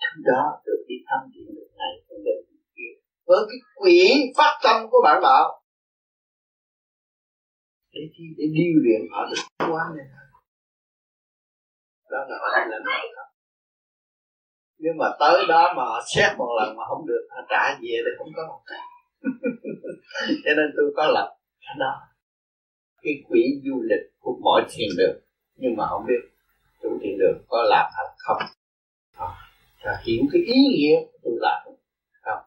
[0.00, 2.42] Thứ đó được đi thăm thiện được này được
[2.76, 2.92] kia.
[3.26, 5.61] Với cái quỷ phát tâm của bạn đạo
[7.92, 9.42] để chi để điêu luyện họ được
[9.72, 10.06] quá này
[12.10, 12.82] đó là họ lãnh đạo
[14.82, 17.96] nhưng mà tới đó mà họ xét một lần mà không được họ trả về
[18.04, 18.78] thì không có một cái.
[20.44, 21.92] Cho nên tôi có lập cái đó.
[23.02, 25.16] Cái quỹ du lịch của mọi thiền đường
[25.56, 26.20] nhưng mà không biết
[26.82, 28.42] chủ thiền đường có làm hay không.
[29.82, 31.62] À, hiểu cái ý nghĩa của tôi làm.
[32.22, 32.44] Không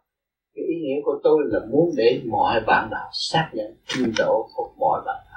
[0.56, 4.50] cái ý nghĩa của tôi là muốn để mọi bạn đạo xác nhận trình độ
[4.56, 5.24] của mọi bạn.
[5.26, 5.35] đạo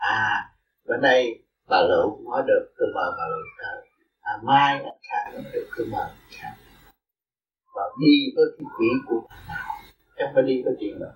[0.00, 0.52] à
[0.88, 3.88] bữa nay bà lụ nói được tôi mời bà lụ tới
[4.20, 6.54] à, mai anh khác nói được tôi mời anh khác
[7.74, 9.66] và đi với cái quỹ của bà nào?
[10.18, 11.12] Không phải đi với chuyện đó.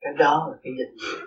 [0.00, 1.26] Cái đó là cái danh dự.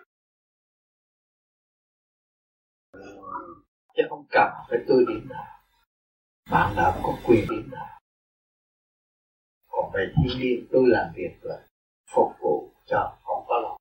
[3.95, 5.45] Chứ không cần phải tôi điểm nào.
[6.51, 7.99] Bạn nào có quyền điểm nào.
[9.67, 11.67] Còn về thiên nhiên tôi làm việc là
[12.15, 13.77] phục vụ cho không có lòng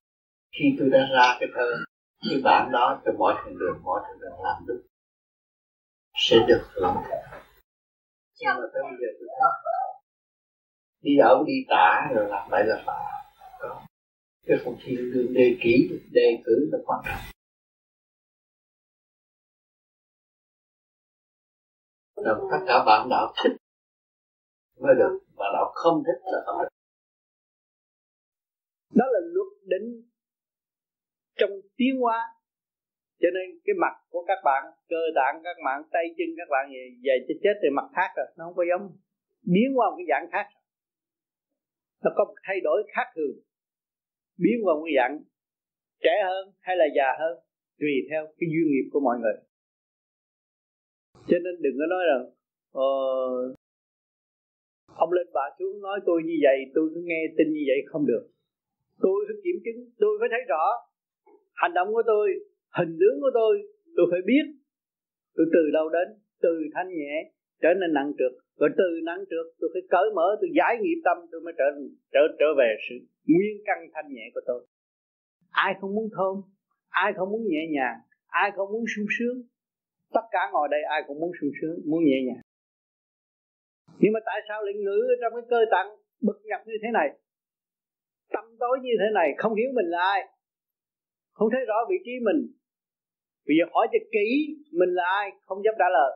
[0.51, 1.83] khi tôi đã ra cái thơ
[2.21, 4.81] như bạn đó cho mọi thằng đường mọi thằng đường làm đúng
[6.15, 6.95] sẽ được hưởng
[8.39, 9.51] nhưng mà tới bây giờ tôi thấy
[11.01, 13.17] đi ở đi tả rồi làm bậy là bạ
[14.47, 17.19] cái phần thiên đường đề kỹ đề cử là quan trọng.
[22.15, 23.51] Rồi tất cả bạn đạo thích
[24.79, 26.67] mới được, bạn đạo không thích là không được.
[28.95, 30.09] Đó là luật định
[31.37, 32.19] trong tiến hóa.
[33.21, 36.65] Cho nên cái mặt của các bạn cơ tạng các bạn tay chân các bạn
[36.73, 38.83] về về cho chết thì mặt khác rồi nó không có giống
[39.53, 40.47] biến qua một cái dạng khác.
[42.03, 43.35] Nó có một thay đổi khác thường.
[44.41, 45.13] Biến qua một cái dạng
[46.03, 47.35] trẻ hơn hay là già hơn
[47.79, 49.37] tùy theo cái duyên nghiệp của mọi người.
[51.29, 52.23] Cho nên đừng có nói rằng
[52.71, 52.91] ờ,
[55.03, 58.05] ông lên bà xuống nói tôi như vậy tôi cứ nghe tin như vậy không
[58.05, 58.23] được.
[58.99, 60.65] Tôi phải kiểm chứng tôi phải thấy rõ
[61.61, 62.25] hành động của tôi,
[62.77, 63.53] hình tướng của tôi
[63.95, 64.45] tôi phải biết.
[65.35, 66.07] Tôi từ đâu đến,
[66.43, 67.13] từ thanh nhẹ
[67.61, 70.99] trở nên nặng trược rồi từ nặng trược tôi phải cởi mở, tôi giải nghiệp
[71.05, 71.67] tâm, tôi mới trở
[72.13, 72.95] trở trở về sự
[73.31, 74.61] nguyên căn thanh nhẹ của tôi.
[75.51, 76.35] Ai không muốn thơm,
[76.89, 77.97] ai không muốn nhẹ nhàng,
[78.27, 79.37] ai không muốn sung sướng,
[80.13, 82.43] tất cả ngồi đây ai cũng muốn sung sướng, muốn nhẹ nhàng.
[83.99, 85.87] Nhưng mà tại sao lại ngữ trong cái cơ tạng
[86.21, 87.07] bực nhập như thế này?
[88.33, 90.21] Tâm tối như thế này, không hiểu mình là ai
[91.37, 92.39] không thấy rõ vị trí mình.
[93.47, 94.27] Bây giờ hỏi cho kỹ
[94.79, 96.11] mình là ai, không dám trả lời.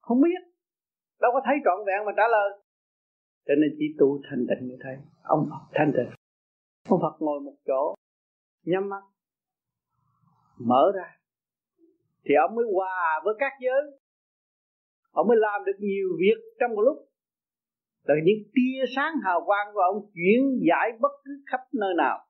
[0.00, 0.40] Không biết.
[1.20, 2.48] Đâu có thấy trọn vẹn mà trả lời.
[3.46, 6.10] Cho nên chỉ tu thanh tịnh như thế ông Phật thanh tịnh.
[6.88, 7.94] Ông Phật ngồi một chỗ,
[8.64, 9.02] nhắm mắt,
[10.58, 11.08] mở ra.
[12.24, 13.82] Thì ông mới hòa với các giới.
[15.10, 16.96] Ông mới làm được nhiều việc trong một lúc.
[18.04, 22.27] Là những tia sáng hào quang của ông chuyển giải bất cứ khắp nơi nào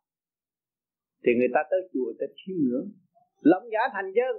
[1.22, 2.88] thì người ta tới chùa tới chiêm ngưỡng.
[3.40, 4.34] Lòng giả thành dân.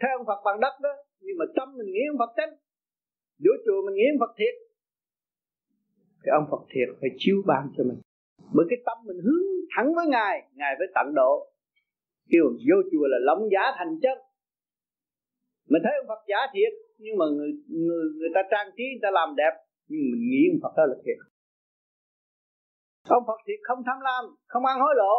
[0.00, 2.50] Theo ông Phật bằng đất đó, nhưng mà tâm mình nghĩ ông Phật chân
[3.44, 4.54] vô chùa mình nghĩ ông Phật thiệt.
[6.22, 8.00] Thì ông Phật thiệt phải chiếu ban cho mình.
[8.54, 9.46] Bởi cái tâm mình hướng
[9.76, 11.32] thẳng với ngài ngài phải tận độ.
[12.30, 14.18] Kêu vô chùa là lòng giả thành chân
[15.70, 19.04] mình thấy ông Phật giả thiệt, nhưng mà người người người ta trang trí, người
[19.06, 19.54] ta làm đẹp,
[19.88, 21.18] nhưng mình nghĩ ông Phật đó là thiệt.
[23.16, 25.14] Ông Phật thiệt không tham lam, không ăn hối lộ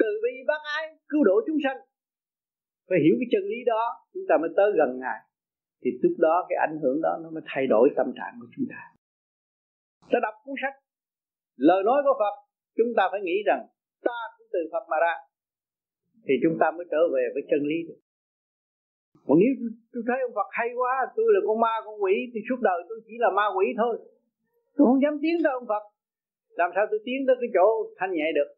[0.00, 1.78] từ bi bác ái, cứu độ chúng sanh.
[2.88, 3.82] Phải hiểu cái chân lý đó,
[4.12, 5.20] chúng ta mới tới gần ngài.
[5.82, 8.66] Thì lúc đó cái ảnh hưởng đó nó mới thay đổi tâm trạng của chúng
[8.72, 8.80] ta.
[10.10, 10.76] Ta đọc cuốn sách,
[11.68, 12.34] lời nói của Phật.
[12.78, 13.62] Chúng ta phải nghĩ rằng,
[14.08, 15.14] ta cũng từ Phật mà ra.
[16.26, 18.00] Thì chúng ta mới trở về với chân lý được.
[19.26, 19.52] Còn nếu
[19.92, 22.78] tôi thấy ông Phật hay quá, tôi là con ma, con quỷ, thì suốt đời
[22.88, 23.94] tôi chỉ là ma quỷ thôi.
[24.76, 25.84] Tôi không dám tiến tới ông Phật.
[26.60, 27.66] Làm sao tôi tiến tới cái chỗ
[27.98, 28.48] thanh nhẹ được?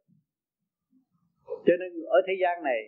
[1.67, 2.81] Cho nên ở thế gian này,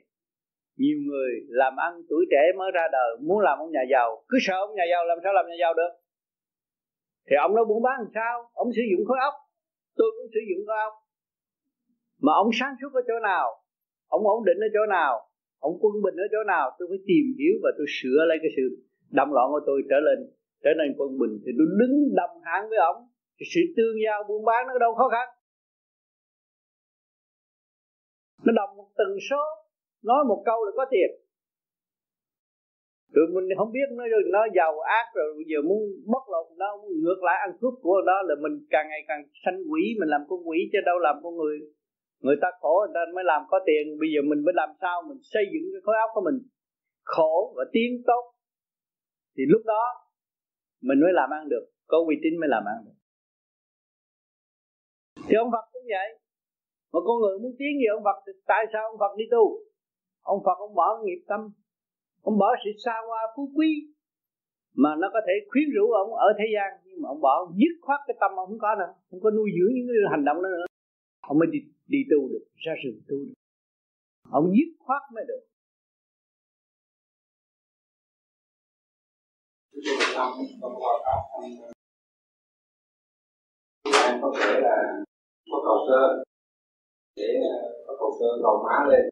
[0.76, 4.36] nhiều người làm ăn tuổi trẻ mới ra đời, muốn làm ông nhà giàu, cứ
[4.46, 5.92] sợ ông nhà giàu làm sao làm nhà giàu được?
[7.26, 8.34] Thì ông nói buôn bán làm sao?
[8.52, 9.34] Ông sử dụng khối óc.
[9.98, 10.94] Tôi cũng sử dụng khối óc.
[12.24, 13.46] Mà ông sáng suốt ở chỗ nào?
[14.16, 15.12] Ông ổn định ở chỗ nào?
[15.68, 16.64] Ông quân bình ở chỗ nào?
[16.78, 18.64] Tôi phải tìm hiểu và tôi sửa lại cái sự
[19.18, 20.18] đâm loạn của tôi trở lên.
[20.64, 22.98] Trở nên quân bình thì tôi đứng đồng hãng với ông.
[23.36, 25.28] Thì sự tương giao buôn bán nó đâu khó khăn
[28.46, 29.42] nó đồng một tần số,
[30.08, 31.10] nói một câu là có tiền
[33.16, 34.04] rồi mình không biết, nó
[34.36, 35.80] nó giàu ác rồi, bây giờ muốn
[36.12, 39.22] bóc lột nó, muốn ngược lại ăn cướp của nó là mình càng ngày càng
[39.44, 41.56] sanh quỷ, mình làm con quỷ chứ đâu làm con người.
[42.24, 43.84] Người ta khổ, người ta mới làm có tiền.
[44.00, 46.38] Bây giờ mình mới làm sao mình xây dựng cái khối óc của mình
[47.04, 48.22] khổ và tiến tốt.
[49.36, 49.82] Thì lúc đó
[50.82, 52.98] mình mới làm ăn được, có uy tín mới làm ăn được.
[55.28, 56.08] Thì ông Phật cũng vậy
[56.92, 59.44] mà con người muốn tiến về ông Phật thì tại sao ông Phật đi tu?
[60.22, 61.40] Ông Phật ông bỏ nghiệp tâm
[62.28, 63.70] ông bỏ sự xa hoa phú quý
[64.82, 66.70] mà nó có thể khuyến rũ ông ở thế gian.
[66.84, 69.30] Nhưng mà ông bỏ ông dứt khoát cái tâm ông không có nữa không có
[69.30, 70.66] nuôi dưỡng những cái hành động đó nữa.
[71.20, 73.38] Ông mới đi, đi tu được ra rừng tu được.
[74.30, 75.42] Ông dứt khoát mới được.
[84.08, 84.76] Em có thể là
[85.50, 86.25] có cầu cơ
[87.16, 87.28] để
[87.86, 89.04] có cầu cơ cầu má lên.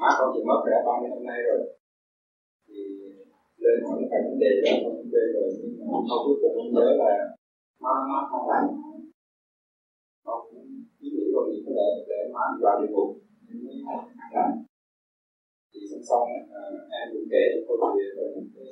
[0.00, 1.60] Má con chỉ mất đã bao nhiêu năm nay rồi.
[2.66, 2.78] Thì
[3.62, 5.48] lên hỏi cái vấn đề đó, con vấn rồi.
[5.76, 7.12] Nhưng mà sau cuối cùng không nhớ là
[7.84, 8.64] má má không làm.
[10.24, 10.40] Con
[11.04, 13.22] ý nghĩ con mình có để để má vào địa ngục
[14.34, 14.50] làm
[15.72, 16.28] thì xong xong
[16.60, 16.62] à,
[16.98, 18.64] em cũng kể cho cô về những cái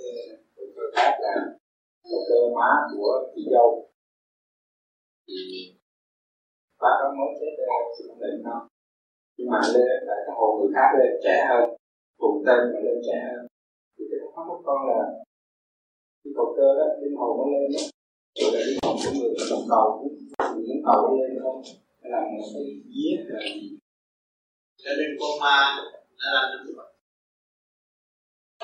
[0.57, 1.35] câu cơ khác là
[2.03, 3.91] câu cơ má của chị dâu
[5.29, 5.35] thì
[6.83, 7.53] ba đó mới chết
[7.97, 8.65] sự ổn định không
[9.41, 11.65] nhưng mà lên lại cái hồ người khác lên, trẻ hơn.
[12.23, 13.47] Cùng tên mà lên trẻ hơn.
[13.95, 15.01] Thì cái thắc mắc con là
[16.23, 17.83] cái cầu cơ đó, linh hồn nó lên đó
[18.41, 20.15] rồi là linh hồn của người đồng cầu cũng
[20.67, 21.63] những cầu nó lên không
[22.01, 23.69] hay là một cái vía là gì?
[24.83, 25.57] Cho nên con ma
[26.21, 26.91] nó làm như vậy.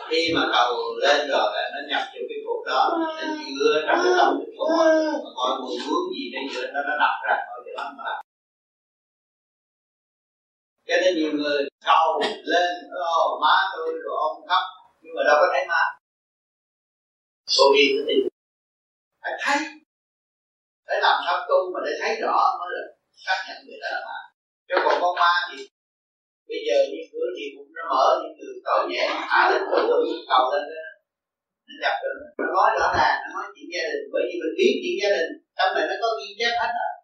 [0.09, 0.73] Khi mà cầu
[1.03, 3.09] lên rồi là nó nhập vô cái cột đó nó
[3.59, 6.81] chưa trong cái tâm thức của mình mà coi muốn hướng gì trên giờ nó
[6.89, 7.37] nó đập ra
[7.77, 8.23] phạm cho
[10.89, 12.21] cho nên nhiều người cầu
[12.53, 14.65] lên ô má tôi rồi ông khóc.
[15.03, 15.83] Nhưng mà đâu có thấy má.
[17.59, 18.19] Vô vi nó tìm
[19.23, 19.59] phải thấy.
[20.87, 22.83] Phải làm sao tu mà để thấy rõ mới là
[23.25, 24.19] xác nhận người ta là ma
[24.69, 25.59] chứ còn con ma thì
[26.49, 29.83] bây giờ những cửa thì cũng nó mở những người tội nhẹ thả lên cửa
[29.91, 30.87] tôi cầu lên đó.
[31.67, 34.55] Nó nhập được nó nói rõ ràng, nó nói chuyện gia đình, bởi vì mình
[34.59, 36.96] biết chuyện gia đình, trong này nó có ghi chép hết rồi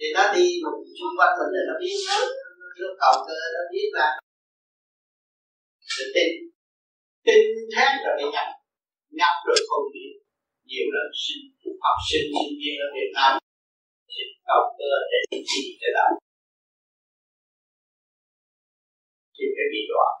[0.00, 2.26] thì nó đi một xung quanh mình là nó biết hết.
[2.80, 4.08] Nó cầu cơ nó biết là
[6.14, 6.30] tin.
[7.26, 7.40] Tin
[7.74, 8.48] thác rồi bị nhập.
[9.18, 10.12] Nhập rồi không biết.
[10.68, 11.42] Nhiều lần sinh
[11.84, 13.32] học sinh sinh viên ở Việt Nam.
[14.14, 16.10] Sinh cầu cơ để gì để làm
[19.40, 20.14] thì phải bị đoạn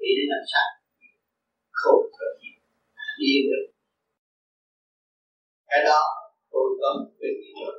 [0.00, 0.66] bị đến làm sao
[1.80, 2.50] không có gì
[3.20, 3.64] đi được.
[5.68, 6.00] Cái đó
[6.52, 6.88] tôi có
[7.18, 7.76] quyền đi được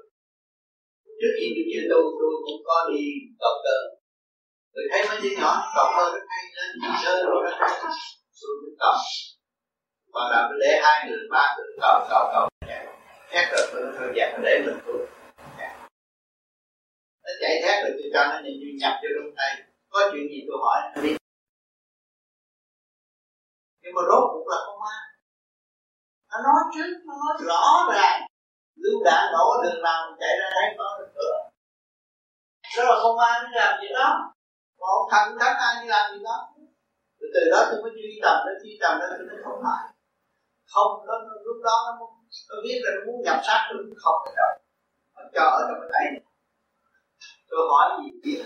[1.25, 3.03] trước khi tôi chưa tu tôi cũng có đi
[3.41, 3.77] cầu cơ
[4.73, 6.69] tôi thấy mấy đứa nhỏ cầu cơ rất hay lên
[7.03, 7.71] chơi rồi rất hay
[8.41, 8.95] tôi cũng cầu
[10.13, 12.49] và làm lễ hai người, ba người cầu cầu cầu
[13.31, 14.99] thét rồi tôi thôi, dẹp để mình tôi
[15.59, 15.87] dạ.
[17.23, 19.51] nó chạy thét rồi tôi cho nó như nhập vô trong tay.
[19.89, 21.17] Có chuyện gì tôi hỏi nó biết
[23.81, 24.95] nhưng mà rốt cũng là không ma
[26.29, 28.21] nó nói trước, nó nói rõ ràng
[28.75, 31.49] lưu đạn nổ đường nào chạy ra thấy có được cửa.
[32.77, 34.33] Đó là không ai đi làm gì đó.
[34.79, 36.37] Mà ông thần ai đi làm gì đó.
[37.19, 39.83] Từ từ đó tôi mới truy tầm nó truy tầm nó tôi không phải.
[40.73, 41.13] Không nó,
[41.45, 42.05] lúc đó nó,
[42.49, 44.51] nó biết là nó muốn nhập sát tôi không được, đâu
[45.15, 46.21] nó cho ở trong cái tay
[47.49, 48.43] tôi hỏi gì biết.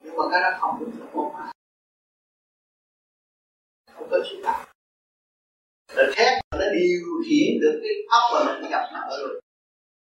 [0.00, 1.32] Nhưng mà cái đó không được không
[3.94, 4.66] không có chịu tạo
[5.96, 9.40] nó thét nó điều khiển được cái óc mà mình nhập nó rồi.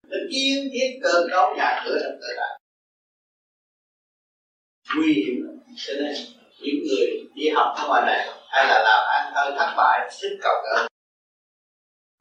[0.09, 2.61] Nó kiến thiết cơ cấu nhà cửa trong cơ đại
[4.95, 5.35] nguy hiểm
[5.75, 6.13] cho nên
[6.59, 10.37] những người đi học ở ngoài này hay là làm ăn hơi thất bại thích
[10.41, 10.87] cầu cỡ.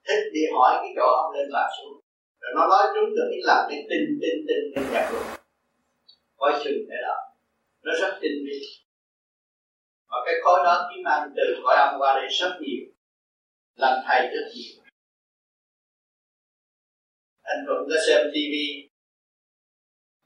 [0.08, 2.00] Thích đi hỏi cái chỗ ông lên làm xuống.
[2.40, 5.22] Rồi nó nói chúng được cái làm cái tin tin tin tin nhập luôn.
[6.36, 7.16] Coi chừng thế đó.
[7.82, 8.60] Nó rất tinh vi.
[10.08, 12.89] Và cái khối đó khi mang từ cõi âm qua đây rất nhiều
[13.74, 14.82] làm thầy rất nhiều
[17.42, 18.54] anh vẫn có xem TV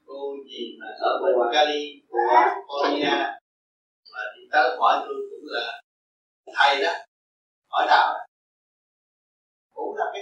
[0.05, 3.35] cô gì mà ở bên Cali của California
[4.13, 5.81] mà thì tới hỏi tôi cũng là
[6.53, 6.91] thầy đó,
[7.69, 8.27] hỏi đạo.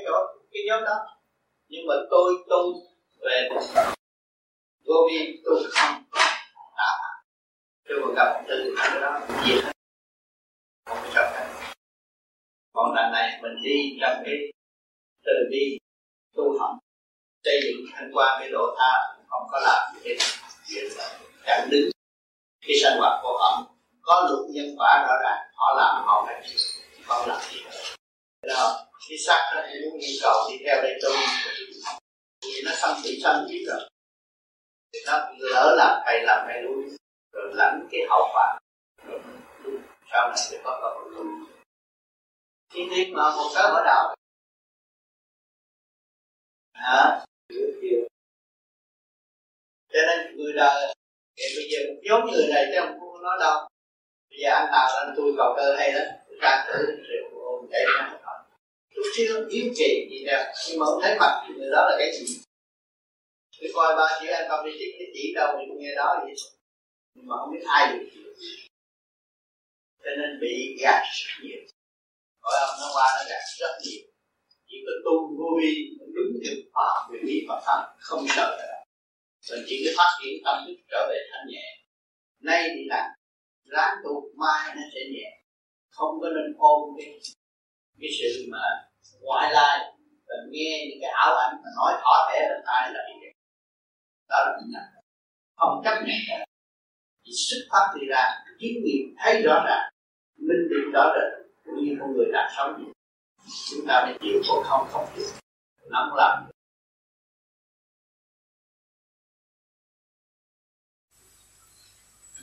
[0.05, 1.19] Chỗ, cái nhóm đó.
[1.67, 2.73] Nhưng mà tôi tu
[3.19, 3.49] về
[4.85, 6.03] vô vi tôi không.
[6.77, 6.89] Đã
[7.87, 9.71] tôi còn gặp từ cái đó gì hết
[10.85, 11.73] không có chấp nhận
[12.73, 14.35] còn lần này mình đi trong cái
[15.25, 15.77] từ đi
[16.35, 16.71] tu học,
[17.45, 20.17] xây dựng thanh qua cái độ tha, không có làm gì hết.
[20.67, 21.89] Chuyện là chẳng đứng
[22.67, 23.65] cái sinh hoạt của họ.
[24.01, 26.57] Có luật nhân quả rõ ràng, họ làm, họ phải chịu,
[27.05, 27.95] không làm gì hết.
[28.47, 31.09] Đó, cái xác nó cũng nhu cầu đi theo đây tu
[32.41, 33.89] thì nó xâm bị xâm chiếm rồi.
[34.93, 36.83] Thì nó lỡ làm hay làm hay lui
[37.33, 38.59] rồi lãnh cái hậu quả.
[39.07, 39.19] Rồi
[40.11, 41.03] sau này sẽ có cơ hội
[42.73, 44.15] khi thiên mà một cái mở đạo.
[46.73, 47.25] Hả?
[49.93, 50.95] Cho nên người đời,
[51.37, 51.79] thì bây giờ
[52.09, 53.67] giống người này chứ không có nói đâu.
[54.29, 56.05] Bây giờ anh nào anh tôi cầu cơ hay lắm
[56.41, 58.19] ra thử, rượu, ôm, chạy ra.
[58.95, 61.95] Chút xíu yếu kỳ gì nè, nhưng mà không thấy mặt thì người đó là
[61.99, 62.41] cái gì?
[63.61, 66.35] Tôi coi ba chữ anh không đi tích cái chỉ đâu thì nghe đó vậy.
[67.13, 68.09] Nhưng mà không biết ai được.
[70.03, 71.61] Cho nên bị gạt rất nhiều
[72.43, 74.01] hỏi ông nó qua nó gạt rất nhiều.
[74.67, 75.71] Chỉ có tu vô vi
[76.15, 78.73] đúng thực hòa về lý và pháp không sợ cái
[79.51, 81.67] mình chỉ có phát triển tâm thức trở về thanh nhẹ.
[82.41, 83.01] Nay thì là
[83.73, 85.29] ráng tu, mai nó sẽ nhẹ.
[85.89, 87.19] Không có nên ôm cái
[88.01, 88.63] cái sự mà
[89.21, 89.79] ngoại lai
[90.27, 93.13] và nghe những cái ảo ảnh mà nói thỏ thẻ bên tai là bị
[94.29, 94.83] đó là mình làm
[95.55, 96.45] không chấp nhận cả
[97.23, 98.23] chỉ xuất phát đi ra,
[98.59, 99.91] kiến nghiệm thấy rõ ràng,
[100.37, 102.91] minh định rõ ràng cũng như con người đang sống.
[103.71, 105.27] Chúng ta mới chịu còn không không chịu
[105.89, 106.45] nó không làm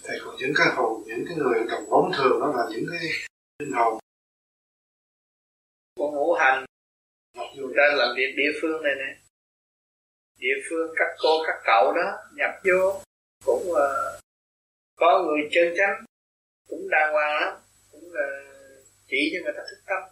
[0.04, 3.00] thầy còn những cái hồn những cái người cầm bóng thường đó là những cái
[3.58, 3.98] linh hồn.
[5.98, 6.64] Con ngũ hành
[7.36, 9.20] mặc dù ra làm việc địa phương này nè
[10.38, 13.00] địa phương các cô các cậu đó nhập vô
[13.44, 14.20] cũng uh,
[14.96, 16.04] có người chân chánh
[16.68, 17.54] cũng đàng hoàng lắm.
[17.54, 17.59] cũng
[19.10, 20.02] chỉ cho người ta thức tâm.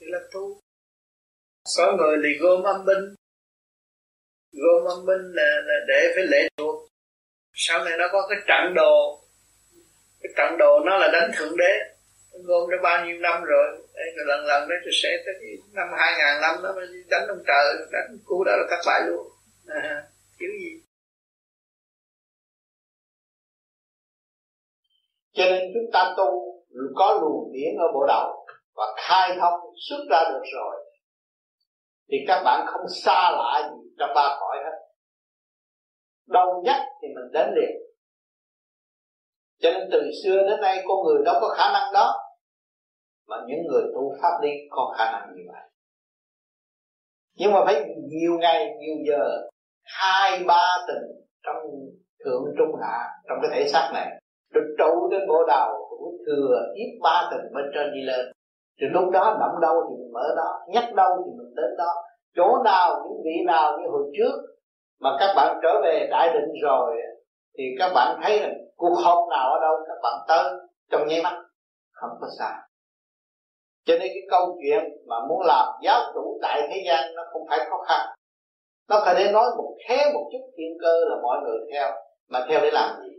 [0.00, 0.60] Thì là tu.
[1.76, 3.14] Có người thì gom âm binh.
[4.52, 6.88] Gom âm binh là, là để phải lễ thuộc
[7.60, 9.24] sau này nó có cái trận đồ.
[10.20, 11.72] Cái trận đồ nó là đánh thượng đế.
[12.44, 13.66] Gom đã bao nhiêu năm rồi.
[13.94, 15.34] Đấy, rồi lần lần đấy tôi sẽ tới
[15.72, 17.86] năm hai ngàn năm nó mới đánh ông trời.
[17.92, 19.26] Đánh cú đó là thất bại luôn.
[19.66, 20.06] À,
[20.38, 20.82] thiếu gì?
[25.32, 26.57] Cho nên chúng ta tu
[26.94, 28.46] có luồng điển ở bộ đầu
[28.76, 30.84] và khai thông, xuất ra được rồi,
[32.10, 34.78] thì các bạn không xa lạ gì trong ba cõi hết.
[36.26, 37.76] Đâu nhất thì mình đến liền.
[39.60, 42.14] Cho nên từ xưa đến nay, con người đâu có khả năng đó,
[43.26, 45.62] mà những người tu pháp đi có khả năng như vậy.
[47.34, 49.48] Nhưng mà phải nhiều ngày, nhiều giờ,
[49.82, 51.56] hai, ba tình trong
[52.24, 54.20] thượng, trung hạ, trong cái thể xác này,
[54.54, 58.26] được trụ trên bộ đầu của thừa ít ba tình bên trên đi lên.
[58.80, 61.92] Thì lúc đó động đâu thì mình mở đó, nhắc đâu thì mình đến đó.
[62.36, 64.34] Chỗ nào, những vị nào, như hồi trước
[65.00, 66.96] mà các bạn trở về đại định rồi
[67.58, 70.44] thì các bạn thấy là cuộc họp nào ở đâu, các bạn tới
[70.90, 71.36] trong nháy mắt,
[71.92, 72.68] không có xa
[73.88, 77.42] cho nên cái câu chuyện mà muốn làm giáo chủ tại thế gian nó không
[77.48, 78.06] phải khó khăn.
[78.88, 81.90] Nó phải để nói một thế một chút thiên cơ là mọi người theo,
[82.28, 83.17] mà theo để làm gì?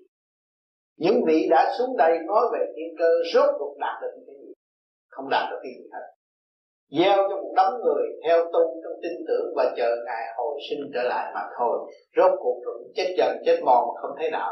[0.99, 4.53] Những vị đã xuống đây nói về thiên cơ rốt cuộc đạt được cái gì?
[5.09, 6.05] Không đạt được cái gì hết.
[6.97, 10.80] Gieo cho một đống người theo tu trong tin tưởng và chờ ngày hồi sinh
[10.93, 11.91] trở lại mà thôi.
[12.17, 14.51] Rốt cuộc rồi chết dần, chết mòn mà không thấy nào.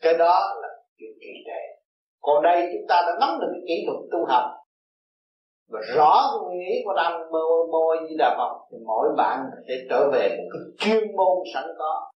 [0.00, 0.68] Cái đó là
[0.98, 1.80] chuyện kỳ trệ
[2.22, 4.44] còn đây chúng ta đã nắm được cái kỹ thuật tu học
[5.68, 9.38] và rõ nguyên lý của nam mô mô di đà phật, thì mỗi bạn
[9.68, 12.09] sẽ trở về một cái chuyên môn sẵn có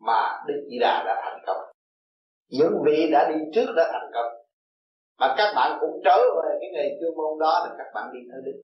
[0.00, 1.72] mà đức di đà đã thành công.
[2.48, 4.32] Những vị đã đi trước đã thành công.
[5.18, 8.20] Mà các bạn cũng trở về cái nghề chuyên môn đó là các bạn đi
[8.32, 8.60] tới đích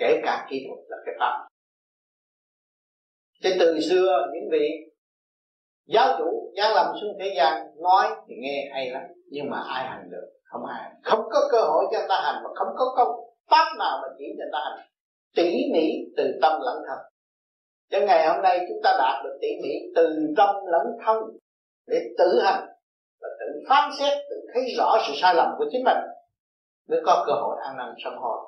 [0.00, 1.48] kể cả kỹ thuật là cái pháp.
[3.42, 4.68] Chứ từ xưa, những vị
[5.86, 9.84] giáo chủ giáng lâm xuống thế gian nói thì nghe hay lắm, nhưng mà ai
[9.88, 10.26] hành được?
[10.44, 10.90] Không ai.
[11.02, 13.08] Không có cơ hội cho người ta hành mà không có công
[13.50, 14.86] pháp nào mà chỉ cho người ta hành.
[15.36, 16.98] Tỉ mỉ từ tâm lẫn thân
[17.90, 21.16] cho ngày hôm nay chúng ta đạt được tỉ mỉ từ tâm lẫn thân
[21.86, 22.66] để tự hành
[23.20, 25.96] và tự phán xét tự thấy rõ sự sai lầm của chính mình
[26.88, 28.38] mới có cơ hội ăn năn sám hối.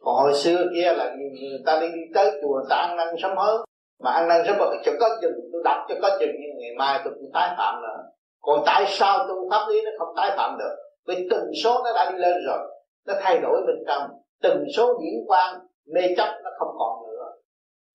[0.00, 3.36] Còn hồi xưa kia là người ta đi, đi tới chùa ta ăn năn sám
[3.36, 3.66] hối
[4.00, 6.74] mà ăn năn sám hối cho có chừng tôi đọc cho có chừng nhưng ngày
[6.78, 8.02] mai tôi cũng tái phạm nữa.
[8.40, 10.76] Còn tại sao tu pháp lý nó không tái phạm được?
[11.06, 12.58] Vì từng số nó đã đi lên rồi
[13.06, 14.10] nó thay đổi bên trong
[14.42, 15.58] từng số điển quan
[15.94, 17.01] mê chấp nó không còn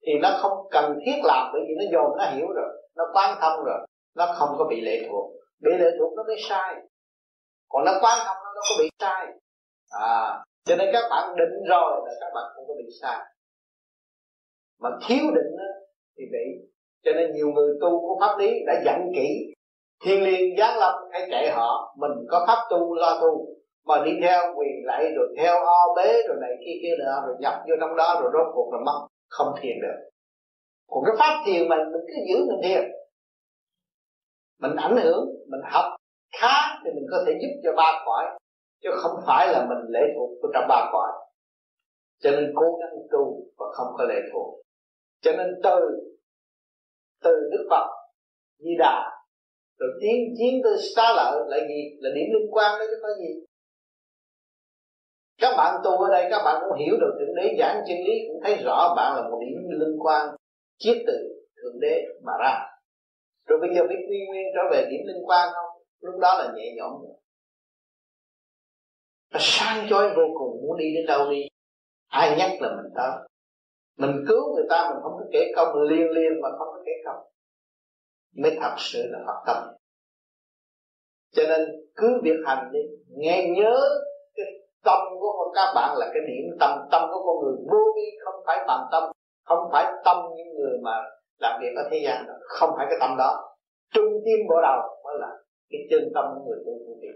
[0.07, 3.37] thì nó không cần thiết làm bởi vì nó dồn nó hiểu rồi nó quán
[3.41, 3.79] thông rồi
[4.15, 5.31] nó không có bị lệ thuộc.
[5.63, 6.75] Bị lệ thuộc nó mới sai.
[7.69, 9.25] Còn nó quán thông nó đâu có bị sai.
[9.89, 13.17] À cho nên các bạn định rồi là các bạn không có bị sai.
[14.79, 15.69] Mà thiếu định đó,
[16.17, 16.69] thì bị.
[17.03, 19.53] Cho nên nhiều người tu của pháp lý đã dặn kỹ.
[20.03, 23.47] Thiên liên giáng lâm hãy chạy họ mình có pháp tu lo tu.
[23.85, 27.35] Mà đi theo quyền lạy rồi theo o bế rồi này kia kia nữa rồi
[27.39, 30.09] nhập vô trong đó rồi rốt cuộc là mất không thiền được.
[30.87, 32.83] Còn cái pháp thiền mình mình cứ giữ mình thiền,
[34.59, 35.85] mình ảnh hưởng, mình học
[36.41, 38.25] khá thì mình có thể giúp cho ba cõi,
[38.83, 41.11] chứ không phải là mình lệ thuộc của trong ba cõi.
[42.19, 44.61] Cho nên cố gắng tu và không có lệ thuộc.
[45.21, 45.79] Cho nên từ
[47.23, 47.87] từ đức phật,
[48.59, 49.03] di đà,
[49.79, 51.97] rồi tiến, chiến tới xa lợi là gì?
[51.99, 53.46] Là điểm liên quan đó chứ có gì
[55.37, 58.13] các bạn tu ở đây, các bạn cũng hiểu được thượng đế giảng chân lý,
[58.27, 60.35] cũng thấy rõ bạn là một điểm liên quan
[60.77, 61.13] chiết từ
[61.55, 62.59] thượng đế mà ra.
[63.47, 65.81] Rồi bây giờ biết quy nguyên trở về điểm liên quan không?
[66.01, 66.91] Lúc đó là nhẹ nhõm.
[69.33, 71.47] Nó sang chói vô cùng, muốn đi đến đâu đi?
[72.07, 73.11] Ai nhắc là mình tới?
[73.97, 76.91] Mình cứu người ta, mình không có kể công liên liên mà không có kể
[77.05, 77.27] công.
[78.35, 79.63] Mới thật sự là Phật tâm.
[81.31, 83.79] Cho nên cứ việc hành đi, nghe nhớ
[84.87, 87.55] tâm của các bạn là cái điểm tâm tâm của con người.
[87.71, 89.03] Vô vi không phải bằng tâm,
[89.45, 90.95] không phải tâm những người mà
[91.39, 92.33] làm việc ở thế gian đó.
[92.47, 93.31] không phải cái tâm đó.
[93.93, 95.31] Trung tim bộ đầu mới là
[95.69, 97.07] cái chân tâm của người tu vô vi.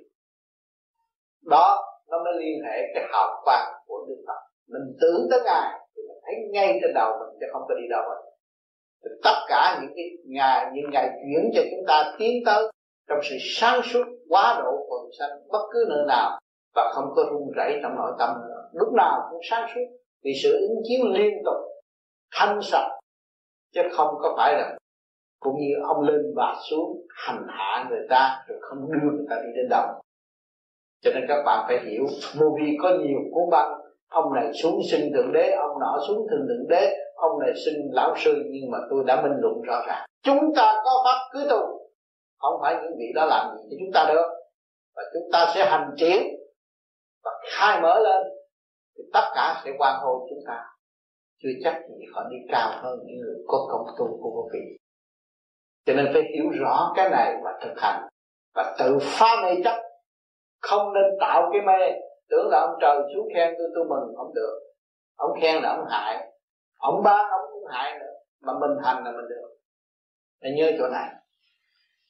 [1.45, 1.68] Đó,
[2.10, 4.39] nó mới liên hệ cái hào quang của đức phật.
[4.68, 7.88] Mình tưởng tới ngài thì mình thấy ngay trên đầu mình chứ không có đi
[7.89, 8.22] đâu hết.
[9.23, 12.64] Tất cả những cái ngày, những ngày chuyển cho chúng ta tiến tới
[13.10, 16.39] trong sự sáng suốt quá độ quần sanh bất cứ nơi nào
[16.76, 18.69] và không có run rẩy trong nội tâm nữa.
[18.73, 19.81] Lúc nào cũng sáng suốt,
[20.23, 21.56] vì sự ứng chiếu liên tục,
[22.34, 22.99] thanh sạch,
[23.73, 24.77] chứ không có phải là
[25.39, 29.35] cũng như ông lên và xuống hành hạ người ta, rồi không đưa người ta
[29.35, 29.85] đi đến đâu.
[31.03, 32.06] Cho nên các bạn phải hiểu
[32.39, 33.81] movie vi có nhiều cuốn băng.
[34.10, 37.89] Ông này xuống sinh thượng đế, ông nọ xuống thượng thượng đế, ông này sinh
[37.91, 40.06] lão sư, nhưng mà tôi đã minh luận rõ ràng.
[40.23, 41.60] Chúng ta có pháp cứ tu,
[42.39, 44.27] không phải những vị đó làm gì cho chúng ta được,
[44.95, 46.23] và chúng ta sẽ hành triển
[47.57, 48.22] khai mở lên,
[48.98, 50.64] thì tất cả sẽ quan hô chúng ta.
[51.44, 54.82] Chưa chắc gì họ đi cao hơn những người có công tu của vô vị
[55.86, 58.07] cho nên phải hiểu rõ cái này và thực hành.
[58.56, 59.82] Và tự phá mê chấp.
[60.61, 61.91] Không nên tạo cái mê.
[62.30, 64.60] Tưởng là ông trời xuống khen tôi tôi mừng, không được.
[65.15, 66.28] Ông khen là ông hại.
[66.78, 68.14] Ông ban ông cũng hại nữa.
[68.41, 69.49] Mà mình hành là mình được.
[70.41, 71.10] Nên nhớ chỗ này.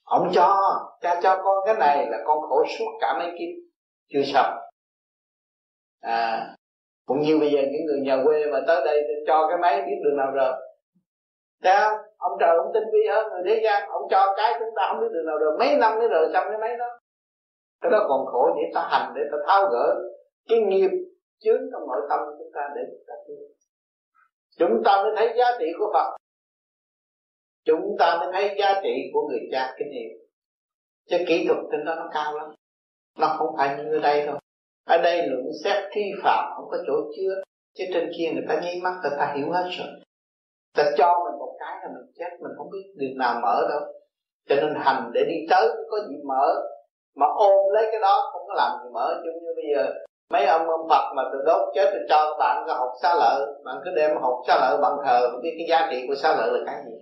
[0.04, 0.58] Ông cho,
[1.02, 3.72] cha cho con cái này là con khổ suốt cả mấy kiếp.
[4.10, 4.58] Chưa xong
[6.02, 6.56] à
[7.12, 9.98] cũng như bây giờ những người nhà quê mà tới đây cho cái máy biết
[10.04, 10.54] đường nào rồi.
[11.64, 11.98] Thấy không?
[12.18, 15.02] Ông trời ông tinh vi hơn người thế gian, Ông cho cái chúng ta không
[15.02, 15.58] biết đường nào rồi.
[15.60, 16.86] Mấy năm mới rồi xong cái máy đó.
[17.82, 19.96] Cái đó còn khổ để ta hành để ta tháo gỡ
[20.50, 20.90] Cái nghiệp
[21.40, 23.38] chướng trong nội tâm chúng ta để chúng ta tiến
[24.58, 26.18] Chúng ta mới thấy giá trị của Phật.
[27.66, 30.18] Chúng ta mới thấy giá trị của người cha kinh nghiệm.
[31.10, 32.48] Chứ kỹ thuật trên đó nó cao lắm.
[33.20, 34.41] Nó không phải như ở đây đâu.
[34.96, 37.34] Ở đây luận xét thi phạm không có chỗ chứa,
[37.78, 39.88] Chứ trên kia người ta nháy mắt, người ta hiểu hết rồi.
[40.78, 43.82] Ta cho mình một cái là mình chết, mình không biết đường nào mở đâu.
[44.50, 46.46] Cho nên hành để đi tới có gì mở.
[47.16, 49.22] Mà ôm lấy cái đó không có làm gì mở.
[49.24, 49.94] Chứ như bây giờ,
[50.34, 53.16] mấy ông ông Phật mà từ đốt chết thì cho các bạn cái học xá
[53.16, 53.48] lợi.
[53.66, 56.50] Bạn cứ đem học xá lợi bằng thờ biết cái giá trị của xá lợi
[56.54, 56.98] là cái gì.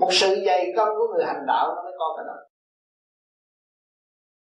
[0.00, 2.34] Một sự dày công của người hành đạo nó mới có cái đó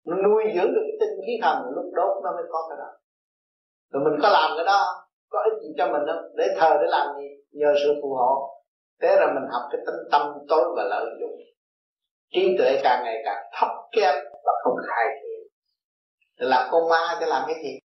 [0.07, 2.89] nó nuôi dưỡng được cái tinh khí thần, lúc đốt nó mới có cái đó.
[3.91, 4.81] Rồi mình có làm cái đó,
[5.29, 6.23] có ích gì cho mình không?
[6.37, 7.27] Để thờ để làm gì?
[7.51, 8.33] Nhờ sự phù hộ.
[9.01, 11.37] Thế là mình học cái tính tâm tối và lợi dụng.
[12.33, 14.15] Trí tuệ càng ngày càng thấp kém
[14.45, 15.27] và không khai thiện
[16.37, 17.79] làm con ma cho làm cái gì?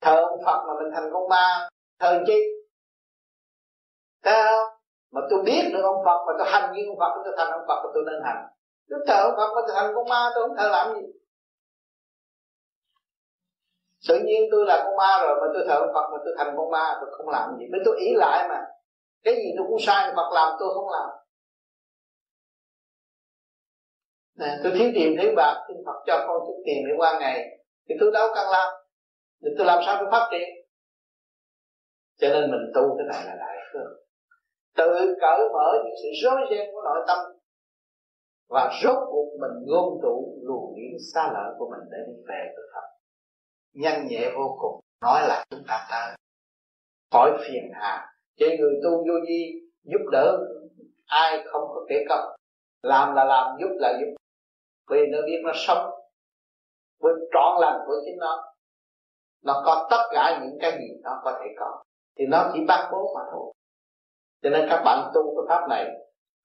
[0.00, 1.68] Thờ ông phật mà mình thành con ma,
[2.00, 2.38] thờ chi?
[4.24, 4.68] Thấy không?
[5.12, 7.64] Mà tôi biết được ông phật mà tôi hành như ông phật, tôi thành ông
[7.68, 8.46] phật tôi nên hành.
[8.90, 11.06] Tôi thờ ông phật mà tôi thành con ma, tôi không thờ làm gì
[14.08, 16.70] tự nhiên tôi là con ma rồi mà tôi thờ phật mà tôi thành con
[16.70, 17.64] ma, tôi không làm gì.
[17.72, 18.60] Bởi tôi ý lại mà.
[19.24, 21.10] Cái gì tôi cũng sai, Phật làm, tôi không làm.
[24.38, 27.58] Nè, tôi thiếu tiền thiếu bạc xin Phật cho con chút tiền để qua ngày.
[27.88, 28.72] Thì tôi đâu cần làm.
[29.42, 30.48] Thì tôi làm sao tôi phát triển?
[32.20, 34.04] Cho nên mình tu cái này là đại phương
[34.76, 37.18] tự cởi mở những sự rối ren của nội tâm
[38.48, 42.52] và rốt cuộc mình ngôn tụ luồng điển xa lỡ của mình để đi về
[42.54, 42.93] với Phật
[43.74, 46.16] nhanh nhẹ vô cùng, nói là chúng ta tới
[47.12, 48.14] khỏi phiền hà.
[48.36, 50.38] Chỉ người tu vô vi, giúp đỡ
[51.06, 52.36] ai không có kể công.
[52.82, 54.14] Làm là làm, giúp là giúp.
[54.90, 55.90] Vì nó biết nó sống
[57.00, 58.54] với trọn lành của chính nó.
[59.42, 61.82] Nó có tất cả những cái gì nó có thể có.
[62.18, 63.52] Thì nó chỉ bắt bố mà thôi.
[64.42, 65.84] Cho nên các bạn tu cái pháp này,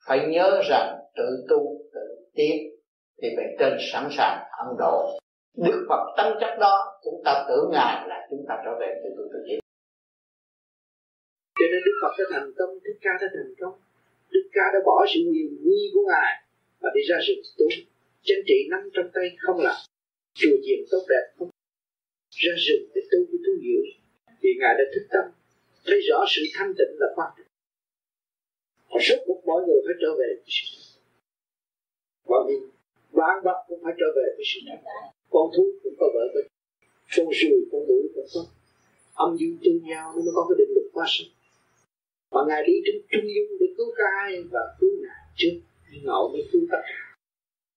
[0.06, 1.58] phải nhớ rằng tự tu
[1.94, 2.56] tự tiến,
[3.22, 5.20] thì bề trên sẵn sàng ấn độ.
[5.66, 9.10] Đức Phật tâm chất đó, chúng ta tưởng Ngài là chúng ta trở về từ
[9.18, 9.60] từ tự nhiên.
[11.60, 13.76] Cho nên Đức Phật đã thành công, đức Ca đã thành công.
[14.34, 16.32] Đức Ca đã bỏ sự quyền nguy của Ngài
[16.82, 17.66] và đi ra rừng tu
[18.28, 19.76] chính trị nắm trong tay không làm.
[20.34, 21.50] Chùa chiền tốt đẹp không
[22.30, 23.84] ra rừng để tu với tu diệu
[24.42, 25.26] vì ngài đã thức tâm,
[25.86, 27.48] thấy rõ sự thanh tịnh là quan trọng.
[28.90, 30.66] Họ suốt cuộc mọi người phải trở về với sự
[32.26, 32.70] và mình
[33.12, 36.40] bạn vật cũng phải trở về với sự thật con thú cũng có vợ có
[37.18, 38.42] con rùi con mũi cũng có.
[39.14, 41.32] Âm dương tương nhau nó mới có cái định luật quá sinh
[42.32, 43.88] và ngài đi trên trung dung để cứu
[44.22, 45.56] ai và cứu ngài trước.
[46.04, 47.00] Ngộ mới cứu tất cả.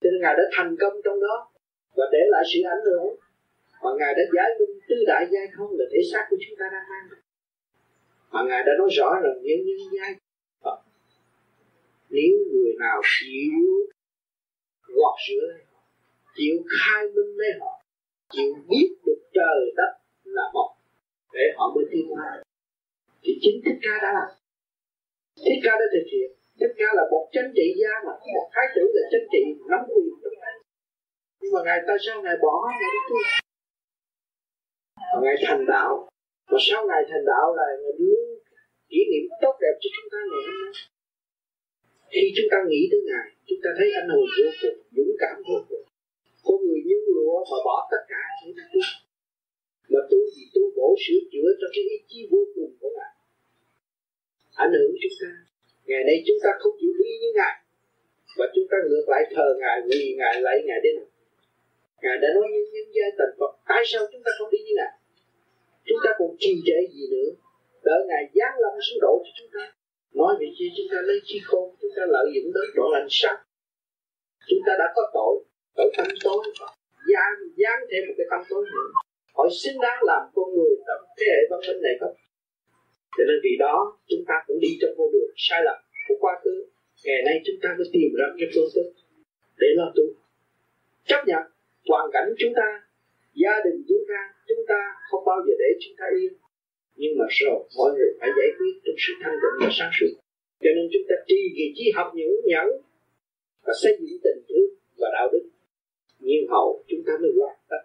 [0.01, 1.51] Cho nên ngài đã thành công trong đó
[1.97, 3.17] và để lại sự ảnh hưởng.
[3.83, 6.67] Và ngài đã giải minh tứ đại giai không là thể xác của chúng ta
[6.73, 7.23] đang mang
[8.33, 10.15] mà ngài đã nói rõ rằng nhân nhân giai
[12.11, 13.87] nếu người nào chịu
[14.83, 15.47] gọt rửa
[16.37, 17.73] chịu khai minh lấy họ.
[18.33, 19.93] Chịu biết được trời đất
[20.25, 20.71] là một
[21.33, 22.43] để họ mới tiến hóa
[23.23, 24.31] thì chính thích ca đã làm.
[25.45, 26.31] Thích ca đã thực hiện.
[26.61, 29.81] Thích ca là một chính trị gia mà một thái tử là chính trị nắm
[29.95, 30.55] quyền trong tay.
[31.41, 33.17] Nhưng mà ngài ta sao ngài bỏ ngài đi tu.
[35.23, 36.09] Ngài thành đạo.
[36.51, 38.23] Và sau ngài thành đạo là ngài đưa
[38.91, 40.73] kỷ niệm tốt đẹp cho chúng ta ngày hôm nay.
[42.13, 45.37] Khi chúng ta nghĩ tới ngài, chúng ta thấy anh hùng vô cùng, dũng cảm
[45.49, 45.85] vô cùng
[46.47, 48.81] con người như lụa mà bỏ tất cả để tu
[49.93, 53.13] mà tu gì tu bổ sửa chữa cho cái ý chí vô cùng của ngài.
[54.65, 55.31] Ảnh hưởng chúng ta
[55.89, 57.55] ngày nay chúng ta không chịu đi như ngài
[58.39, 60.95] và chúng ta ngược lại thờ ngài vì ngài lấy ngài đến.
[62.03, 64.75] Ngài đã nói nhân nhân giai tình, phật tại sao chúng ta không đi như
[64.77, 64.93] ngài?
[65.87, 67.31] Chúng ta còn trì trệ gì nữa?
[67.85, 69.65] Đợi ngài giáng lâm xuống độ cho chúng ta.
[70.13, 73.09] Nói về chi chúng ta lấy chi khôn chúng ta lợi dụng đến độ lành
[73.11, 73.37] sắc
[74.49, 75.45] chúng ta đã có tội
[75.75, 76.45] ở tâm tối
[77.11, 78.89] gian gian thêm một cái tâm tối nữa
[79.37, 82.15] hỏi xứng đáng làm con người trong thế hệ văn minh này không?
[83.17, 83.77] Cho nên vì đó,
[84.11, 85.79] chúng ta cũng đi trong con đường sai lầm
[86.09, 86.55] của quá khứ.
[87.05, 88.87] Ngày nay chúng ta mới tìm ra cái phương thức
[89.61, 90.05] để lo tu.
[91.09, 91.43] Chấp nhận
[91.89, 92.69] hoàn cảnh chúng ta,
[93.43, 94.81] gia đình chúng ta chúng ta
[95.11, 96.33] không bao giờ để chúng ta yên.
[97.01, 100.13] Nhưng mà rồi, mọi người phải giải quyết trong sự thanh tịnh và sáng suốt.
[100.63, 102.69] Cho nên chúng ta tri kỳ trí học những nhẫn
[103.65, 104.71] và xây dựng tình thương
[105.01, 105.45] và đạo đức
[106.23, 107.83] nhiên hậu, chúng ta mới hoàn tất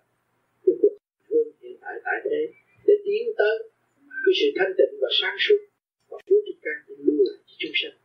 [0.65, 0.95] cái cuộc
[1.29, 2.41] thương hiện tại tại thế.
[2.87, 3.55] Để tiến tới
[4.25, 5.59] cái sự thanh tịnh và sáng suốt,
[6.09, 7.97] và Chúa ta cũng lưu lại cho chúng sanh.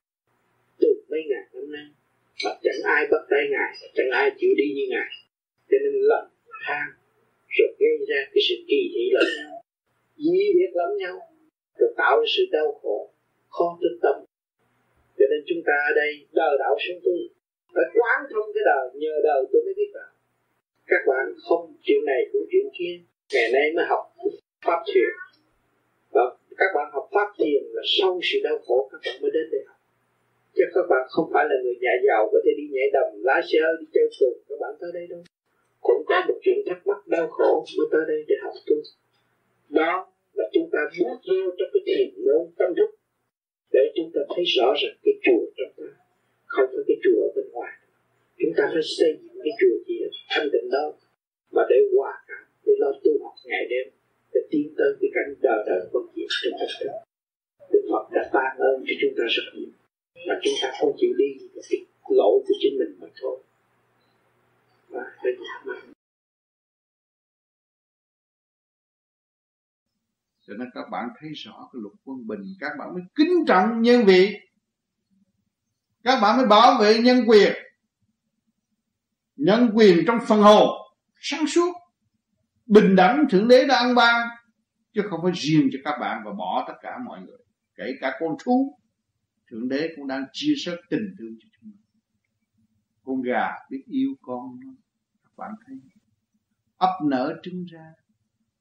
[0.81, 1.87] Từ mấy ngàn năm nay
[2.45, 5.11] mà chẳng ai bắt tay ngài chẳng ai chịu đi như ngài.
[5.71, 6.25] Cho nên lầm,
[6.67, 6.87] than,
[7.57, 9.63] rồi gây ra cái sự kỳ thị lẫn nhau
[10.17, 11.17] dí biệt lẫn nhau,
[11.79, 13.11] rồi tạo ra sự đau khổ,
[13.49, 14.17] khó thức tâm.
[15.19, 17.19] Cho nên chúng ta ở đây đờ đạo xuống tôi
[17.75, 20.13] phải quán thông cái đời nhờ đời tôi mới biết đạo
[20.87, 22.95] các bạn không chuyện này cũng chuyện kia
[23.33, 24.05] ngày nay mới học
[24.65, 25.13] pháp thiền
[26.11, 29.51] và các bạn học pháp thiền là sau sự đau khổ các bạn mới đến
[29.53, 29.81] đây học
[30.55, 33.41] chứ các bạn không phải là người nhà giàu có thể đi nhảy đầm, lá
[33.49, 35.23] sơ đi chơi phường các bạn tới đây đâu?
[35.81, 38.77] Cũng có một chuyện thắc mắc đau khổ, mới tới đây để học tu
[39.73, 42.91] đó là chúng ta bước vô trong cái thiền môn tâm thức
[43.73, 45.89] để chúng ta thấy rõ rằng cái chùa trong ta
[46.47, 47.73] không phải cái chùa ở bên ngoài
[48.39, 49.97] chúng ta phải xây dựng cái chùa gì
[50.31, 50.93] thanh tịnh đó
[51.53, 53.87] mà để hòa cảm để lo tu học ngày đêm
[54.35, 56.93] để tiến tới cái cảnh đời đời bất diệt trong tất cả
[57.73, 59.73] Đức Phật đã ban ơn cho chúng ta rất nhiều
[60.29, 61.79] mà chúng ta không chịu đi cái
[62.09, 63.39] lỗi của chính mình mà thôi
[64.89, 65.83] và đây là
[70.47, 73.83] cho nên các bạn thấy rõ cái luật quân bình, các bạn mới kính trọng
[73.83, 74.37] nhân vị.
[76.05, 77.53] Các bạn mới bảo vệ nhân quyền.
[79.37, 80.69] Nhân quyền trong phần hồn,
[81.21, 81.73] sáng suốt,
[82.67, 84.29] bình đẳng, thượng đế đã ăn ban,
[84.93, 87.39] chứ không phải riêng cho các bạn và bỏ tất cả mọi người.
[87.75, 88.79] Kể cả con thú,
[89.51, 91.83] thượng đế cũng đang chia sẻ tình thương cho chúng ta
[93.05, 94.73] con gà biết yêu con nó
[95.23, 95.77] các bạn thấy.
[96.77, 97.93] Ấp nở trứng ra,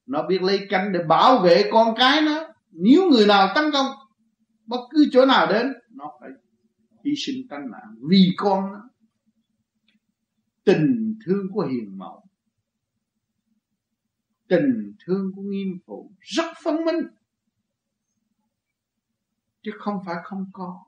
[0.06, 3.86] nó biết lấy cánh để bảo vệ con cái nó nếu người nào tấn công,
[4.66, 6.30] bất cứ chỗ nào đến, nó phải
[7.04, 8.88] hy sinh tánh mạng vì con nó.
[10.64, 12.24] Tình thương của hiền mẫu,
[14.48, 17.06] tình thương của nghiêm phụ rất phân minh.
[19.62, 20.84] Chứ không phải không có.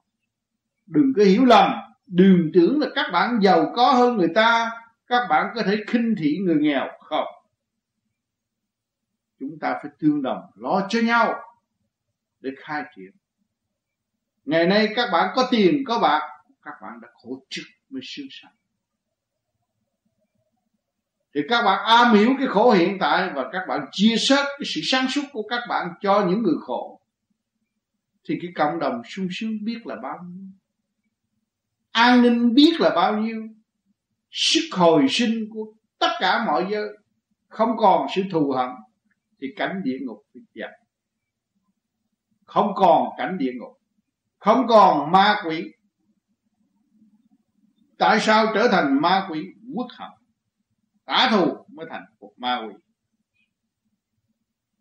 [0.86, 1.70] Đừng có hiểu lầm,
[2.06, 4.70] đừng tưởng là các bạn giàu có hơn người ta,
[5.06, 6.88] các bạn có thể khinh thị người nghèo.
[7.00, 7.26] Không.
[9.40, 11.34] Chúng ta phải tương đồng, lo cho nhau
[12.44, 13.10] để khai triển.
[14.44, 16.20] Ngày nay các bạn có tiền, có bạc,
[16.62, 18.52] các bạn đã khổ trực mới sướng sanh
[21.34, 24.64] thì các bạn am hiểu cái khổ hiện tại và các bạn chia sẻ cái
[24.74, 27.00] sự sáng suốt của các bạn cho những người khổ,
[28.28, 30.46] thì cái cộng đồng sung sướng biết là bao nhiêu.
[31.90, 33.42] An ninh biết là bao nhiêu.
[34.30, 36.88] Sức hồi sinh của tất cả mọi giới
[37.48, 38.70] không còn sự thù hận,
[39.40, 40.70] thì cảnh địa ngục bị dập
[42.54, 43.78] không còn cảnh địa ngục.
[44.38, 45.64] Không còn ma quỷ.
[47.98, 49.44] Tại sao trở thành ma quỷ?
[49.74, 50.10] Quốc hận.
[51.06, 52.74] Trả thù mới thành một ma quỷ.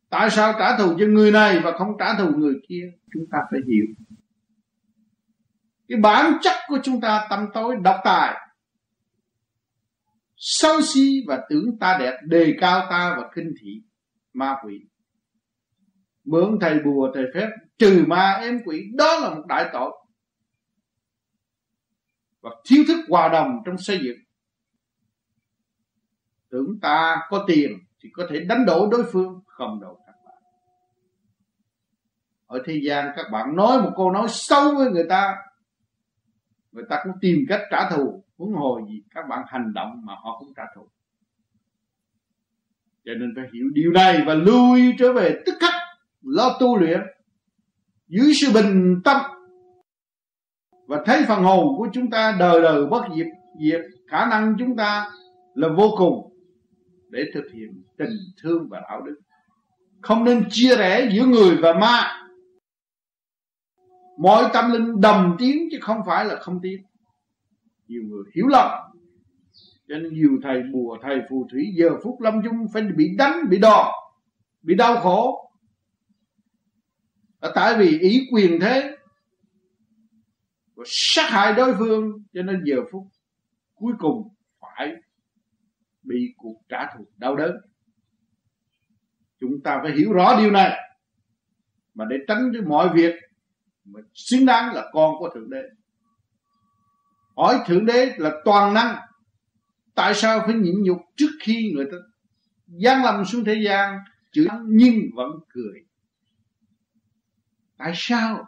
[0.09, 2.91] Tại sao trả thù cho người này và không trả thù người kia?
[3.13, 3.85] Chúng ta phải hiểu.
[5.87, 8.35] Cái bản chất của chúng ta tâm tối, độc tài.
[10.35, 13.81] Xấu xí và tưởng ta đẹp, đề cao ta và khinh thị
[14.33, 14.73] ma quỷ
[16.23, 18.83] mượn thầy bùa, thầy phép, trừ ma em quỷ.
[18.93, 20.05] Đó là một đại tội.
[22.41, 24.17] Và thiếu thức hòa đồng trong xây dựng.
[26.49, 27.71] Tưởng ta có tiền
[28.03, 30.37] thì có thể đánh đổ đối phương, không đâu các bạn.
[32.45, 35.35] Ở thế gian các bạn nói một câu nói xấu với người ta
[36.73, 38.23] người ta cũng tìm cách trả thù.
[38.37, 40.87] Huống hồi gì các bạn hành động mà họ cũng trả thù.
[43.05, 45.72] Cho nên phải hiểu điều này và lưu ý trở về tức khắc
[46.23, 46.99] lo tu luyện,
[48.07, 49.21] dưới sự bình tâm,
[50.87, 53.27] và thấy phần hồn của chúng ta đời đời bất diệt
[53.61, 55.11] diệt, khả năng chúng ta
[55.53, 56.33] là vô cùng
[57.09, 59.19] để thực hiện tình thương và đạo đức.
[60.01, 62.19] Không nên chia rẽ giữa người và ma.
[64.17, 66.81] Mọi tâm linh đồng tiếng chứ không phải là không tiếng
[67.87, 68.69] nhiều người hiểu lầm,
[69.87, 73.49] cho nên nhiều thầy bùa, thầy phù thủy giờ phút lâm chung phải bị đánh,
[73.49, 73.87] bị đòn,
[74.61, 75.49] bị đau khổ
[77.43, 78.97] là tại vì ý quyền thế
[80.75, 83.03] và sát hại đối phương, cho nên giờ phút
[83.73, 84.27] cuối cùng
[84.61, 84.93] phải
[86.03, 87.55] bị cuộc trả thù đau đớn.
[89.39, 90.79] Chúng ta phải hiểu rõ điều này,
[91.93, 93.15] mà để tránh được mọi việc
[93.85, 95.61] mà xứng đáng là con của thượng đế.
[97.35, 98.95] Hỏi thượng đế là toàn năng,
[99.95, 101.97] tại sao phải nhịn nhục trước khi người ta
[102.67, 103.97] gian lầm xuống thế gian,
[104.31, 105.92] chữ nhưng vẫn cười
[107.77, 108.47] tại sao?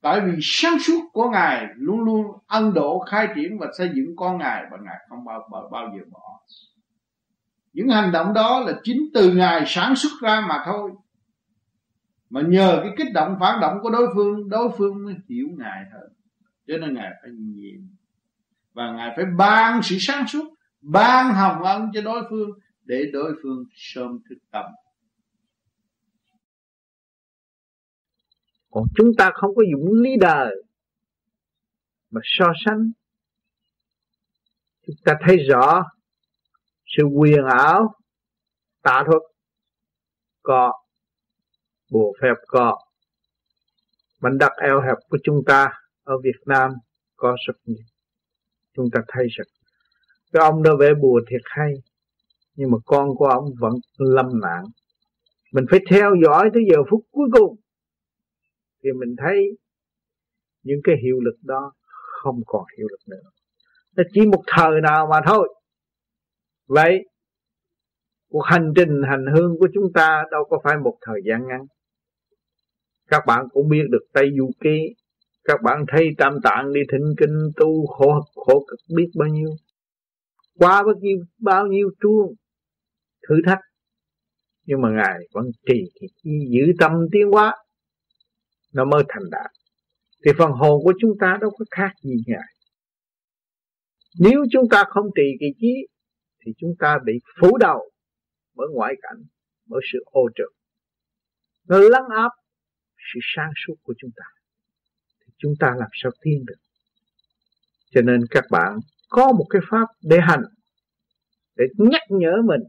[0.00, 4.16] Tại vì sáng suốt của ngài luôn luôn ân độ khai triển và xây dựng
[4.16, 6.40] con ngài và ngài không bao bao, bao giờ bỏ.
[7.72, 10.90] Những hành động đó là chính từ ngài sản xuất ra mà thôi.
[12.30, 15.84] Mà nhờ cái kích động phản động của đối phương đối phương mới hiểu ngài
[15.92, 16.12] hơn.
[16.66, 17.88] Cho nên ngài phải nhìn
[18.74, 20.44] và ngài phải ban sự sáng suốt
[20.82, 22.50] ban hồng ân cho đối phương
[22.84, 24.64] để đối phương sớm thức tâm.
[28.72, 30.54] Còn chúng ta không có dụng lý đời
[32.10, 32.90] mà so sánh.
[34.86, 35.84] Chúng ta thấy rõ
[36.96, 37.94] sự quyền ảo,
[38.82, 39.22] tà thuật
[40.42, 40.72] có,
[41.90, 42.78] bùa phép có.
[44.20, 45.72] Mảnh đất eo hẹp của chúng ta
[46.04, 46.70] ở Việt Nam
[47.16, 47.84] có rất nhiều.
[48.76, 49.46] Chúng ta thấy rằng,
[50.32, 51.72] cái ông đó vẽ bùa thiệt hay,
[52.54, 54.64] nhưng mà con của ông vẫn lâm nạn.
[55.52, 57.61] Mình phải theo dõi tới giờ phút cuối cùng
[58.84, 59.58] thì mình thấy
[60.62, 61.72] những cái hiệu lực đó
[62.22, 63.30] không còn hiệu lực nữa.
[63.96, 65.54] Nó chỉ một thời nào mà thôi.
[66.66, 67.04] Vậy,
[68.30, 71.60] cuộc hành trình, hành hương của chúng ta đâu có phải một thời gian ngắn.
[73.08, 74.94] Các bạn cũng biết được Tây Du Ký.
[75.44, 79.50] Các bạn thấy tam tạng đi thỉnh kinh, tu, khổ khổ cực biết bao nhiêu?
[80.58, 82.34] Qua bao nhiêu bao nhiêu chuông,
[83.28, 83.60] thử thách.
[84.66, 85.84] Nhưng mà ngài vẫn trì
[86.24, 87.56] giữ tâm tiến hóa
[88.72, 89.50] nó mới thành đạt.
[90.24, 92.54] Thì phần hồn của chúng ta đâu có khác gì ngài.
[94.20, 95.86] Nếu chúng ta không trì kỳ trí,
[96.44, 97.90] thì chúng ta bị phủ đầu
[98.54, 99.22] bởi ngoại cảnh,
[99.66, 100.62] bởi sự ô trực
[101.68, 102.30] nó lắng áp
[102.96, 104.24] sự sáng suốt của chúng ta.
[105.20, 106.60] Thì chúng ta làm sao tiến được?
[107.90, 108.76] Cho nên các bạn
[109.08, 110.42] có một cái pháp để hành,
[111.56, 112.60] để nhắc nhở mình,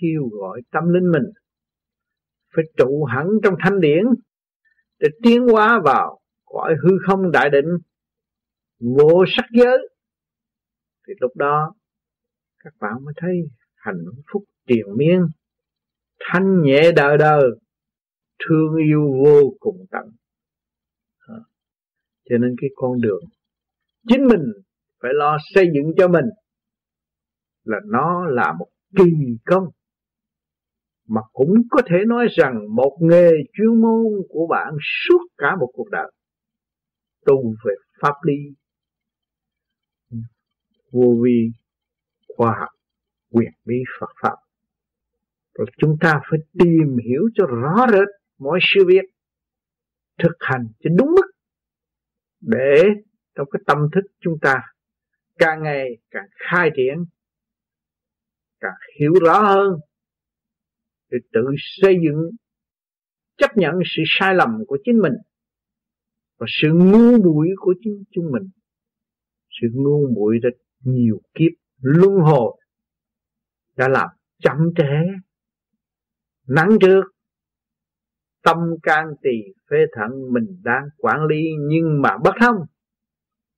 [0.00, 1.32] kêu gọi tâm linh mình
[2.54, 4.04] phải trụ hẳn trong thanh điển
[5.00, 7.66] để tiến hóa vào cõi hư không đại định,
[8.78, 9.88] vô sắc giới.
[11.06, 11.74] Thì lúc đó,
[12.64, 13.30] các bạn mới thấy
[13.74, 15.26] hạnh phúc triền miên,
[16.20, 17.42] thanh nhẹ đời đời,
[18.38, 20.06] thương yêu vô cùng tận.
[22.30, 23.22] Cho nên cái con đường
[24.08, 24.52] chính mình
[25.00, 26.24] phải lo xây dựng cho mình
[27.64, 29.12] là nó là một kỳ
[29.46, 29.64] công
[31.10, 35.70] mà cũng có thể nói rằng một nghề chuyên môn của bạn suốt cả một
[35.74, 36.12] cuộc đời.
[37.26, 38.54] Tu về pháp lý,
[40.92, 41.52] vô vi,
[42.36, 42.68] khoa học,
[43.30, 44.36] quyền bí Phật pháp.
[45.54, 48.08] Rồi chúng ta phải tìm hiểu cho rõ rệt
[48.38, 49.04] mọi sự việc
[50.18, 51.30] thực hành cho đúng mức
[52.40, 52.82] để
[53.34, 54.62] trong cái tâm thức chúng ta
[55.38, 57.04] càng ngày càng khai triển,
[58.60, 59.80] càng hiểu rõ hơn
[61.10, 61.40] để tự
[61.82, 62.30] xây dựng,
[63.36, 65.12] chấp nhận sự sai lầm của chính mình
[66.38, 68.50] và sự ngu muội của chính chúng mình.
[69.60, 72.60] Sự ngu muội rất nhiều kiếp, luân hồi,
[73.76, 74.08] đã làm
[74.42, 75.20] chậm trễ,
[76.48, 77.02] nắng trước.
[78.42, 82.56] Tâm can tỳ phế thận mình đang quản lý, nhưng mà bất thông.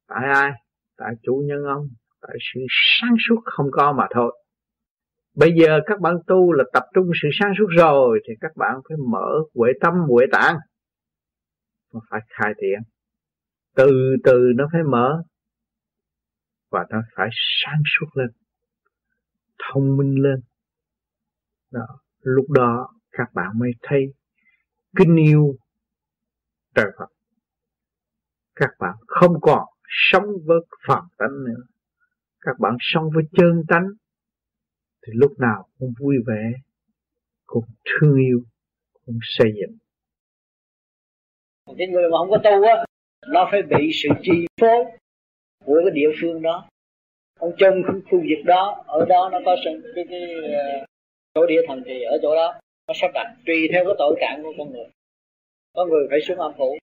[0.09, 0.51] Tại ai?
[0.97, 1.89] Tại chủ nhân ông,
[2.21, 4.42] tại sự sáng suốt không có mà thôi
[5.35, 8.75] bây giờ các bạn tu là tập trung sự sáng suốt rồi, thì các bạn
[8.89, 10.57] phải mở huệ tâm, huệ tạng
[11.95, 12.79] nó phải khai triển
[13.77, 15.23] từ từ nó phải mở,
[16.71, 18.29] và nó phải sáng suốt lên,
[19.59, 20.41] thông minh lên.
[21.71, 21.87] Đó,
[22.21, 24.05] lúc đó các bạn mới thấy
[24.97, 25.55] kính yêu
[26.75, 27.07] trời Phật.
[28.55, 31.63] Các bạn không còn sống với phàm tánh nữa.
[32.41, 33.87] Các bạn sống với chân tánh
[35.07, 36.53] thì lúc nào cũng vui vẻ,
[37.47, 38.43] cũng thương yêu,
[39.07, 39.77] cũng xây dựng.
[41.79, 42.85] Cái người mà không có tu á,
[43.27, 44.85] nó phải bị sự chi phối
[45.65, 46.69] của cái địa phương đó.
[47.39, 50.21] Ông trong cái khu vực đó, ở đó nó có sự cái cái
[50.53, 50.85] ờ,
[51.35, 54.43] chỗ địa thần thì ở chỗ đó, nó sắp đặt tùy theo cái tội trạng
[54.43, 54.87] của con người.
[55.75, 56.79] Có người phải xuống âm phủ.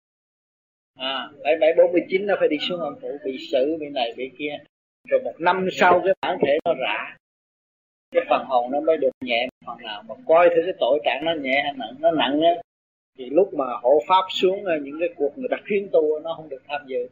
[0.95, 3.89] À bảy bảy bốn mươi chín nó phải đi xuống âm phủ, bị xử, bị
[3.89, 4.57] này, bị kia.
[5.09, 7.18] Rồi một năm sau cái bản thể nó rã
[8.11, 11.25] cái phần hồn nó mới được nhẹ phần nào mà coi thử cái tội trạng
[11.25, 12.61] nó nhẹ hay nặng nó nặng á
[13.17, 16.49] thì lúc mà hộ pháp xuống những cái cuộc người ta khuyến tu nó không
[16.49, 17.07] được tham dự.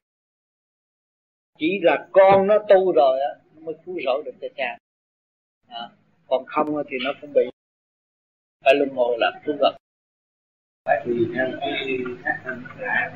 [1.58, 4.78] Chỉ là con nó tu rồi á nó mới cứu rỗi được cho cha.
[5.68, 5.90] À,
[6.28, 7.42] còn không thì nó cũng bị
[8.66, 9.76] phải luân hồi làm tu vật.
[10.86, 13.12] Phải tùy theo cái sắc thân rã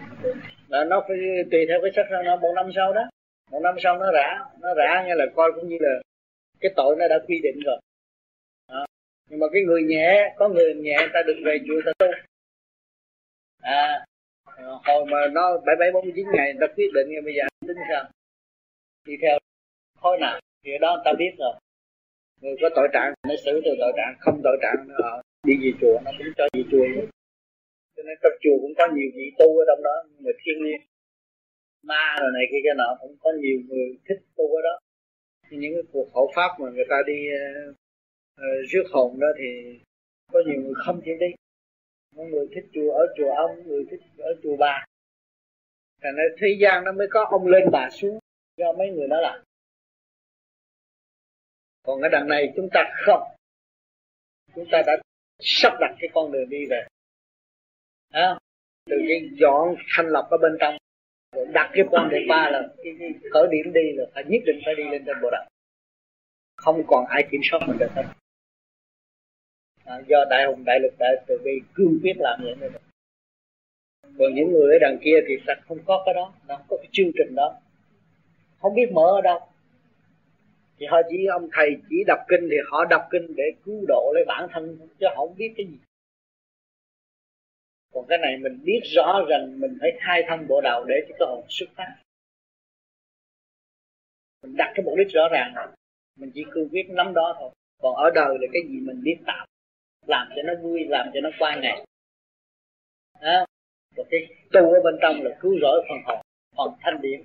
[0.83, 1.17] nó phải
[1.51, 3.01] tùy theo cái sắc thân nó một năm sau đó.
[3.51, 6.01] Một năm sau nó rã nó rã nghe là coi cũng như là
[6.61, 7.79] cái tội nó đã quy định rồi.
[8.67, 8.85] À,
[9.29, 12.07] nhưng mà cái người nhẹ có người nhẹ ta được về chùa ta tu
[13.61, 14.05] à
[14.85, 18.03] hồi mà nó bảy bảy bốn chín ngày ta quyết định bây giờ tính sao?
[19.05, 19.37] Đi theo
[20.01, 20.39] khối nào?
[20.63, 21.53] Thì đó ta biết rồi.
[22.41, 25.71] Người có tội trạng nó xử từ tội trạng không tội trạng nó đi về
[25.81, 26.85] chùa nó cũng cho về chùa.
[26.95, 27.07] Nữa
[27.95, 30.81] cho nên trong chùa cũng có nhiều vị tu ở trong đó người thiên nhiên.
[31.83, 34.75] Ma rồi này kia cái nọ cũng có nhiều người thích tu ở đó
[35.57, 37.75] những cái cuộc hộ pháp mà người ta đi uh,
[38.39, 39.79] uh, rước hồn đó thì
[40.31, 41.27] có nhiều người không chịu đi.
[42.15, 44.85] Có người thích chùa ở chùa ông người thích ở chùa bà.
[46.01, 48.19] Thành ra thế gian nó mới có ông lên bà xuống
[48.57, 49.43] do mấy người đó làm.
[51.83, 53.23] Còn cái đằng này chúng ta không.
[54.55, 54.93] Chúng ta đã
[55.39, 56.87] sắp đặt cái con đường đi về.
[58.09, 58.39] À,
[58.85, 60.77] từ cái dọn thanh lập ở bên trong
[61.53, 64.59] đặt cái quan đường ba là cái, cái khởi điểm đi là phải nhất định
[64.65, 65.45] phải đi lên trên bộ đạo
[66.61, 68.03] không còn ai kiểm soát mình được hết.
[69.85, 72.71] À, do đại hùng đại lực đại từ bi cương quyết làm vậy nên
[74.17, 76.77] còn những người ở đằng kia thì thật không có cái đó nó không có
[76.77, 77.55] cái chương trình đó.
[78.59, 79.39] Không biết mở ở đâu.
[80.77, 84.11] Thì họ chỉ ông thầy chỉ đọc kinh thì họ đọc kinh để cứu độ
[84.15, 85.77] lấy bản thân chứ họ không biết cái gì
[87.93, 91.15] còn cái này mình biết rõ rằng mình phải khai thông bộ đầu để cho
[91.19, 91.95] cái hồn xuất phát.
[94.43, 95.53] Mình đặt cái mục đích rõ ràng
[96.15, 97.51] mình chỉ cương quyết nắm đó thôi.
[97.81, 99.45] Còn ở đời là cái gì mình biết tạo.
[100.07, 101.85] Làm cho nó vui, làm cho nó qua ngày.
[103.21, 103.45] Đó
[103.95, 104.19] rồi cái
[104.51, 106.25] tu ở bên trong là cứu rỗi phần hồn,
[106.57, 107.23] phần thanh điển.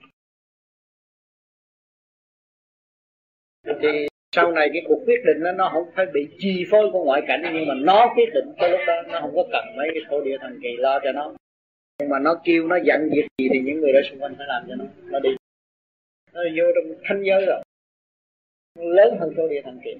[3.82, 7.04] Thì sau này cái cuộc quyết định đó, nó không phải bị chi phối của
[7.04, 9.88] ngoại cảnh nhưng mà nó quyết định tới lúc đó nó không có cần mấy
[9.94, 11.34] cái thổ địa thần kỳ lo cho nó.
[11.98, 14.46] Nhưng mà nó kêu nó dặn việc gì thì những người đó xung quanh phải
[14.46, 14.84] làm cho nó.
[15.02, 15.30] Nó đi.
[16.32, 17.62] Nó vô trong thanh giới rồi.
[18.78, 19.94] Lớn hơn thổ địa thần kỳ.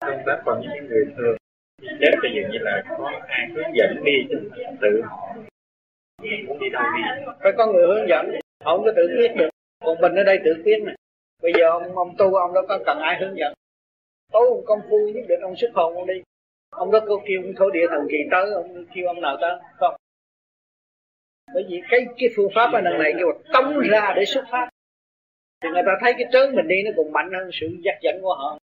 [0.00, 1.36] Công tác còn những người thường
[2.00, 4.50] chết bây giờ như là có ai hướng dẫn đi chứ
[4.80, 5.34] tự họ.
[6.46, 7.02] Muốn đi đâu đi.
[7.42, 8.30] Phải có người hướng dẫn.
[8.64, 9.48] Họ không có tự quyết được.
[9.84, 10.94] Còn mình ở đây tự quyết này
[11.42, 13.54] bây giờ ông ông tu ông đâu có cần ai hướng dẫn.
[14.32, 16.22] Tu công phu nhất định ông xuất hồn ông đi.
[16.70, 19.50] Ông đó có kêu thổ địa thần kỳ tới ông kêu ông nào tới?
[19.76, 19.94] Không.
[21.54, 24.68] Bởi vì cái cái phương pháp ở lần này kêu tống ra để xuất phát.
[25.60, 28.18] Thì người ta thấy cái trớn mình đi nó còn mạnh hơn sự dắt dẫn
[28.22, 28.58] của họ.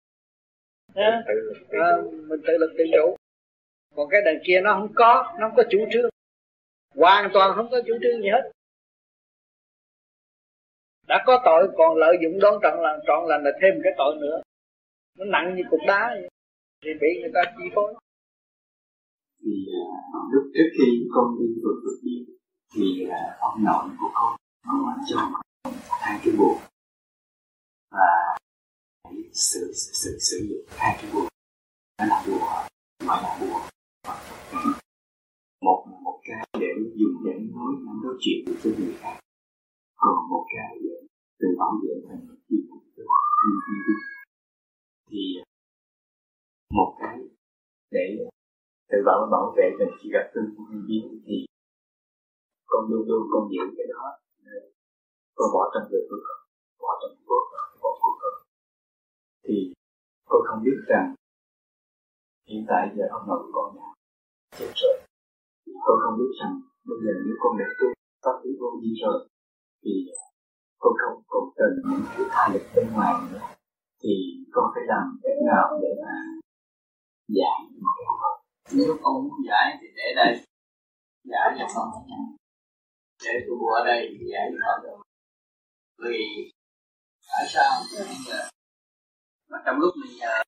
[0.95, 1.23] À,
[1.71, 1.97] à,
[2.29, 3.17] mình tự lực tự chủ.
[3.97, 6.11] Còn cái đằng kia nó không có nó không có chủ trương.
[6.95, 8.51] Hoàn toàn không có chủ trương gì hết
[11.11, 14.15] đã có tội còn lợi dụng đón trọn là trọn lần là thêm cái tội
[14.21, 14.37] nữa.
[15.19, 16.29] Nó nặng như cục đá vậy.
[16.85, 17.95] thì bị người ta chi phối.
[19.45, 22.17] Thì uh, lúc trước khi con đi vượt vượt đi
[22.75, 25.17] thì uh, ông nội của con có cho
[25.91, 26.57] hai cái buồn
[27.91, 28.37] và
[29.33, 31.27] sử, sử, sử, dụng hai cái buồn
[31.99, 32.47] đó là bùa
[33.07, 33.61] gọi là bùa
[35.61, 37.73] một một cái để dùng để nói
[38.05, 39.20] nói chuyện với người khác.
[40.01, 40.97] Ờ, còn một cái để
[41.41, 42.81] tự bảo vệ mình khi mình
[45.11, 45.45] thì ờ,
[46.71, 47.19] một cái
[47.91, 48.07] để
[48.91, 51.47] tự bảo bảo vệ mình khi gặp tương nhân biến thì
[52.67, 54.03] con luôn luôn con giữ cái đó
[54.45, 54.59] ờ,
[55.35, 56.41] con bỏ trong người của con,
[56.81, 57.45] bỏ trong cuộc
[57.83, 58.35] bỏ cuộc con.
[59.45, 59.73] Thì
[60.29, 61.15] con không biết rằng
[62.49, 63.89] hiện tại giờ ông nội con đã
[64.59, 64.97] chết rồi.
[65.85, 67.87] Con không biết rằng bây giờ nếu con đã tu
[68.23, 69.29] pháp lý vô vi rồi
[69.85, 69.91] thì
[70.79, 73.41] con không còn cần những sự tha lực bên ngoài nữa,
[74.03, 74.11] thì
[74.53, 76.15] con phải làm thế nào để mà
[77.29, 78.07] giải một cái
[78.73, 80.45] nếu con muốn giải thì để đây.
[81.25, 81.89] Giải cho con
[83.25, 85.03] để tôi ở đây thì giải cho con được
[85.99, 86.51] vì
[87.29, 87.71] tại sao?
[89.51, 90.43] Mà trong lúc mình nhờ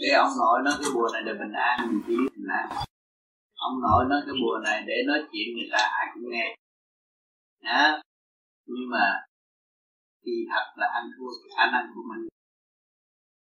[0.00, 2.84] để ông nội nói cái bùa này để bình an mình chỉ bình an
[3.56, 6.56] ông nội nói cái bùa này để nói chuyện người ta ai cũng nghe.
[7.62, 8.00] Đó
[8.66, 9.24] nhưng mà
[10.24, 12.28] kỳ thật là ăn thua cái khả năng của mình.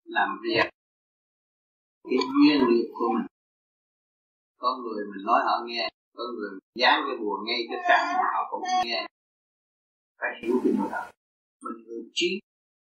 [0.03, 0.69] Làm việc,
[2.03, 3.25] cái duyên nghiệp của mình.
[4.57, 8.47] Có người mình nói họ nghe, có người dán cái bùa ngay cái trạm họ
[8.51, 9.07] cũng nghe.
[10.19, 11.11] Phải hiểu cái điều đó.
[11.63, 12.39] Mình người trí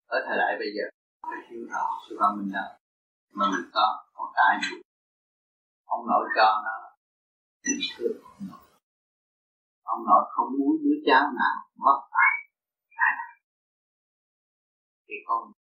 [0.07, 0.84] ở thời đại bây giờ,
[1.22, 2.76] phải hiểu rõ sự văn minh đó
[3.36, 4.77] mà mình có, còn tại gì.
[5.86, 6.85] ông nội cho nó
[7.66, 8.66] tình thương ông nội
[9.84, 12.34] ông nội không muốn đứa cháu nào mất ai
[12.96, 13.14] phải
[15.08, 15.52] thì con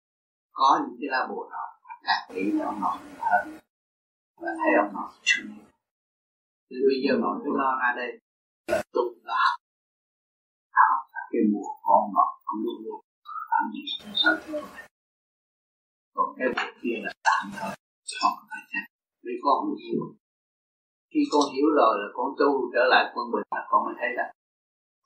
[0.51, 1.65] có những cái la bồ đó
[2.05, 2.97] càng nghĩ cho ông nội.
[3.19, 3.59] Hơn
[4.41, 5.47] và thấy ông nội thương
[6.69, 8.11] thì bây giờ mọi cứ lo ra đây.
[8.67, 9.43] Là tu là
[10.77, 13.81] tạo ra cái mùa con nội, không luôn luôn tạm làm gì
[14.21, 14.33] sao
[16.13, 17.75] còn cái việc kia là tạm thời,
[18.21, 18.85] không phải chắc
[19.23, 20.15] vì con không hiểu
[21.15, 24.09] khi con hiểu rồi là con tu trở lại quân bình là con mới thấy
[24.19, 24.25] là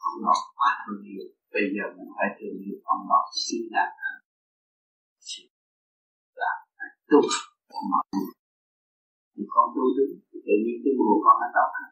[0.08, 1.24] ông nội quá thương yêu
[1.54, 4.18] bây giờ mình phải thương yêu ông nội xin đạt hơn
[6.42, 7.20] là phải tu
[7.80, 8.06] ông nội
[9.40, 11.90] thì con tu đúng, thì tự nhiên cái bùa con nó tốt hơn.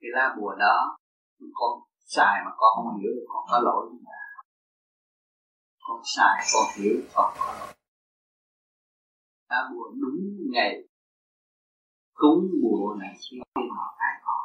[0.00, 0.76] Cái lá bùa đó,
[1.58, 1.72] con
[2.14, 4.20] xài mà con không hiểu được, con có lỗi mà
[5.86, 7.72] con xài, con hiểu, con có lỗi.
[9.50, 10.20] Lá bùa đúng
[10.50, 10.87] ngày
[12.20, 13.36] cúng bùa này khi
[13.76, 14.36] họ phải có,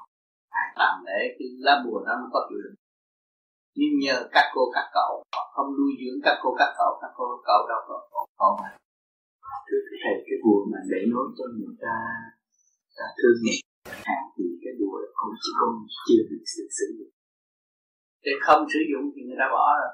[0.52, 2.76] phải làm để cái lá bùa đó nó có hiệu lực
[3.80, 7.12] nhưng nhờ các cô, các cậu, họ không nuôi dưỡng các cô, các cậu, các
[7.18, 7.96] cô các cậu đâu có
[8.48, 8.70] ổn mà.
[9.68, 11.96] Cái thầy, cái bùa mà để nói cho người ta
[12.98, 13.56] ta thương nhẹ
[14.08, 15.76] hạn thì cái bùa không chỉ không,
[16.08, 17.14] chưa được sự sử dụng.
[18.24, 19.94] Để không sử dụng thì người ta bỏ rồi.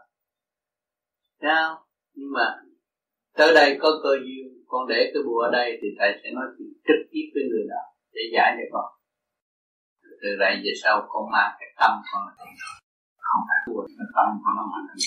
[1.42, 1.86] Thấy
[2.18, 2.46] Nhưng mà
[3.38, 6.48] tới đây có cơ duyên con để cái bùa ở đây thì thầy sẽ nói
[6.56, 7.82] chuyện trực tiếp với người đó
[8.16, 8.88] để giải cho con.
[10.22, 12.22] Từ đây về sau con mang cái tâm con.
[12.28, 12.34] Là
[13.30, 14.98] không phải bùa cái tâm con nó mạnh hơn